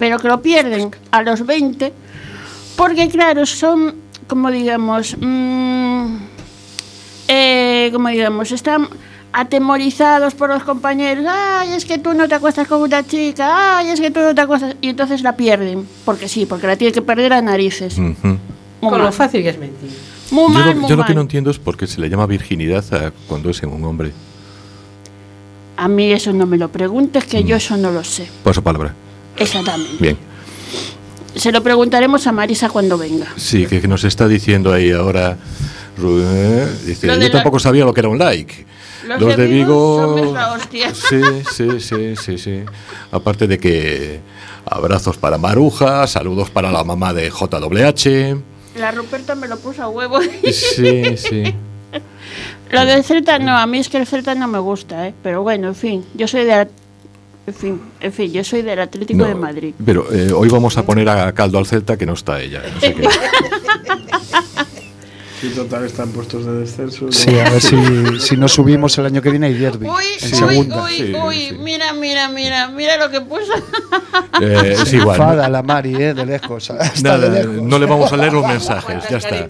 pero 0.00 0.18
que 0.18 0.26
lo 0.26 0.42
pierden 0.42 0.90
a 1.12 1.22
los 1.22 1.46
20 1.46 1.92
porque, 2.76 3.08
claro, 3.08 3.46
son, 3.46 3.94
como 4.26 4.50
digamos, 4.50 5.16
mm, 5.20 6.16
eh, 7.28 7.90
como 7.92 8.08
digamos, 8.08 8.52
están 8.52 8.88
atemorizados 9.32 10.34
por 10.34 10.48
los 10.48 10.62
compañeros. 10.62 11.26
Ay, 11.28 11.72
es 11.72 11.84
que 11.84 11.98
tú 11.98 12.14
no 12.14 12.28
te 12.28 12.36
acuestas 12.36 12.68
con 12.68 12.80
una 12.80 13.04
chica. 13.04 13.78
Ay, 13.78 13.88
es 13.88 14.00
que 14.00 14.10
tú 14.10 14.20
no 14.20 14.34
te 14.34 14.40
acuestas. 14.40 14.76
Y 14.80 14.88
entonces 14.90 15.22
la 15.22 15.36
pierden. 15.36 15.86
Porque 16.04 16.28
sí, 16.28 16.46
porque 16.46 16.66
la 16.66 16.76
tienen 16.76 16.94
que 16.94 17.02
perder 17.02 17.32
a 17.32 17.42
narices. 17.42 17.96
Con 18.80 19.02
lo 19.02 19.12
fácil 19.12 19.42
que 19.42 19.48
es 19.50 19.58
mentir. 19.58 19.90
Muy 20.30 20.44
Yo, 20.44 20.48
mal, 20.58 20.70
lo, 20.70 20.80
muy 20.80 20.90
yo 20.90 20.96
lo 20.96 21.04
que 21.04 21.14
no 21.14 21.20
entiendo 21.20 21.50
es 21.50 21.58
por 21.58 21.76
qué 21.76 21.86
se 21.86 22.00
le 22.00 22.08
llama 22.08 22.26
virginidad 22.26 22.84
a 22.94 23.12
cuando 23.28 23.50
es 23.50 23.62
en 23.62 23.70
un 23.70 23.84
hombre. 23.84 24.12
A 25.76 25.88
mí 25.88 26.12
eso 26.12 26.32
no 26.32 26.46
me 26.46 26.56
lo 26.56 26.68
preguntes, 26.70 27.24
que 27.24 27.42
yo 27.42 27.56
eso 27.56 27.76
no 27.76 27.90
lo 27.90 28.04
sé. 28.04 28.28
Por 28.42 28.54
su 28.54 28.62
palabra. 28.62 28.94
Exactamente. 29.36 29.96
Bien. 29.98 30.16
Se 31.36 31.50
lo 31.52 31.62
preguntaremos 31.62 32.26
a 32.26 32.32
Marisa 32.32 32.68
cuando 32.70 32.96
venga. 32.98 33.26
Sí, 33.36 33.66
que, 33.66 33.80
que 33.80 33.88
nos 33.88 34.04
está 34.04 34.28
diciendo 34.28 34.72
ahí 34.72 34.90
ahora. 34.92 35.36
Ru- 35.98 36.22
eh, 36.24 36.66
Dice, 36.86 37.06
yo 37.06 37.16
la- 37.16 37.30
tampoco 37.30 37.58
sabía 37.58 37.84
lo 37.84 37.92
que 37.94 38.00
era 38.00 38.08
un 38.08 38.18
like. 38.18 38.66
Los 39.06 39.36
de 39.36 39.46
Vigo 39.46 40.16
son 40.18 40.34
la 40.34 40.52
hostia. 40.54 40.92
Sí, 40.94 41.20
sí, 41.52 41.80
sí, 41.80 42.14
sí, 42.16 42.38
sí. 42.38 42.60
Aparte 43.12 43.46
de 43.46 43.58
que 43.58 44.20
abrazos 44.64 45.16
para 45.18 45.36
Maruja, 45.38 46.06
saludos 46.06 46.50
para 46.50 46.72
la 46.72 46.82
mamá 46.84 47.12
de 47.12 47.30
JWH. 47.30 48.42
La 48.78 48.90
Ruperta 48.92 49.34
me 49.34 49.46
lo 49.46 49.58
puso 49.58 49.82
a 49.82 49.88
huevo. 49.88 50.18
Sí, 50.52 51.16
sí. 51.16 51.54
Lo 52.70 52.84
del 52.86 53.04
Celta 53.04 53.38
no, 53.38 53.56
a 53.56 53.66
mí 53.66 53.78
es 53.78 53.88
que 53.88 53.98
el 53.98 54.06
Celta 54.06 54.34
no 54.34 54.48
me 54.48 54.58
gusta, 54.58 55.06
¿eh? 55.06 55.14
Pero 55.22 55.42
bueno, 55.42 55.68
en 55.68 55.74
fin, 55.76 56.04
yo 56.14 56.26
soy 56.26 56.44
de... 56.44 56.66
En 57.46 57.54
fin, 57.54 57.80
en 58.00 58.12
fin, 58.12 58.32
yo 58.32 58.42
soy 58.42 58.62
del 58.62 58.80
Atlético 58.80 59.18
No, 59.18 59.26
de 59.26 59.34
Madrid. 59.34 59.74
Pero 59.84 60.10
eh, 60.12 60.32
hoy 60.32 60.48
vamos 60.48 60.78
a 60.78 60.86
poner 60.86 61.08
a 61.08 61.32
caldo 61.32 61.58
al 61.58 61.66
Celta 61.66 61.96
que 61.96 62.06
no 62.06 62.14
está 62.14 62.40
ella. 62.40 62.62
No 62.74 62.80
sé 62.80 62.94
qué. 62.94 63.08
Sí, 65.40 65.50
total, 65.50 65.84
están 65.84 66.10
puestos 66.10 66.46
de 66.46 66.52
descenso. 66.60 67.06
¿no? 67.06 67.12
Sí, 67.12 67.38
a 67.38 67.50
ver 67.50 67.60
si, 67.60 67.76
si 68.20 68.36
no 68.36 68.48
subimos 68.48 68.96
el 68.98 69.06
año 69.06 69.20
que 69.20 69.30
viene 69.30 69.46
hay 69.48 69.54
derby. 69.54 69.86
Uy, 69.88 70.04
en 70.22 70.32
uy, 70.32 70.38
segunda. 70.38 70.82
uy, 70.84 70.90
Sí, 70.96 71.12
uy, 71.14 71.36
sí. 71.50 71.56
mira, 71.60 71.92
mira, 71.92 72.28
mira, 72.28 72.68
mira 72.68 72.96
lo 72.96 73.10
que 73.10 73.20
puso. 73.20 73.52
Eh, 74.40 74.76
es 74.80 74.92
igual. 74.92 75.18
¿no? 75.18 75.24
Enfada 75.24 75.48
la 75.48 75.62
Mari, 75.62 75.94
¿eh? 75.96 76.14
De 76.14 76.24
lejos. 76.24 76.70
Hasta 76.70 77.18
de 77.18 77.28
Nada, 77.28 77.28
lejos. 77.28 77.62
no 77.62 77.78
le 77.78 77.86
vamos 77.86 78.12
a 78.12 78.16
leer 78.16 78.32
los 78.32 78.46
mensajes, 78.46 79.02
ya 79.10 79.16
está. 79.18 79.46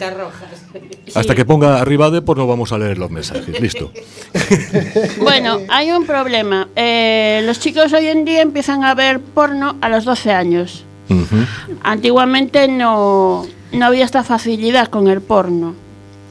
Hasta 1.15 1.35
que 1.35 1.45
ponga 1.45 1.81
arriba 1.81 2.11
de, 2.11 2.23
pues 2.23 2.37
no 2.39 2.47
vamos 2.47 2.73
a 2.73 2.79
leer 2.79 2.99
los 2.99 3.11
mensajes. 3.11 3.61
Listo. 3.61 3.93
Bueno, 5.21 5.61
hay 5.69 5.91
un 5.93 6.07
problema. 6.07 6.69
Eh, 6.75 7.43
los 7.45 7.61
chicos 7.61 7.93
hoy 7.93 8.09
en 8.09 8.25
día 8.25 8.43
empiezan 8.43 8.83
a 8.85 8.95
ver 8.95 9.21
porno 9.21 9.77
a 9.81 9.89
los 9.89 10.05
12 10.05 10.33
años. 10.33 10.85
Antiguamente 11.83 12.67
no, 12.69 13.47
no 13.75 13.87
había 13.87 14.05
esta 14.05 14.23
facilidad 14.25 14.89
con 14.89 15.09
el 15.09 15.21
porno, 15.21 15.75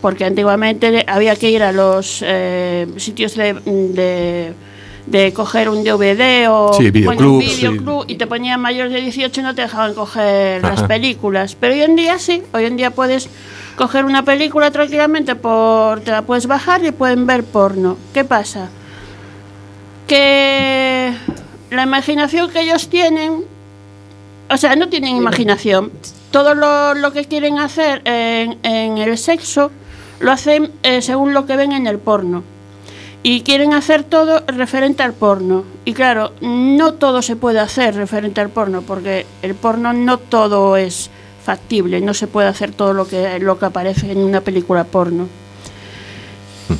porque 0.01 0.25
antiguamente 0.25 1.05
había 1.07 1.35
que 1.35 1.49
ir 1.49 1.63
a 1.63 1.71
los 1.71 2.23
eh, 2.25 2.87
sitios 2.97 3.35
de, 3.35 3.53
de, 3.53 4.53
de 5.05 5.33
coger 5.33 5.69
un 5.69 5.83
DVD 5.83 6.47
o 6.49 6.73
Sí, 6.73 6.89
bueno, 6.91 6.91
videoclub, 6.91 7.33
un 7.35 7.41
sí. 7.41 7.55
videoclub 7.55 8.05
y 8.07 8.15
te 8.15 8.27
ponían 8.27 8.59
mayores 8.59 8.91
de 8.93 9.01
18 9.01 9.39
y 9.39 9.43
no 9.43 9.55
te 9.55 9.61
dejaban 9.63 9.93
coger 9.93 10.61
las 10.61 10.83
películas. 10.83 11.55
Pero 11.59 11.73
hoy 11.73 11.81
en 11.81 11.95
día 11.95 12.19
sí, 12.19 12.43
hoy 12.53 12.65
en 12.65 12.77
día 12.77 12.91
puedes 12.91 13.29
coger 13.77 14.05
una 14.05 14.23
película 14.23 14.71
tranquilamente, 14.71 15.35
por, 15.35 16.01
te 16.01 16.11
la 16.11 16.21
puedes 16.21 16.47
bajar 16.47 16.83
y 16.83 16.91
pueden 16.91 17.25
ver 17.25 17.43
porno. 17.43 17.97
¿Qué 18.13 18.23
pasa? 18.23 18.69
Que 20.07 21.13
la 21.71 21.83
imaginación 21.83 22.49
que 22.51 22.61
ellos 22.61 22.87
tienen 22.89 23.45
o 24.49 24.57
sea, 24.57 24.75
no 24.75 24.89
tienen 24.89 25.15
imaginación. 25.15 25.91
Todo 26.33 26.55
lo, 26.55 26.95
lo 26.95 27.13
que 27.13 27.25
quieren 27.25 27.59
hacer 27.59 28.01
en, 28.05 28.57
en 28.63 28.97
el 28.97 29.19
sexo 29.19 29.69
lo 30.19 30.31
hacen 30.31 30.71
eh, 30.81 31.03
según 31.03 31.35
lo 31.35 31.45
que 31.45 31.55
ven 31.55 31.73
en 31.73 31.85
el 31.85 31.99
porno. 31.99 32.43
Y 33.21 33.41
quieren 33.41 33.71
hacer 33.71 34.03
todo 34.03 34.41
referente 34.47 35.03
al 35.03 35.13
porno. 35.13 35.63
Y 35.85 35.93
claro, 35.93 36.33
no 36.41 36.95
todo 36.95 37.21
se 37.21 37.35
puede 37.35 37.59
hacer 37.59 37.93
referente 37.93 38.41
al 38.41 38.49
porno, 38.49 38.81
porque 38.81 39.27
el 39.43 39.53
porno 39.53 39.93
no 39.93 40.17
todo 40.17 40.75
es 40.75 41.11
factible, 41.45 42.01
no 42.01 42.15
se 42.15 42.25
puede 42.25 42.47
hacer 42.47 42.71
todo 42.71 42.93
lo 42.93 43.07
que, 43.07 43.37
lo 43.37 43.59
que 43.59 43.65
aparece 43.65 44.11
en 44.11 44.17
una 44.17 44.41
película 44.41 44.85
porno. 44.85 45.27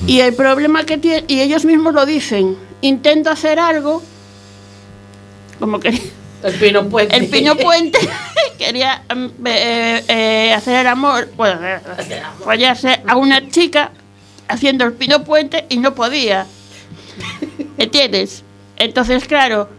Y 0.08 0.22
el 0.22 0.34
problema 0.34 0.84
que 0.84 0.98
tiene, 0.98 1.26
y 1.28 1.42
ellos 1.42 1.64
mismos 1.64 1.94
lo 1.94 2.08
dicen, 2.08 2.58
intento 2.82 3.30
hacer 3.30 3.60
algo, 3.60 4.02
como 5.60 5.80
que 5.80 6.02
El 6.44 6.54
pino 6.56 6.90
puente. 6.90 7.16
el 7.16 7.28
Pino 7.28 7.56
Puente 7.56 8.00
quería 8.58 9.04
mm, 9.14 9.48
eh, 9.48 10.04
eh, 10.08 10.54
hacer 10.54 10.82
el 10.82 10.88
amor, 10.88 11.30
bueno, 11.38 11.60
eh, 11.66 11.80
follarse 12.44 13.02
a 13.08 13.16
una 13.16 13.50
chica 13.50 13.92
haciendo 14.50 14.84
el 14.84 14.94
Pino 14.94 15.24
Puente 15.24 15.66
y 15.70 15.78
no 15.78 15.96
podía. 15.96 16.46
¿Entiendes? 17.78 18.44
Entonces, 18.76 19.26
claro, 19.26 19.70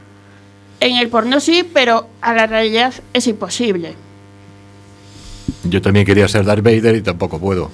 en 0.80 0.96
el 0.96 1.08
porno 1.08 1.38
sí, 1.40 1.68
pero 1.72 2.08
a 2.22 2.32
la 2.32 2.46
realidad 2.46 2.94
es 3.12 3.26
imposible. 3.26 3.94
Yo 5.64 5.82
también 5.82 6.06
quería 6.06 6.28
ser 6.28 6.44
Darth 6.44 6.62
Vader 6.62 6.96
y 6.96 7.02
tampoco 7.02 7.38
puedo. 7.38 7.70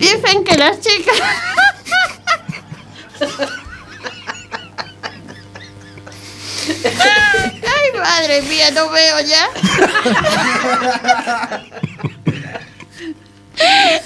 Dicen 0.00 0.44
que 0.44 0.56
las 0.56 0.80
chicas... 0.80 1.14
Ay, 7.66 8.00
madre 8.00 8.42
mía, 8.42 8.70
no 8.72 8.90
veo 8.90 9.20
ya. 9.20 9.48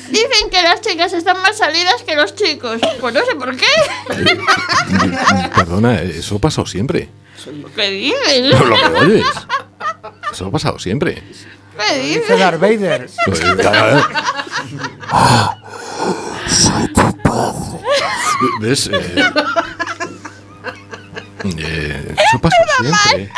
Dicen 0.08 0.50
que 0.50 0.62
las 0.62 0.80
chicas 0.80 1.12
están 1.12 1.40
más 1.42 1.56
salidas 1.56 2.02
que 2.02 2.14
los 2.14 2.34
chicos. 2.34 2.80
Pues 3.00 3.14
no 3.14 3.24
sé 3.24 3.34
por 3.36 3.56
qué. 3.56 3.66
Perdona, 5.54 6.02
eso 6.02 6.36
ha 6.36 6.38
pasado 6.38 6.66
siempre. 6.66 7.08
¿Qué 7.74 7.90
dices? 7.90 8.58
No 8.58 8.64
lo 8.64 8.76
que 8.76 8.86
oyes. 8.98 9.26
Eso 10.32 10.46
ha 10.46 10.50
pasado 10.50 10.78
siempre. 10.78 11.22
¿Qué 11.78 12.00
Dice 12.00 12.20
dices? 12.20 12.38
Darth 12.38 12.60
Vader. 12.60 13.08
Pues, 13.26 13.40
eh, 13.40 13.56
¿Ves? 18.60 18.88
Eh, 18.92 19.22
eh, 21.58 22.14
eso 22.16 22.38
pasa 22.40 22.56
siempre. 22.80 23.30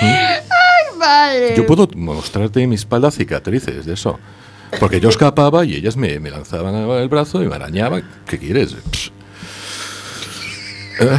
Ay, 0.00 0.98
madre. 0.98 1.54
Yo 1.56 1.66
puedo 1.66 1.88
mostrarte 1.94 2.62
en 2.62 2.68
mi 2.70 2.74
espalda 2.76 3.10
cicatrices 3.10 3.84
de 3.86 3.94
eso. 3.94 4.18
Porque 4.80 5.00
yo 5.00 5.08
escapaba 5.08 5.64
y 5.64 5.74
ellas 5.74 5.96
me, 5.96 6.18
me 6.20 6.30
lanzaban 6.30 6.74
el 6.74 7.08
brazo 7.08 7.42
y 7.42 7.46
me 7.46 7.54
arañaban. 7.54 8.08
¿Qué 8.26 8.38
quieres? 8.38 8.74
Eh, 11.00 11.18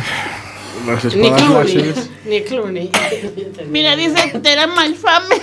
Ni 1.16 1.32
Clooney. 1.32 1.94
Ni 2.26 2.42
Clooney. 2.44 2.92
Mira, 3.70 3.96
dice, 3.96 4.40
te 4.42 4.52
era 4.54 4.68
my 4.68 4.94
family. 4.94 5.42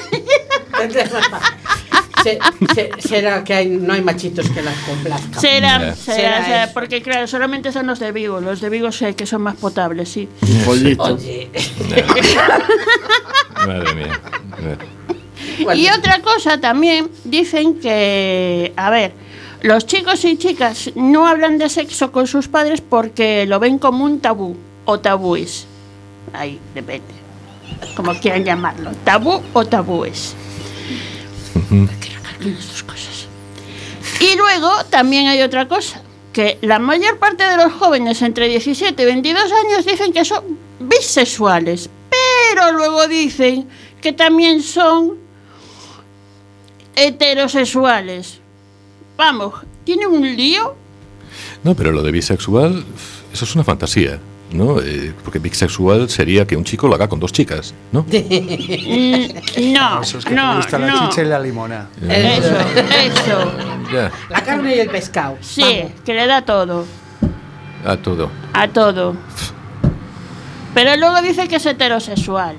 Se- 2.24 2.38
se- 2.74 2.90
será 3.08 3.44
que 3.44 3.54
hay, 3.54 3.68
no 3.68 3.92
hay 3.92 4.00
machitos 4.02 4.48
que 4.50 4.62
las 4.62 4.74
complazcan. 4.78 5.40
Será, 5.40 5.94
será, 5.94 5.94
Será 5.94 6.44
será, 6.44 6.70
porque 6.72 7.02
claro, 7.02 7.26
solamente 7.28 7.70
son 7.70 7.86
los 7.86 7.98
de 8.00 8.10
Vigo. 8.12 8.40
Los 8.40 8.60
de 8.60 8.68
Vigo 8.70 8.90
sé 8.90 9.14
que 9.14 9.26
son 9.26 9.42
más 9.42 9.54
potables, 9.56 10.08
sí. 10.08 10.28
Un 10.42 10.64
pollito. 10.64 11.02
Oye, 11.14 11.50
madre 13.66 13.94
mía. 13.94 14.20
bueno, 15.62 15.80
Y 15.80 15.88
otra 15.90 16.20
cosa 16.22 16.58
también, 16.60 17.10
dicen 17.24 17.78
que, 17.78 18.72
a 18.76 18.90
ver, 18.90 19.12
los 19.62 19.86
chicos 19.86 20.24
y 20.24 20.36
chicas 20.36 20.90
no 20.94 21.26
hablan 21.26 21.58
de 21.58 21.68
sexo 21.68 22.10
con 22.12 22.26
sus 22.26 22.48
padres 22.48 22.80
porque 22.80 23.46
lo 23.46 23.60
ven 23.60 23.78
como 23.78 24.04
un 24.04 24.20
tabú 24.20 24.56
o 24.84 24.98
tabúes. 25.00 25.66
Ahí, 26.32 26.58
depende. 26.74 27.04
Como 27.96 28.14
quieran 28.14 28.44
llamarlo. 28.44 28.90
Tabú 29.04 29.40
o 29.52 29.64
tabúes. 29.66 30.34
Cosas. 32.86 33.26
Y 34.20 34.36
luego 34.36 34.70
también 34.90 35.26
hay 35.28 35.42
otra 35.42 35.66
cosa, 35.66 36.02
que 36.32 36.58
la 36.60 36.78
mayor 36.78 37.18
parte 37.18 37.44
de 37.44 37.56
los 37.56 37.72
jóvenes 37.72 38.20
entre 38.22 38.48
17 38.48 39.02
y 39.02 39.06
22 39.06 39.42
años 39.44 39.86
dicen 39.86 40.12
que 40.12 40.24
son 40.24 40.58
bisexuales, 40.78 41.88
pero 42.10 42.72
luego 42.72 43.08
dicen 43.08 43.68
que 44.00 44.12
también 44.12 44.62
son 44.62 45.16
heterosexuales. 46.96 48.40
Vamos, 49.16 49.54
tiene 49.84 50.06
un 50.06 50.22
lío. 50.36 50.76
No, 51.62 51.74
pero 51.74 51.92
lo 51.92 52.02
de 52.02 52.12
bisexual, 52.12 52.84
eso 53.32 53.44
es 53.44 53.54
una 53.54 53.64
fantasía, 53.64 54.20
¿no? 54.54 54.80
Eh, 54.80 55.12
porque 55.22 55.38
bisexual 55.38 56.08
sería 56.08 56.46
que 56.46 56.56
un 56.56 56.64
chico 56.64 56.88
lo 56.88 56.94
haga 56.94 57.08
con 57.08 57.20
dos 57.20 57.32
chicas, 57.32 57.74
¿no? 57.92 58.06
Mm, 58.14 59.72
no, 59.72 60.00
Eso 60.02 60.18
es 60.18 60.24
que 60.24 60.34
no, 60.34 60.50
te 60.52 60.56
gusta 60.56 60.78
la 60.78 60.86
no. 60.86 61.08
chicha 61.10 61.22
y 61.22 61.26
la 61.26 61.38
limona. 61.40 61.88
Eso, 62.08 62.56
eso. 62.56 63.52
Ya, 63.92 64.10
la 64.30 64.42
carne 64.42 64.76
y 64.76 64.78
el 64.80 64.88
pescado. 64.88 65.36
Sí, 65.40 65.84
que 66.04 66.14
le 66.14 66.26
da 66.26 66.42
todo, 66.42 66.86
a 67.84 67.96
todo. 67.96 68.30
a 68.52 68.68
todo. 68.68 69.14
Pero 70.74 70.96
luego 70.96 71.20
dice 71.22 71.46
que 71.48 71.56
es 71.56 71.66
heterosexual. 71.66 72.56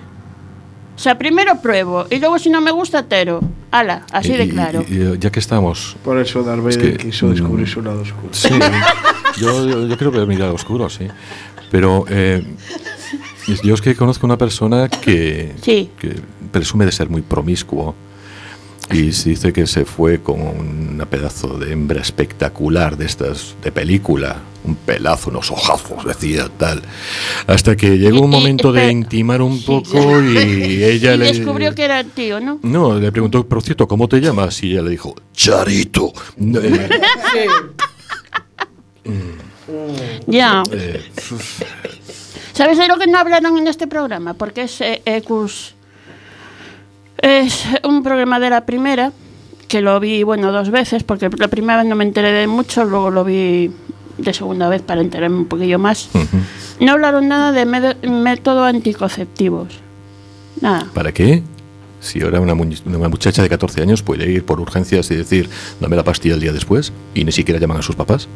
O 0.96 1.00
sea, 1.00 1.18
primero 1.18 1.62
pruebo 1.62 2.06
y 2.10 2.20
luego 2.20 2.40
si 2.40 2.50
no 2.50 2.62
me 2.62 2.72
gusta 2.72 3.00
hetero. 3.00 3.42
Ala, 3.72 4.06
así 4.14 4.32
de 4.32 4.46
Y- 4.46 4.50
claro. 4.50 4.86
y- 4.88 4.94
y 5.02 5.18
ya 5.20 5.30
que 5.30 5.40
estamos, 5.40 5.98
Por 6.04 6.18
eso 6.18 6.44
Darth 6.44 6.62
Vader 6.64 6.70
Es 6.72 6.78
que, 6.78 6.98
quiso 6.98 7.26
mm, 7.26 7.32
descubrir 7.32 7.68
su 7.68 7.82
lado 7.82 8.02
oscuro. 8.02 8.30
Sí, 8.34 8.48
yo, 9.38 9.68
yo, 9.68 9.88
yo 9.88 9.98
creo 9.98 10.12
que 10.14 10.26
mi 10.26 10.38
lado 10.38 10.54
oscuro, 10.54 10.90
sí. 10.90 11.08
Pero 11.76 12.06
eh, 12.08 12.42
yo 13.66 13.74
es 13.74 13.82
que 13.82 13.96
conozco 13.96 14.26
una 14.26 14.38
persona 14.38 14.88
que, 14.88 15.52
Sí. 15.62 15.90
que 16.00 16.16
presume 16.54 16.86
de 16.86 16.94
ser 16.94 17.10
muy 17.10 17.22
promiscuo 17.22 17.94
y 18.94 19.12
se 19.12 19.32
dice 19.32 19.52
que 19.52 19.68
se 19.68 19.84
fue 19.84 20.22
con 20.22 20.40
una 20.40 21.06
pedazo 21.06 21.58
de 21.58 21.74
hembra 21.74 22.00
espectacular 22.02 22.96
de 22.96 23.08
estas 23.08 23.56
de 23.62 23.74
película, 23.74 24.38
un 24.64 24.76
pelazo, 24.76 25.32
unos 25.32 25.52
ojazos, 25.52 26.06
decía 26.06 26.48
tal, 26.58 26.82
hasta 27.46 27.76
que 27.76 27.98
llegó 27.98 28.22
un 28.22 28.30
momento 28.30 28.72
de 28.72 28.90
intimar 28.90 29.42
un 29.42 29.58
Sí, 29.60 29.66
poco 29.68 30.22
y 30.24 30.38
ella 30.82 31.16
y 31.16 31.18
le 31.18 31.26
descubrió 31.26 31.76
que 31.76 31.84
era 31.84 32.06
tío, 32.06 32.40
¿no? 32.40 32.58
no, 32.64 32.98
le 32.98 33.12
preguntó, 33.12 33.46
por 33.46 33.62
cierto, 33.62 33.86
¿cómo 33.86 34.08
te 34.08 34.22
llamas? 34.22 34.64
Y 34.64 34.72
ella 34.72 34.82
le 34.84 34.92
dijo, 34.92 35.14
Charito. 35.34 36.14
Eh, 36.40 36.90
Ya. 40.28 40.64
eh, 40.72 41.02
¿Sabes 42.54 42.78
de 42.78 42.88
lo 42.88 42.98
que 42.98 43.08
no 43.08 43.18
hablaron 43.18 43.58
en 43.58 43.68
este 43.68 43.88
programa? 43.88 44.34
Porque 44.34 44.64
es 44.64 44.80
eh, 44.82 45.02
Ecus. 45.06 45.76
Es 47.18 47.66
un 47.84 48.04
programa 48.04 48.40
de 48.40 48.50
la 48.50 48.66
primera, 48.66 49.12
que 49.68 49.82
lo 49.82 50.00
vi, 50.00 50.24
bueno, 50.24 50.52
dos 50.52 50.70
veces, 50.70 51.04
porque 51.04 51.30
la 51.38 51.48
primera 51.48 51.78
vez 51.82 51.88
no 51.88 51.96
me 51.96 52.04
enteré 52.04 52.32
de 52.32 52.48
mucho, 52.48 52.84
luego 52.86 53.10
lo 53.10 53.24
vi 53.24 53.72
de 54.18 54.34
segunda 54.34 54.70
vez 54.70 54.82
para 54.82 55.02
enterarme 55.02 55.38
un 55.38 55.46
poquillo 55.48 55.80
más. 55.80 56.10
No 56.80 56.92
hablaron 56.92 57.28
nada 57.28 57.52
de 57.52 57.66
método 57.66 58.64
anticonceptivos. 58.66 59.68
Nada. 60.62 60.88
¿Para 60.94 61.12
qué? 61.14 61.42
Si 62.00 62.22
ahora 62.22 62.40
una, 62.40 62.54
mu- 62.54 62.70
una 62.86 63.10
muchacha 63.10 63.42
de 63.42 63.50
14 63.50 63.82
años 63.82 64.04
puede 64.04 64.30
ir 64.32 64.46
por 64.46 64.60
urgencias 64.60 65.10
y 65.12 65.16
decir, 65.16 65.50
dame 65.80 65.96
la 65.96 66.04
pastilla 66.04 66.36
el 66.36 66.42
día 66.42 66.54
después, 66.54 66.94
y 67.16 67.24
ni 67.26 67.32
siquiera 67.32 67.60
llaman 67.60 67.78
a 67.78 67.82
sus 67.82 67.96
papás. 67.96 68.28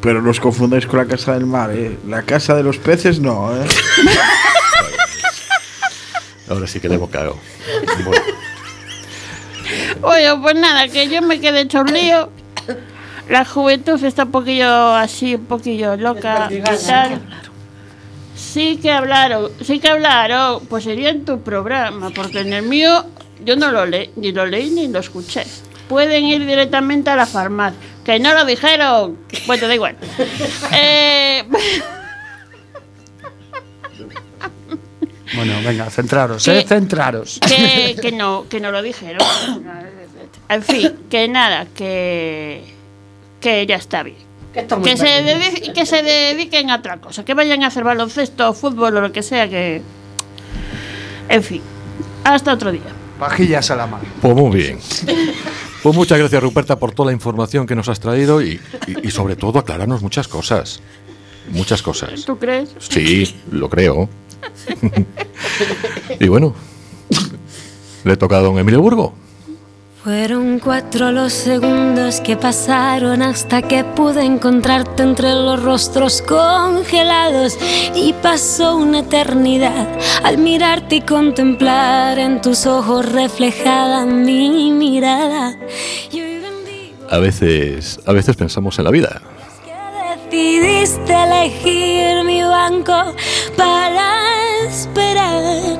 Pero 0.00 0.22
no 0.22 0.30
os 0.30 0.40
confundáis 0.40 0.86
con 0.86 0.98
la 0.98 1.06
casa 1.06 1.34
del 1.34 1.46
mar, 1.46 1.70
¿eh? 1.72 1.98
La 2.06 2.22
casa 2.22 2.54
de 2.54 2.62
los 2.62 2.78
peces 2.78 3.20
no, 3.20 3.54
¿eh? 3.56 3.66
Ahora 6.48 6.66
sí 6.66 6.80
que 6.80 6.88
le 6.88 6.94
hemos 6.94 7.10
cagado. 7.10 7.36
Bueno, 8.04 8.22
Bueno, 10.00 10.42
pues 10.42 10.54
nada, 10.54 10.88
que 10.88 11.08
yo 11.08 11.20
me 11.22 11.40
quedé 11.40 11.62
hecho 11.62 11.80
un 11.80 11.92
lío. 11.92 12.30
La 13.28 13.44
juventud 13.44 14.02
está 14.02 14.24
un 14.24 14.30
poquillo 14.30 14.94
así, 14.94 15.34
un 15.34 15.44
poquillo 15.44 15.96
loca 15.96 16.48
y 16.50 16.62
tal. 16.62 17.20
Sí 18.34 18.78
que 18.80 18.92
hablaron, 18.92 19.50
sí 19.60 19.80
que 19.80 19.88
hablaron, 19.88 20.64
pues 20.66 20.84
sería 20.84 21.10
en 21.10 21.24
tu 21.24 21.40
programa, 21.40 22.10
porque 22.10 22.40
en 22.40 22.52
el 22.52 22.62
mío 22.62 23.04
yo 23.44 23.56
no 23.56 23.70
lo 23.70 23.84
leí, 23.84 24.10
ni 24.16 24.32
lo 24.32 24.46
leí 24.46 24.70
ni 24.70 24.88
lo 24.88 25.00
escuché. 25.00 25.44
Pueden 25.88 26.24
ir 26.24 26.46
directamente 26.46 27.10
a 27.10 27.16
la 27.16 27.26
farmacia. 27.26 27.78
Que 28.08 28.18
no 28.18 28.32
lo 28.32 28.46
dijeron. 28.46 29.18
Bueno, 29.46 29.68
da 29.68 29.74
igual. 29.74 29.94
Eh, 30.72 31.44
Bueno, 35.36 35.52
venga, 35.62 35.90
centraros, 35.90 36.42
Que- 36.42 36.60
¿eh? 36.60 36.64
Centraros. 36.66 37.38
que, 37.46 37.96
que 38.00 38.12
no, 38.12 38.46
que 38.48 38.60
no 38.60 38.70
lo 38.72 38.80
dijeron. 38.80 39.20
En 40.48 40.62
fin, 40.62 40.94
que 41.10 41.28
nada, 41.28 41.66
que, 41.76 42.64
que 43.42 43.66
ya 43.66 43.76
está 43.76 44.02
bien. 44.02 44.16
Que, 44.54 44.62
se, 44.96 45.04
perdido. 45.04 45.38
dedi- 45.38 45.72
que 45.74 45.84
se 45.84 46.02
dediquen 46.02 46.70
a 46.70 46.76
otra 46.76 46.96
cosa, 47.02 47.26
que 47.26 47.34
vayan 47.34 47.62
a 47.62 47.66
hacer 47.66 47.84
baloncesto, 47.84 48.54
fútbol 48.54 48.96
o 48.96 49.00
lo 49.02 49.12
que 49.12 49.22
sea, 49.22 49.46
que... 49.50 49.82
En 51.28 51.42
fin, 51.42 51.60
hasta 52.24 52.54
otro 52.54 52.72
día. 52.72 52.80
Pajillas 53.18 53.70
a 53.70 53.76
la 53.76 53.86
mano. 53.86 54.04
pues 54.22 54.34
muy 54.34 54.56
bien. 54.56 54.78
Pues 55.88 55.96
muchas 55.96 56.18
gracias, 56.18 56.42
Ruperta, 56.42 56.78
por 56.78 56.92
toda 56.92 57.06
la 57.06 57.12
información 57.14 57.66
que 57.66 57.74
nos 57.74 57.88
has 57.88 57.98
traído 57.98 58.42
y, 58.42 58.60
y- 58.86 59.08
y 59.08 59.10
sobre 59.10 59.36
todo 59.36 59.58
aclararnos 59.58 60.02
muchas 60.02 60.28
cosas. 60.28 60.82
Muchas 61.50 61.80
cosas. 61.80 62.26
¿Tú 62.26 62.36
crees? 62.38 62.68
Sí, 62.78 63.34
lo 63.50 63.70
creo. 63.70 64.06
y 66.20 66.28
bueno, 66.28 66.54
le 68.04 68.18
toca 68.18 68.36
a 68.36 68.40
don 68.40 68.58
Emilio 68.58 68.82
Burgo. 68.82 69.14
Fueron 70.08 70.58
cuatro 70.58 71.12
los 71.12 71.34
segundos 71.34 72.22
que 72.22 72.34
pasaron 72.34 73.20
hasta 73.20 73.60
que 73.60 73.84
pude 73.84 74.24
encontrarte 74.24 75.02
entre 75.02 75.34
los 75.34 75.62
rostros 75.62 76.22
congelados 76.22 77.58
y 77.94 78.14
pasó 78.14 78.78
una 78.78 79.00
eternidad 79.00 79.86
al 80.24 80.38
mirarte 80.38 80.96
y 80.96 81.00
contemplar 81.02 82.18
en 82.18 82.40
tus 82.40 82.64
ojos 82.64 83.12
reflejada 83.12 84.06
mi 84.06 84.70
mirada. 84.72 85.54
A 87.10 87.18
veces, 87.18 88.00
a 88.06 88.14
veces 88.14 88.34
pensamos 88.34 88.78
en 88.78 88.86
la 88.86 88.90
vida. 88.90 89.20
que 89.62 90.30
decidiste 90.30 91.12
elegir 91.12 92.24
mi 92.24 92.40
banco 92.44 93.12
para 93.58 94.14
esperar. 94.66 95.78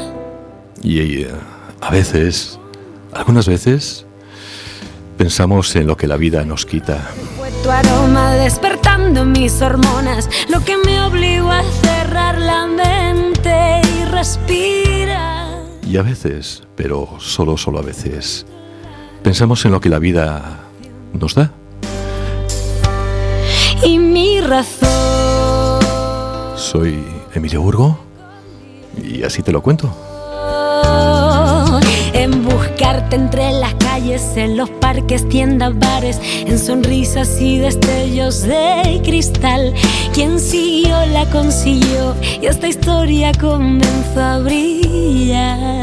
Y 0.82 1.22
eh, 1.22 1.30
a 1.80 1.90
veces, 1.90 2.60
algunas 3.14 3.48
veces, 3.48 4.04
pensamos 5.18 5.74
en 5.74 5.88
lo 5.88 5.96
que 5.96 6.06
la 6.06 6.16
vida 6.16 6.44
nos 6.44 6.64
quita. 6.64 7.10
Fue 7.36 7.50
tu 7.62 7.70
aroma 7.70 8.34
despertando 8.34 9.24
mis 9.24 9.60
hormonas, 9.60 10.30
lo 10.48 10.64
que 10.64 10.76
me 10.78 11.02
obligó 11.02 11.50
a 11.50 11.62
cerrar 11.64 12.38
la 12.38 12.66
mente 12.66 13.82
y 13.82 14.04
respirar. 14.04 15.58
Y 15.86 15.96
a 15.96 16.02
veces, 16.02 16.62
pero 16.76 17.08
solo, 17.18 17.56
solo 17.56 17.80
a 17.80 17.82
veces, 17.82 18.46
pensamos 19.22 19.64
en 19.64 19.72
lo 19.72 19.80
que 19.80 19.88
la 19.88 19.98
vida 19.98 20.60
nos 21.12 21.34
da. 21.34 21.50
Y 23.84 23.98
mi 23.98 24.40
razón. 24.40 25.80
Soy 26.56 27.04
Emilio 27.34 27.60
Burgo 27.60 27.98
y 29.02 29.24
así 29.24 29.42
te 29.42 29.50
lo 29.50 29.62
cuento. 29.62 29.92
En 32.12 32.44
buscarte 32.44 33.16
entre 33.16 33.52
las 33.52 33.74
calles, 33.98 34.36
en 34.36 34.56
los 34.56 34.70
parques, 34.70 35.28
tiendas, 35.28 35.76
bares, 35.78 36.20
en 36.22 36.58
sonrisas 36.58 37.40
y 37.40 37.58
destellos 37.58 38.42
de 38.42 39.00
cristal. 39.04 39.74
Quien 40.14 40.38
siguió 40.38 40.94
la 41.06 41.28
consiguió 41.30 42.14
y 42.40 42.46
esta 42.46 42.68
historia 42.68 43.32
comenzó 43.32 44.20
a 44.20 44.38
brillar. 44.38 45.82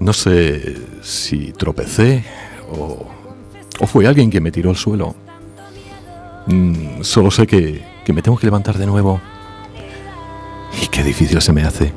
No 0.00 0.12
sé 0.12 0.78
si 1.02 1.52
tropecé 1.52 2.24
o, 2.72 3.06
o 3.80 3.86
fue 3.86 4.06
alguien 4.06 4.30
quien 4.30 4.42
me 4.42 4.50
tiró 4.50 4.70
al 4.70 4.76
suelo. 4.76 5.14
Mm, 6.46 7.02
solo 7.02 7.30
sé 7.30 7.46
que, 7.46 7.84
que 8.04 8.12
me 8.12 8.22
tengo 8.22 8.36
que 8.36 8.46
levantar 8.46 8.76
de 8.78 8.86
nuevo. 8.86 9.20
Y 10.82 10.86
qué 10.88 11.04
difícil 11.04 11.40
se 11.40 11.52
me 11.52 11.62
hace. 11.62 11.92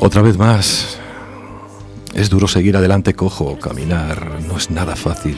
Otra 0.00 0.22
vez 0.22 0.38
más. 0.38 0.98
Es 2.16 2.30
duro 2.30 2.48
seguir 2.48 2.74
adelante 2.78 3.12
cojo, 3.12 3.58
caminar 3.58 4.40
no 4.48 4.56
es 4.56 4.70
nada 4.70 4.96
fácil. 4.96 5.36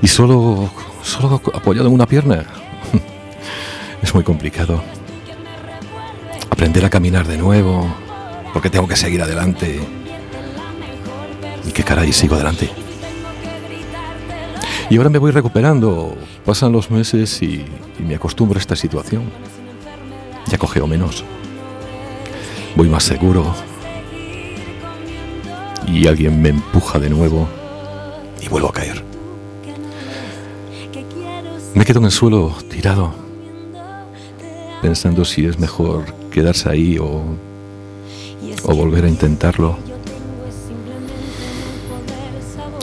Y 0.00 0.06
solo, 0.06 0.70
solo 1.02 1.42
apoyado 1.52 1.88
en 1.88 1.94
una 1.94 2.06
pierna. 2.06 2.44
Es 4.02 4.14
muy 4.14 4.22
complicado. 4.22 4.82
Aprender 6.48 6.84
a 6.84 6.90
caminar 6.90 7.26
de 7.26 7.38
nuevo, 7.38 7.92
porque 8.52 8.70
tengo 8.70 8.86
que 8.86 8.94
seguir 8.94 9.20
adelante. 9.20 9.80
Y 11.66 11.72
qué 11.72 11.82
caray, 11.82 12.12
sigo 12.12 12.36
adelante. 12.36 12.70
Y 14.90 14.96
ahora 14.96 15.10
me 15.10 15.18
voy 15.18 15.32
recuperando. 15.32 16.16
Pasan 16.44 16.70
los 16.70 16.88
meses 16.88 17.42
y, 17.42 17.64
y 17.98 18.02
me 18.02 18.14
acostumbro 18.14 18.58
a 18.58 18.60
esta 18.60 18.76
situación. 18.76 19.24
Ya 20.46 20.56
cogeo 20.56 20.86
menos. 20.86 21.24
Voy 22.76 22.88
más 22.88 23.02
seguro. 23.02 23.71
Y 25.92 26.06
alguien 26.06 26.40
me 26.40 26.48
empuja 26.48 26.98
de 26.98 27.10
nuevo 27.10 27.46
y 28.40 28.48
vuelvo 28.48 28.68
a 28.68 28.72
caer. 28.72 29.04
Me 31.74 31.84
quedo 31.84 31.98
en 31.98 32.06
el 32.06 32.10
suelo 32.10 32.54
tirado, 32.68 33.12
pensando 34.80 35.24
si 35.24 35.44
es 35.44 35.58
mejor 35.58 36.04
quedarse 36.30 36.68
ahí 36.68 36.98
o, 36.98 37.22
o 38.64 38.74
volver 38.74 39.04
a 39.04 39.08
intentarlo. 39.08 39.76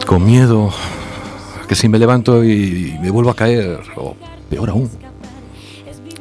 Con 0.05 0.25
miedo 0.25 0.71
que 1.67 1.75
si 1.75 1.87
me 1.87 1.99
levanto 1.99 2.43
y 2.43 2.97
me 3.01 3.11
vuelvo 3.11 3.29
a 3.29 3.35
caer, 3.35 3.79
o 3.95 4.15
peor 4.49 4.69
aún, 4.69 4.89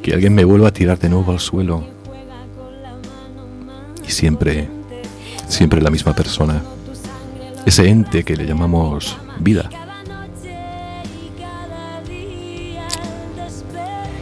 que 0.01 0.13
alguien 0.13 0.33
me 0.35 0.43
vuelva 0.43 0.67
a 0.67 0.71
tirar 0.71 0.99
de 0.99 1.09
nuevo 1.09 1.31
al 1.31 1.39
suelo. 1.39 1.83
Y 4.07 4.11
siempre, 4.11 4.69
siempre 5.47 5.81
la 5.81 5.89
misma 5.89 6.13
persona. 6.13 6.61
Ese 7.65 7.89
ente 7.89 8.23
que 8.23 8.35
le 8.35 8.45
llamamos 8.45 9.17
vida. 9.39 9.69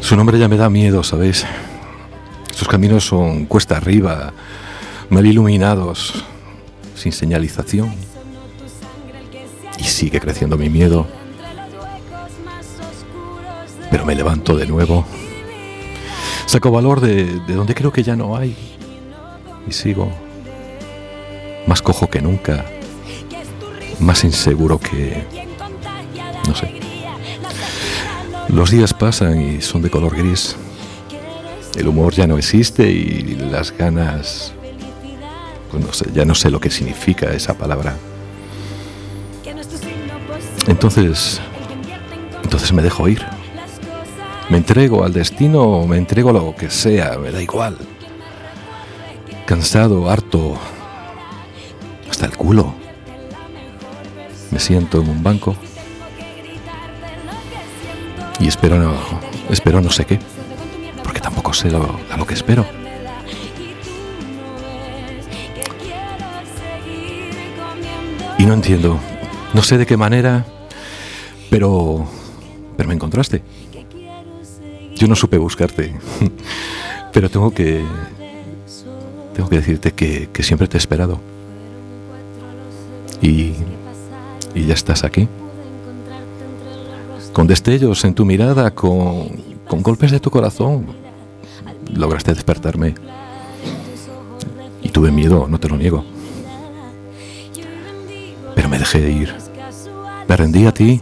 Su 0.02 0.16
nombre 0.16 0.40
ya 0.40 0.48
me 0.48 0.58
da 0.58 0.70
miedo, 0.70 1.04
¿sabéis? 1.04 1.46
Sus 2.56 2.68
caminos 2.68 3.06
son 3.06 3.46
cuesta 3.46 3.78
arriba, 3.78 4.34
mal 5.10 5.26
iluminados, 5.26 6.24
sin 6.96 7.12
señalización. 7.12 7.94
Y 9.78 9.84
sigue 9.84 10.20
creciendo 10.20 10.58
mi 10.58 10.70
miedo. 10.70 11.06
Pero 13.92 14.06
me 14.06 14.16
levanto 14.16 14.56
de 14.56 14.66
nuevo. 14.66 15.06
Saco 16.46 16.72
valor 16.72 17.02
de, 17.02 17.26
de 17.42 17.54
donde 17.54 17.76
creo 17.76 17.92
que 17.92 18.04
ya 18.04 18.16
no 18.16 18.36
hay. 18.36 18.56
Y 19.68 19.74
sigo. 19.74 20.10
Más 21.68 21.82
cojo 21.82 22.10
que 22.10 22.22
nunca. 22.22 22.66
Más 24.00 24.24
inseguro 24.24 24.80
que... 24.80 25.26
No 26.48 26.56
sé. 26.56 26.80
Los 28.50 28.72
días 28.72 28.94
pasan 28.94 29.42
y 29.42 29.62
son 29.62 29.82
de 29.82 29.90
color 29.90 30.16
gris. 30.16 30.56
El 31.76 31.88
humor 31.88 32.14
ya 32.14 32.28
no 32.28 32.38
existe 32.38 32.90
y 32.90 33.36
las 33.36 33.76
ganas... 33.76 34.54
Pues 35.72 35.86
no 35.86 35.92
sé, 35.92 36.06
ya 36.14 36.24
no 36.24 36.34
sé 36.34 36.50
lo 36.50 36.60
que 36.60 36.70
significa 36.70 37.32
esa 37.32 37.56
palabra. 37.56 37.96
Entonces... 40.68 41.42
Entonces 42.44 42.72
me 42.72 42.82
dejo 42.82 43.08
ir. 43.08 43.26
Me 44.50 44.58
entrego 44.58 45.04
al 45.04 45.12
destino 45.12 45.86
me 45.86 45.98
entrego 45.98 46.30
a 46.30 46.34
lo 46.34 46.56
que 46.56 46.70
sea, 46.70 47.18
me 47.18 47.32
da 47.32 47.42
igual. 47.42 47.78
Cansado, 49.46 50.10
harto, 50.10 50.58
hasta 52.10 52.26
el 52.26 52.38
culo. 52.38 52.87
Me 54.52 54.60
siento 54.60 55.02
en 55.02 55.10
un 55.10 55.24
banco 55.24 55.56
y 58.40 58.48
espero 58.48 58.78
no, 58.78 58.94
espero 59.50 59.82
no 59.82 59.90
sé 59.90 60.06
qué, 60.06 60.20
porque 61.04 61.20
tampoco 61.20 61.54
sé 61.54 61.72
lo, 61.72 62.00
lo 62.18 62.26
que 62.26 62.34
espero. 62.34 62.66
Y 68.38 68.46
no 68.46 68.54
entiendo, 68.54 69.00
no 69.54 69.64
sé 69.64 69.80
de 69.80 69.88
qué 69.88 69.98
manera, 69.98 70.46
pero, 71.50 72.08
pero 72.76 72.88
me 72.88 72.94
encontraste. 72.94 73.42
Yo 74.96 75.08
no 75.08 75.16
supe 75.16 75.38
buscarte, 75.38 75.96
pero 77.14 77.30
tengo 77.30 77.52
que, 77.52 77.84
tengo 79.34 79.50
que 79.50 79.56
decirte 79.56 79.94
que, 79.94 80.30
que 80.32 80.44
siempre 80.44 80.68
te 80.68 80.78
he 80.78 80.80
esperado. 80.80 81.20
Y, 83.22 83.54
y 84.58 84.66
ya 84.66 84.74
estás 84.74 85.04
aquí. 85.04 85.28
Con 87.32 87.46
destellos 87.46 88.04
en 88.04 88.16
tu 88.16 88.26
mirada, 88.26 88.72
con, 88.72 89.30
golpes 89.70 90.12
de 90.12 90.20
tu 90.20 90.32
corazón, 90.32 90.88
lograste 91.94 92.34
despertarme. 92.34 92.96
Y 94.82 94.90
tuve 94.90 95.12
miedo, 95.12 95.48
no 95.48 95.60
te 95.60 95.70
lo 95.70 95.78
niego. 95.78 96.04
Pero 98.56 98.70
me 98.70 98.80
dejé 98.80 99.12
ir. 99.12 99.36
Me 100.28 100.36
rendí 100.36 100.66
a 100.66 100.72
ti. 100.72 101.02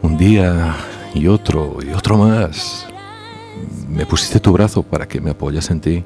Un 0.00 0.16
día 0.16 0.76
y 1.14 1.26
otro 1.26 1.78
y 1.82 1.92
otro 1.92 2.16
más. 2.16 2.86
Me 3.88 4.06
pusiste 4.06 4.38
tu 4.38 4.52
brazo 4.52 4.82
para 4.82 5.08
que 5.08 5.20
me 5.20 5.30
apoyas 5.30 5.70
en 5.70 5.80
ti. 5.80 6.04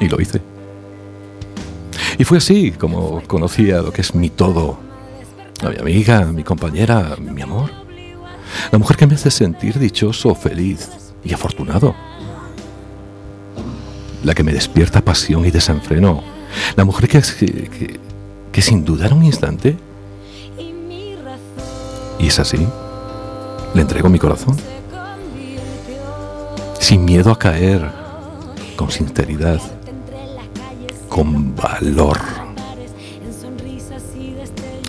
Y 0.00 0.08
lo 0.08 0.20
hice. 0.20 0.40
Y 2.20 2.24
fue 2.24 2.36
así 2.36 2.72
como 2.72 3.22
conocí 3.26 3.70
a 3.70 3.80
lo 3.80 3.94
que 3.94 4.02
es 4.02 4.14
mi 4.14 4.28
todo. 4.28 4.78
A 5.62 5.70
mi 5.70 5.78
amiga, 5.78 6.26
mi 6.26 6.44
compañera, 6.44 7.16
mi 7.18 7.40
amor. 7.40 7.70
La 8.70 8.78
mujer 8.78 8.98
que 8.98 9.06
me 9.06 9.14
hace 9.14 9.30
sentir 9.30 9.78
dichoso, 9.78 10.34
feliz 10.34 10.90
y 11.24 11.32
afortunado. 11.32 11.94
La 14.22 14.34
que 14.34 14.42
me 14.42 14.52
despierta 14.52 15.00
pasión 15.00 15.46
y 15.46 15.50
desenfreno. 15.50 16.22
La 16.76 16.84
mujer 16.84 17.08
que, 17.08 17.22
que, 18.52 18.60
sin 18.60 18.84
dudar 18.84 19.14
un 19.14 19.24
instante. 19.24 19.78
Y 22.18 22.26
es 22.26 22.38
así. 22.38 22.58
Le 23.72 23.80
entrego 23.80 24.10
mi 24.10 24.18
corazón. 24.18 24.58
Sin 26.78 27.02
miedo 27.06 27.32
a 27.32 27.38
caer. 27.38 27.90
Con 28.76 28.90
sinceridad. 28.90 29.79
Con 31.10 31.54
valor. 31.54 32.18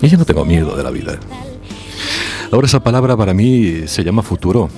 Y 0.00 0.08
yo 0.08 0.16
no 0.16 0.24
tengo 0.24 0.44
miedo 0.46 0.74
de 0.74 0.82
la 0.82 0.90
vida. 0.90 1.18
Ahora 2.50 2.66
esa 2.66 2.82
palabra 2.82 3.16
para 3.16 3.34
mí 3.34 3.86
se 3.86 4.02
llama 4.02 4.22
futuro. 4.22 4.70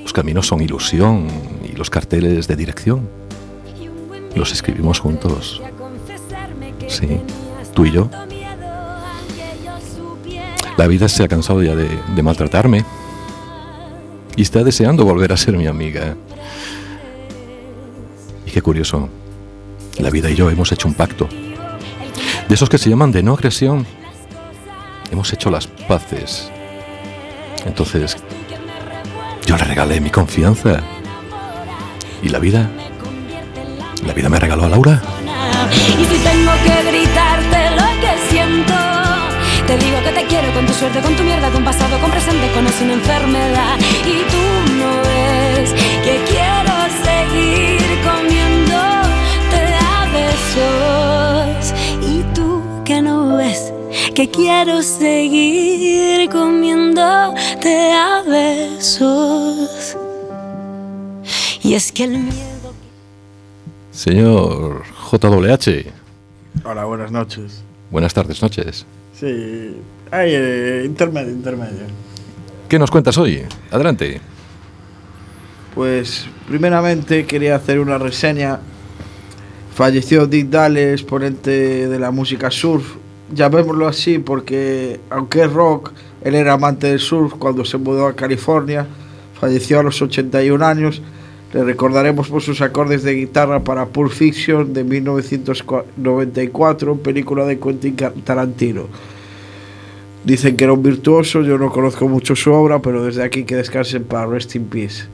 Los 0.00 0.12
caminos 0.12 0.46
son 0.46 0.62
ilusión 0.62 1.26
y 1.64 1.76
los 1.76 1.90
carteles 1.90 2.48
de 2.48 2.56
dirección. 2.56 3.08
Los 4.34 4.52
escribimos 4.52 4.98
juntos. 4.98 5.60
Sí, 6.88 7.20
tú 7.74 7.84
y 7.84 7.92
yo. 7.92 8.08
La 10.76 10.86
vida 10.86 11.08
se 11.08 11.22
ha 11.22 11.28
cansado 11.28 11.62
ya 11.62 11.76
de, 11.76 11.88
de 12.14 12.22
maltratarme 12.22 12.84
y 14.36 14.42
está 14.42 14.64
deseando 14.64 15.04
volver 15.04 15.32
a 15.32 15.36
ser 15.36 15.56
mi 15.56 15.66
amiga. 15.66 16.16
Y 18.46 18.50
qué 18.50 18.62
curioso, 18.62 19.08
la 19.98 20.10
vida 20.10 20.30
y 20.30 20.34
yo 20.34 20.50
hemos 20.50 20.72
hecho 20.72 20.88
un 20.88 20.94
pacto. 20.94 21.28
De 22.48 22.54
esos 22.54 22.68
que 22.68 22.78
se 22.78 22.90
llaman 22.90 23.12
de 23.12 23.22
no 23.22 23.34
agresión. 23.34 23.86
Hemos 25.10 25.32
hecho 25.32 25.50
las 25.50 25.66
paces. 25.66 26.50
Entonces, 27.66 28.16
yo 29.46 29.56
le 29.56 29.64
regalé 29.64 30.00
mi 30.00 30.10
confianza. 30.10 30.80
Y 32.22 32.28
la 32.28 32.38
vida, 32.38 32.70
la 34.06 34.12
vida 34.12 34.28
me 34.28 34.38
regaló 34.38 34.64
a 34.64 34.68
Laura. 34.68 35.02
Y 35.70 36.04
si 36.04 36.18
tengo 36.22 36.52
que 36.64 36.90
gritarte 36.90 37.70
lo 37.76 37.86
que 38.00 38.30
siento, 38.30 38.74
te 39.66 39.78
digo 39.78 39.98
que 40.04 40.12
te 40.12 40.26
quiero 40.26 40.52
con 40.54 40.66
tu 40.66 40.72
suerte, 40.72 41.00
con 41.00 41.14
tu 41.14 41.22
mierda, 41.22 41.50
con 41.50 41.64
pasado, 41.64 41.98
con 41.98 42.10
presente, 42.10 42.50
con 42.52 42.66
una 42.66 42.94
enfermedad. 42.94 43.78
Y 44.04 44.30
tú 44.30 44.74
no 44.74 44.90
ves 45.02 45.72
que 46.04 46.24
quiero 46.28 46.71
que 54.14 54.28
quiero 54.28 54.82
seguir 54.82 56.28
comiéndote 56.30 57.92
a 57.92 58.22
besos. 58.26 59.96
Y 61.62 61.74
es 61.74 61.92
que 61.92 62.04
el 62.04 62.18
miedo 62.18 62.52
Señor 63.92 64.82
JWH, 65.10 65.92
Hola, 66.64 66.84
buenas 66.84 67.10
noches. 67.10 67.62
Buenas 67.90 68.12
tardes, 68.14 68.42
noches. 68.42 68.84
Sí, 69.18 69.76
hay 70.10 70.30
eh, 70.34 70.82
intermedio, 70.84 71.30
intermedio. 71.30 71.86
¿Qué 72.68 72.78
nos 72.78 72.90
cuentas 72.90 73.16
hoy? 73.18 73.42
Adelante. 73.70 74.20
Pues 75.74 76.26
primeramente 76.46 77.26
quería 77.26 77.56
hacer 77.56 77.80
una 77.80 77.98
reseña. 77.98 78.60
Falleció 79.74 80.26
Dick 80.26 80.50
Dale, 80.50 80.92
exponente 80.92 81.88
de 81.88 81.98
la 81.98 82.10
música 82.10 82.50
surf. 82.50 83.01
Llamémoslo 83.34 83.88
así 83.88 84.18
porque, 84.18 85.00
aunque 85.10 85.42
es 85.42 85.52
rock, 85.52 85.90
él 86.22 86.34
era 86.34 86.52
amante 86.52 86.88
del 86.88 86.98
surf 86.98 87.34
cuando 87.38 87.64
se 87.64 87.78
mudó 87.78 88.06
a 88.06 88.14
California. 88.14 88.86
Falleció 89.40 89.80
a 89.80 89.82
los 89.82 90.02
81 90.02 90.64
años. 90.64 91.02
Le 91.52 91.64
recordaremos 91.64 92.28
por 92.28 92.42
sus 92.42 92.60
acordes 92.60 93.02
de 93.02 93.14
guitarra 93.14 93.60
para 93.60 93.86
Pulp 93.86 94.10
Fiction 94.10 94.72
de 94.72 94.84
1994, 94.84 96.96
película 96.96 97.44
de 97.44 97.58
Quentin 97.58 97.96
Tarantino. 98.24 98.84
Dicen 100.24 100.56
que 100.56 100.64
era 100.64 100.72
un 100.72 100.82
virtuoso, 100.82 101.42
yo 101.42 101.58
no 101.58 101.70
conozco 101.70 102.08
mucho 102.08 102.34
su 102.36 102.52
obra, 102.52 102.80
pero 102.80 103.04
desde 103.04 103.24
aquí 103.24 103.44
que 103.44 103.56
descansen 103.56 104.04
para 104.04 104.26
Rest 104.26 104.54
in 104.54 104.66
Peace. 104.66 105.04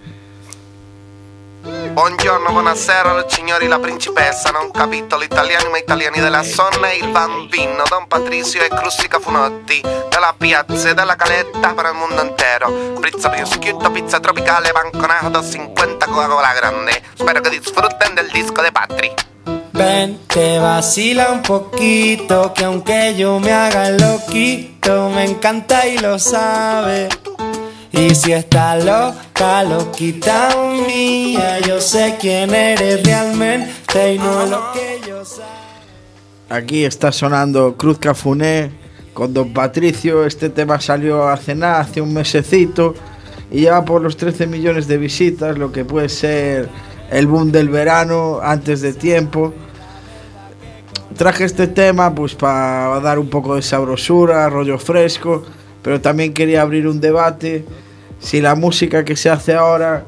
Buongiorno, 1.99 2.53
buonasera, 2.53 3.25
signori, 3.29 3.67
la 3.67 3.81
principessa, 3.81 4.51
non 4.51 4.71
capito 4.71 5.19
l'italiano 5.19 5.69
ma 5.71 5.79
italiani 5.79 6.21
della 6.21 6.45
zona 6.45 6.91
e 6.91 6.99
il 6.99 7.09
bambino, 7.09 7.83
Don 7.89 8.07
Patricio 8.07 8.63
e 8.63 8.69
Crustica 8.69 9.19
Funotti, 9.19 9.81
della 9.81 10.33
piazza 10.39 10.91
e 10.91 10.95
della 10.95 11.17
caletta 11.17 11.75
per 11.75 11.87
il 11.87 11.95
mondo 11.95 12.23
intero. 12.23 13.01
Pizza 13.01 13.31
prosciutto, 13.31 13.91
pizza 13.91 14.21
tropicale, 14.21 14.71
banconato, 14.71 15.43
50 15.43 16.07
Coca-Cola 16.07 16.53
grande. 16.53 17.03
Spero 17.15 17.41
che 17.41 17.51
disfruten 17.51 18.15
del 18.15 18.31
disco 18.31 18.63
de 18.63 18.71
Patri. 18.71 19.15
Ven, 19.73 20.25
te 20.27 20.57
vacila 20.59 21.31
un 21.31 21.41
poquito, 21.41 22.53
que 22.55 22.63
aunque 22.63 23.17
yo 23.17 23.41
me 23.41 23.53
haga 23.53 23.91
loquito, 23.91 25.09
me 25.09 25.25
encanta 25.25 25.85
y 25.85 25.99
lo 25.99 26.17
sabe. 26.17 27.09
Y 27.91 28.15
si 28.15 28.33
está 28.33 28.77
loca, 28.77 29.65
loquita 29.65 30.51
mía, 30.87 31.59
yo 31.61 31.81
sé 31.81 32.17
quién 32.21 32.55
eres 32.55 33.03
realmente 33.03 34.15
y 34.15 34.19
no 34.19 34.45
lo 34.47 34.73
que 34.73 35.01
yo 35.09 35.25
sé. 35.25 35.43
Aquí 36.51 36.85
está 36.85 37.13
sonando 37.13 37.77
Cruz 37.77 37.99
Cafuné 37.99 38.71
con 39.15 39.33
Don 39.33 39.53
Patricio. 39.53 40.27
Este 40.27 40.51
tema 40.51 40.81
salió 40.81 41.29
hace 41.29 41.55
nada, 41.55 41.81
hace 41.81 42.01
un 42.01 42.13
mesecito. 42.13 42.95
Y 43.51 43.63
ya 43.63 43.85
por 43.85 44.03
los 44.03 44.17
13 44.17 44.47
millones 44.47 44.87
de 44.87 44.99
visitas, 44.99 45.57
lo 45.57 45.73
que 45.73 45.85
puede 45.85 46.09
ser 46.09 46.69
el 47.11 47.27
boom 47.27 47.51
del 47.51 47.69
verano 47.69 48.41
antes 48.43 48.81
de 48.81 48.93
tiempo. 48.93 49.55
Traje 51.17 51.45
este 51.45 51.67
tema 51.67 52.15
pues 52.15 52.35
para 52.35 53.01
dar 53.01 53.19
un 53.19 53.29
poco 53.29 53.57
de 53.57 53.63
sabrosura, 53.63 54.49
rollo 54.49 54.79
fresco, 54.79 55.43
pero 55.83 56.01
también 56.01 56.33
quería 56.35 56.63
abrir 56.63 56.87
un 56.87 57.01
debate 57.01 57.65
si 58.21 58.41
la 58.41 58.55
música 58.55 59.05
que 59.05 59.17
se 59.17 59.31
hace 59.31 59.55
ahora 59.55 60.05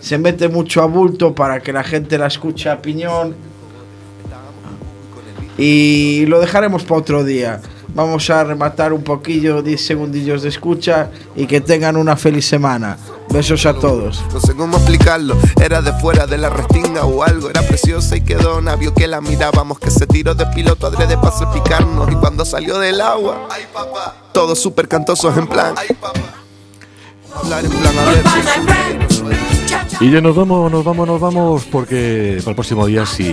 se 0.00 0.18
mete 0.18 0.48
mucho 0.48 0.82
a 0.82 0.86
bulto 0.86 1.34
para 1.34 1.60
que 1.60 1.72
la 1.72 1.82
gente 1.82 2.18
la 2.18 2.26
escuche 2.26 2.68
a 2.68 2.80
piñón 2.80 3.34
y 5.58 6.24
lo 6.26 6.40
dejaremos 6.40 6.84
para 6.84 7.00
otro 7.00 7.24
día. 7.24 7.60
Vamos 7.94 8.30
a 8.30 8.44
rematar 8.44 8.92
un 8.92 9.02
poquillo, 9.02 9.62
10 9.62 9.84
segundillos 9.84 10.42
de 10.42 10.48
escucha 10.48 11.10
y 11.34 11.46
que 11.46 11.60
tengan 11.60 11.96
una 11.96 12.16
feliz 12.16 12.46
semana. 12.46 12.96
Besos 13.30 13.66
a 13.66 13.74
todos. 13.74 14.22
No 14.32 14.40
sé 14.40 14.54
cómo 14.54 14.76
explicarlo, 14.76 15.36
era 15.60 15.82
de 15.82 15.92
fuera 15.94 16.26
de 16.26 16.38
la 16.38 16.50
restinga 16.50 17.04
o 17.04 17.22
algo, 17.22 17.48
era 17.48 17.62
preciosa 17.62 18.16
y 18.16 18.22
quedó 18.22 18.60
navio 18.60 18.92
que 18.92 19.06
la 19.06 19.20
mirábamos, 19.20 19.78
que 19.78 19.90
se 19.90 20.06
tiró 20.06 20.34
de 20.34 20.46
piloto 20.46 20.86
adrede 20.86 21.16
para 21.16 21.32
salpicarnos 21.32 22.10
y 22.10 22.14
cuando 22.16 22.44
salió 22.44 22.78
del 22.78 23.00
agua, 23.00 23.48
todos 24.32 24.58
súper 24.58 24.88
cantosos 24.88 25.36
en 25.36 25.46
plan, 25.46 25.74
hablar 27.34 27.64
en 27.64 27.70
plan 27.70 27.98
abierto. 27.98 28.30
Y 30.00 30.10
ya 30.10 30.22
nos 30.22 30.34
vamos, 30.34 30.72
nos 30.72 30.82
vamos, 30.82 31.06
nos 31.06 31.20
vamos, 31.20 31.64
porque 31.70 32.38
para 32.38 32.50
el 32.50 32.54
próximo 32.54 32.86
día, 32.86 33.04
si 33.04 33.28